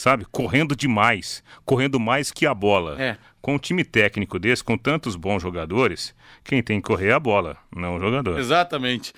sabe? 0.00 0.24
Correndo 0.30 0.74
demais, 0.74 1.44
correndo 1.64 2.00
mais 2.00 2.30
que 2.30 2.46
a 2.46 2.54
bola. 2.54 3.00
É. 3.00 3.18
Com 3.42 3.54
um 3.54 3.58
time 3.58 3.84
técnico 3.84 4.38
desse, 4.38 4.62
com 4.62 4.76
tantos 4.76 5.16
bons 5.16 5.40
jogadores, 5.42 6.14
quem 6.44 6.62
tem 6.62 6.80
que 6.80 6.86
correr 6.86 7.08
é 7.08 7.12
a 7.12 7.20
bola, 7.20 7.56
não 7.74 7.96
o 7.96 8.00
jogador. 8.00 8.38
Exatamente. 8.38 9.12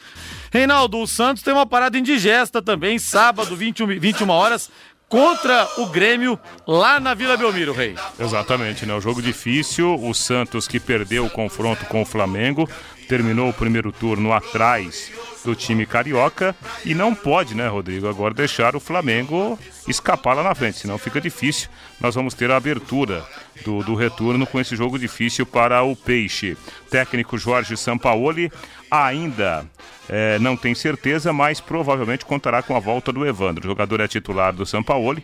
Reinaldo, 0.53 0.99
o 0.99 1.07
Santos 1.07 1.43
tem 1.43 1.53
uma 1.53 1.67
parada 1.67 1.99
indigesta 1.99 2.63
também, 2.63 2.99
sábado, 2.99 3.57
21, 3.57 3.99
21 3.99 4.29
horas, 4.31 4.71
contra 5.13 5.69
o 5.77 5.87
Grêmio 5.87 6.39
lá 6.67 6.99
na 6.99 7.13
Vila 7.13 7.37
Belmiro, 7.37 7.75
Rei. 7.75 7.95
Exatamente, 8.19 8.87
né? 8.87 8.95
O 8.95 9.01
jogo 9.01 9.21
difícil, 9.21 9.95
o 10.03 10.15
Santos 10.15 10.67
que 10.67 10.81
perdeu 10.81 11.27
o 11.27 11.31
confronto 11.31 11.85
com 11.85 12.01
o 12.01 12.07
Flamengo, 12.07 12.67
terminou 13.13 13.51
o 13.51 13.53
primeiro 13.53 13.93
turno 13.93 14.33
atrás 14.33 15.13
do 15.45 15.55
time 15.55 15.85
carioca 15.85 16.57
e 16.83 16.95
não 16.95 17.15
pode, 17.15 17.55
né, 17.55 17.69
Rodrigo, 17.69 18.09
agora 18.09 18.33
deixar 18.33 18.75
o 18.75 18.81
Flamengo 18.81 19.59
escapar 19.87 20.33
lá 20.33 20.43
na 20.43 20.55
frente, 20.55 20.79
senão 20.79 20.97
fica 20.97 21.21
difícil. 21.21 21.69
Nós 22.01 22.15
vamos 22.15 22.33
ter 22.33 22.51
a 22.51 22.57
abertura 22.57 23.23
do, 23.67 23.83
do 23.83 23.95
retorno 23.95 24.47
com 24.47 24.59
esse 24.59 24.75
jogo 24.75 24.99
difícil 24.99 25.45
para 25.45 25.83
o 25.83 25.95
Peixe. 25.95 26.57
Técnico 26.91 27.37
Jorge 27.37 27.77
Sampaoli 27.77 28.51
ainda 28.91 29.67
é, 30.09 30.39
não 30.39 30.57
tem 30.57 30.75
certeza, 30.75 31.35
mas 31.35 31.61
provavelmente 31.61 32.25
contará 32.25 32.63
com 32.63 32.75
a 32.75 32.81
volta 32.81 33.13
do 33.13 33.27
Evandro. 33.27 33.63
O 33.63 33.69
jogador 33.69 34.01
é 34.01 34.09
titular 34.09 34.55
do 34.55 34.65
Sampaoli 34.65 35.23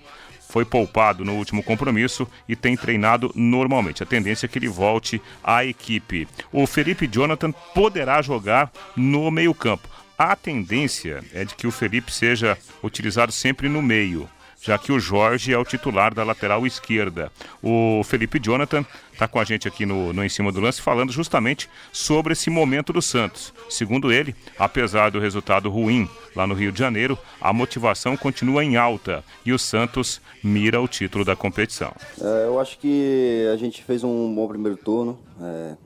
foi 0.49 0.65
poupado 0.65 1.25
no 1.25 1.35
último 1.35 1.63
compromisso 1.63 2.27
e 2.49 2.57
tem 2.57 2.77
treinado 2.77 3.31
normalmente. 3.35 4.03
A 4.03 4.07
tendência 4.07 4.47
é 4.47 4.49
que 4.49 4.59
ele 4.59 4.69
volte 4.69 5.21
à 5.45 5.65
equipe. 5.65 6.27
O 6.51 6.67
Felipe 6.67 7.07
Jonathan 7.07 7.53
poderá 7.75 8.23
jogar 8.23 8.73
no 8.97 9.31
meio-campo. 9.31 9.89
A 10.17 10.35
tendência 10.35 11.23
é 11.33 11.45
de 11.45 11.55
que 11.55 11.67
o 11.67 11.71
Felipe 11.71 12.13
seja 12.13 12.59
utilizado 12.83 13.31
sempre 13.31 13.69
no 13.69 13.81
meio, 13.81 14.29
já 14.61 14.79
que 14.79 14.93
o 14.93 14.99
Jorge 14.99 15.53
é 15.53 15.59
o 15.59 15.65
titular 15.65 16.15
da 16.15 16.25
lateral 16.25 16.67
esquerda. 16.67 17.31
O 17.63 18.03
Felipe 18.05 18.41
Jonathan 18.41 18.85
está 19.13 19.27
com 19.27 19.39
a 19.39 19.45
gente 19.45 19.67
aqui 19.67 19.87
no, 19.87 20.13
no 20.13 20.25
Em 20.25 20.29
Cima 20.29 20.53
do 20.53 20.61
Lance 20.61 20.81
falando 20.81 21.13
justamente 21.13 21.69
sobre 21.93 22.33
esse 22.33 22.51
momento 22.51 22.93
do 22.93 23.01
Santos. 23.03 23.53
Segundo 23.69 24.13
ele, 24.13 24.35
apesar 24.59 25.11
do 25.11 25.21
resultado 25.21 25.71
ruim 25.71 26.09
lá 26.35 26.47
no 26.47 26.55
Rio 26.55 26.73
de 26.73 26.79
Janeiro, 26.79 27.19
a 27.41 27.53
motivação 27.53 28.17
continua 28.17 28.65
em 28.65 28.77
alta 28.77 29.25
e 29.45 29.53
o 29.53 29.59
Santos 29.59 30.21
mira 30.43 30.81
o 30.81 30.89
título 30.89 31.25
da 31.25 31.35
competição. 31.35 31.93
É, 32.21 32.47
eu 32.47 32.61
acho 32.61 32.79
que 32.79 33.49
a 33.53 33.57
gente 33.57 33.83
fez 33.83 34.05
um 34.05 34.35
bom 34.35 34.47
primeiro 34.49 34.77
turno, 34.77 35.19
é, 35.41 35.77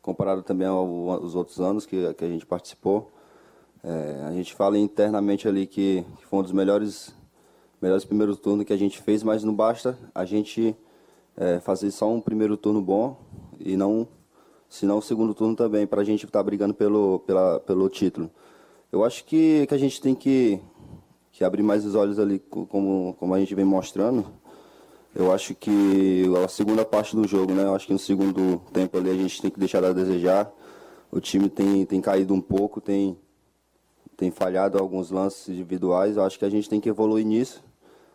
comparado 0.00 0.42
também 0.42 0.66
aos 0.66 1.34
outros 1.34 1.60
anos 1.60 1.86
que, 1.86 2.12
que 2.14 2.24
a 2.24 2.28
gente 2.28 2.44
participou. 2.44 3.10
É, 3.82 4.24
a 4.26 4.32
gente 4.32 4.54
fala 4.54 4.78
internamente 4.78 5.46
ali 5.46 5.66
que, 5.66 6.04
que, 6.18 6.26
foi 6.26 6.38
um 6.38 6.42
dos 6.42 6.52
melhores 6.52 7.14
melhores 7.84 8.06
primeiros 8.06 8.38
turnos 8.38 8.64
que 8.64 8.72
a 8.72 8.78
gente 8.78 8.98
fez, 9.02 9.22
mas 9.22 9.44
não 9.44 9.54
basta 9.54 9.98
a 10.14 10.24
gente 10.24 10.74
é, 11.36 11.60
fazer 11.60 11.90
só 11.90 12.10
um 12.10 12.18
primeiro 12.18 12.56
turno 12.56 12.80
bom 12.80 13.18
e 13.60 13.76
não, 13.76 14.08
se 14.70 14.86
não 14.86 14.96
o 14.96 15.02
segundo 15.02 15.34
turno 15.34 15.54
também, 15.54 15.86
para 15.86 16.00
a 16.00 16.04
gente 16.04 16.24
estar 16.24 16.38
tá 16.38 16.42
brigando 16.42 16.72
pelo, 16.72 17.18
pela, 17.26 17.60
pelo 17.60 17.86
título. 17.90 18.30
Eu 18.90 19.04
acho 19.04 19.26
que, 19.26 19.66
que 19.66 19.74
a 19.74 19.76
gente 19.76 20.00
tem 20.00 20.14
que, 20.14 20.58
que 21.30 21.44
abrir 21.44 21.62
mais 21.62 21.84
os 21.84 21.94
olhos 21.94 22.18
ali, 22.18 22.38
como, 22.38 23.14
como 23.20 23.34
a 23.34 23.38
gente 23.38 23.54
vem 23.54 23.66
mostrando. 23.66 24.24
Eu 25.14 25.30
acho 25.30 25.54
que 25.54 26.24
a 26.42 26.48
segunda 26.48 26.86
parte 26.86 27.14
do 27.14 27.28
jogo, 27.28 27.52
né? 27.52 27.64
Eu 27.64 27.74
acho 27.74 27.86
que 27.86 27.92
no 27.92 27.98
segundo 27.98 28.62
tempo 28.72 28.96
ali 28.96 29.10
a 29.10 29.14
gente 29.14 29.42
tem 29.42 29.50
que 29.50 29.60
deixar 29.60 29.84
a 29.84 29.92
desejar. 29.92 30.50
O 31.12 31.20
time 31.20 31.50
tem, 31.50 31.84
tem 31.84 32.00
caído 32.00 32.32
um 32.32 32.40
pouco, 32.40 32.80
tem, 32.80 33.14
tem 34.16 34.30
falhado 34.30 34.78
alguns 34.78 35.10
lances 35.10 35.50
individuais. 35.50 36.16
Eu 36.16 36.24
acho 36.24 36.38
que 36.38 36.46
a 36.46 36.50
gente 36.50 36.66
tem 36.66 36.80
que 36.80 36.88
evoluir 36.88 37.26
nisso 37.26 37.62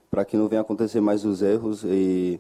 para 0.10 0.26
que 0.26 0.38
não 0.38 0.47
venha 0.47 0.62
acontecer 0.62 1.01
mais 1.01 1.24
os 1.26 1.41
erros 1.41 1.84
e, 1.84 2.39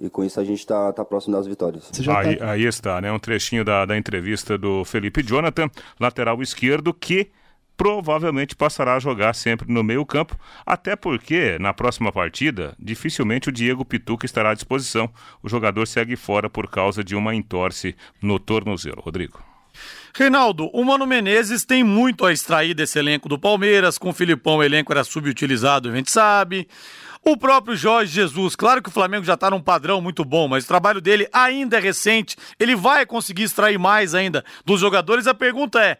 e 0.00 0.10
com 0.10 0.24
isso 0.24 0.40
a 0.40 0.44
gente 0.44 0.58
está 0.58 0.92
tá 0.92 1.04
próximo 1.04 1.36
das 1.36 1.46
vitórias. 1.46 1.90
Aí, 2.08 2.36
tá... 2.36 2.50
aí, 2.50 2.64
está, 2.64 3.00
né? 3.00 3.12
Um 3.12 3.18
trechinho 3.18 3.64
da, 3.64 3.84
da 3.84 3.96
entrevista 3.96 4.58
do 4.58 4.84
Felipe 4.84 5.22
Jonathan, 5.22 5.70
lateral 5.98 6.40
esquerdo, 6.42 6.92
que 6.92 7.30
provavelmente 7.76 8.54
passará 8.54 8.94
a 8.94 9.00
jogar 9.00 9.34
sempre 9.34 9.72
no 9.72 9.82
meio 9.82 10.04
campo, 10.06 10.38
até 10.64 10.94
porque 10.94 11.58
na 11.58 11.74
próxima 11.74 12.12
partida 12.12 12.74
dificilmente 12.78 13.48
o 13.48 13.52
Diego 13.52 13.84
Pituca 13.84 14.26
estará 14.26 14.50
à 14.50 14.54
disposição. 14.54 15.10
O 15.42 15.48
jogador 15.48 15.86
segue 15.86 16.16
fora 16.16 16.48
por 16.48 16.68
causa 16.68 17.02
de 17.02 17.16
uma 17.16 17.34
entorse 17.34 17.96
no 18.22 18.38
tornozelo. 18.38 19.00
Rodrigo. 19.00 19.53
Reinaldo, 20.14 20.70
o 20.72 20.84
Mano 20.84 21.06
Menezes 21.06 21.64
tem 21.64 21.82
muito 21.82 22.24
a 22.24 22.32
extrair 22.32 22.74
desse 22.74 22.98
elenco 22.98 23.28
do 23.28 23.38
Palmeiras. 23.38 23.98
Com 23.98 24.10
o 24.10 24.12
Filipão, 24.12 24.56
o 24.56 24.62
elenco 24.62 24.92
era 24.92 25.04
subutilizado, 25.04 25.88
a 25.88 25.96
gente 25.96 26.10
sabe. 26.10 26.68
O 27.24 27.38
próprio 27.38 27.74
Jorge 27.74 28.12
Jesus, 28.12 28.54
claro 28.54 28.82
que 28.82 28.90
o 28.90 28.92
Flamengo 28.92 29.24
já 29.24 29.32
está 29.32 29.50
num 29.50 29.60
padrão 29.60 30.00
muito 30.00 30.24
bom, 30.26 30.46
mas 30.46 30.64
o 30.64 30.68
trabalho 30.68 31.00
dele 31.00 31.26
ainda 31.32 31.78
é 31.78 31.80
recente. 31.80 32.36
Ele 32.60 32.76
vai 32.76 33.06
conseguir 33.06 33.44
extrair 33.44 33.78
mais 33.78 34.14
ainda 34.14 34.44
dos 34.64 34.78
jogadores. 34.78 35.26
A 35.26 35.32
pergunta 35.32 35.82
é: 35.82 35.96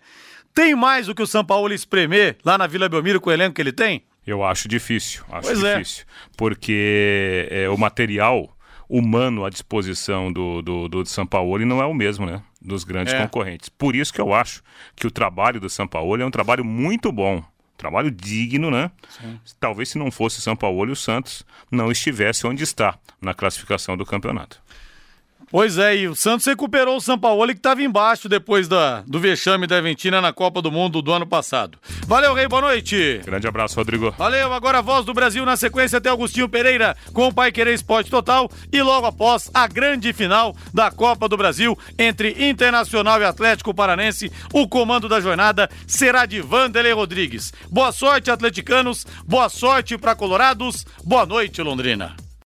tem 0.52 0.74
mais 0.74 1.06
do 1.06 1.14
que 1.14 1.22
o 1.22 1.26
São 1.26 1.42
Paulo 1.42 1.72
espremer 1.72 2.36
lá 2.44 2.58
na 2.58 2.66
Vila 2.66 2.90
Belmiro 2.90 3.20
com 3.20 3.30
o 3.30 3.32
elenco 3.32 3.54
que 3.54 3.62
ele 3.62 3.72
tem? 3.72 4.04
Eu 4.26 4.44
acho 4.44 4.68
difícil, 4.68 5.24
acho 5.30 5.48
pois 5.48 5.64
é. 5.64 5.78
difícil. 5.78 6.04
É. 6.04 6.30
Porque 6.36 7.48
é, 7.50 7.68
o 7.68 7.76
material 7.76 8.53
humano 8.88 9.44
à 9.44 9.50
disposição 9.50 10.32
do, 10.32 10.62
do, 10.62 10.88
do 10.88 11.06
São 11.06 11.26
Paulo 11.26 11.64
não 11.64 11.80
é 11.80 11.86
o 11.86 11.94
mesmo, 11.94 12.26
né? 12.26 12.42
Dos 12.60 12.84
grandes 12.84 13.12
é. 13.12 13.22
concorrentes. 13.22 13.68
Por 13.68 13.94
isso 13.94 14.12
que 14.12 14.20
eu 14.20 14.32
acho 14.32 14.62
que 14.96 15.06
o 15.06 15.10
trabalho 15.10 15.60
do 15.60 15.68
São 15.68 15.86
Paulo 15.86 16.20
é 16.20 16.24
um 16.24 16.30
trabalho 16.30 16.64
muito 16.64 17.10
bom. 17.12 17.42
Trabalho 17.76 18.10
digno, 18.10 18.70
né? 18.70 18.90
Sim. 19.08 19.38
Talvez 19.58 19.90
se 19.90 19.98
não 19.98 20.10
fosse 20.10 20.38
o 20.38 20.42
São 20.42 20.54
Paulo 20.54 20.88
e 20.88 20.92
o 20.92 20.96
Santos 20.96 21.44
não 21.70 21.90
estivesse 21.90 22.46
onde 22.46 22.62
está 22.62 22.96
na 23.20 23.34
classificação 23.34 23.96
do 23.96 24.06
campeonato. 24.06 24.62
Pois 25.54 25.78
é, 25.78 25.96
e 25.98 26.08
o 26.08 26.16
Santos 26.16 26.44
recuperou 26.46 26.96
o 26.96 27.00
Sampaoli 27.00 27.52
que 27.54 27.60
estava 27.60 27.80
embaixo 27.80 28.28
depois 28.28 28.66
da, 28.66 29.02
do 29.02 29.20
vexame 29.20 29.68
da 29.68 29.76
Argentina 29.76 30.20
na 30.20 30.32
Copa 30.32 30.60
do 30.60 30.68
Mundo 30.68 31.00
do 31.00 31.12
ano 31.12 31.28
passado. 31.28 31.78
Valeu, 32.08 32.34
Rei, 32.34 32.48
boa 32.48 32.60
noite. 32.60 33.20
Grande 33.24 33.46
abraço, 33.46 33.76
Rodrigo. 33.76 34.10
Valeu, 34.18 34.52
agora 34.52 34.78
a 34.78 34.82
voz 34.82 35.04
do 35.04 35.14
Brasil 35.14 35.46
na 35.46 35.56
sequência 35.56 35.98
até 35.98 36.08
Augustinho 36.08 36.48
Pereira 36.48 36.96
com 37.12 37.28
o 37.28 37.32
Pai 37.32 37.52
Querer 37.52 37.72
Esporte 37.72 38.10
Total 38.10 38.50
e 38.72 38.82
logo 38.82 39.06
após 39.06 39.48
a 39.54 39.68
grande 39.68 40.12
final 40.12 40.56
da 40.74 40.90
Copa 40.90 41.28
do 41.28 41.36
Brasil 41.36 41.78
entre 41.96 42.48
Internacional 42.50 43.20
e 43.20 43.24
Atlético 43.24 43.72
Paranense, 43.72 44.32
o 44.52 44.66
comando 44.66 45.08
da 45.08 45.20
jornada 45.20 45.70
será 45.86 46.26
de 46.26 46.40
Vanderlei 46.40 46.94
Rodrigues. 46.94 47.52
Boa 47.70 47.92
sorte, 47.92 48.28
atleticanos, 48.28 49.06
boa 49.24 49.48
sorte 49.48 49.96
para 49.96 50.16
Colorados, 50.16 50.84
boa 51.04 51.24
noite, 51.24 51.62
Londrina. 51.62 52.23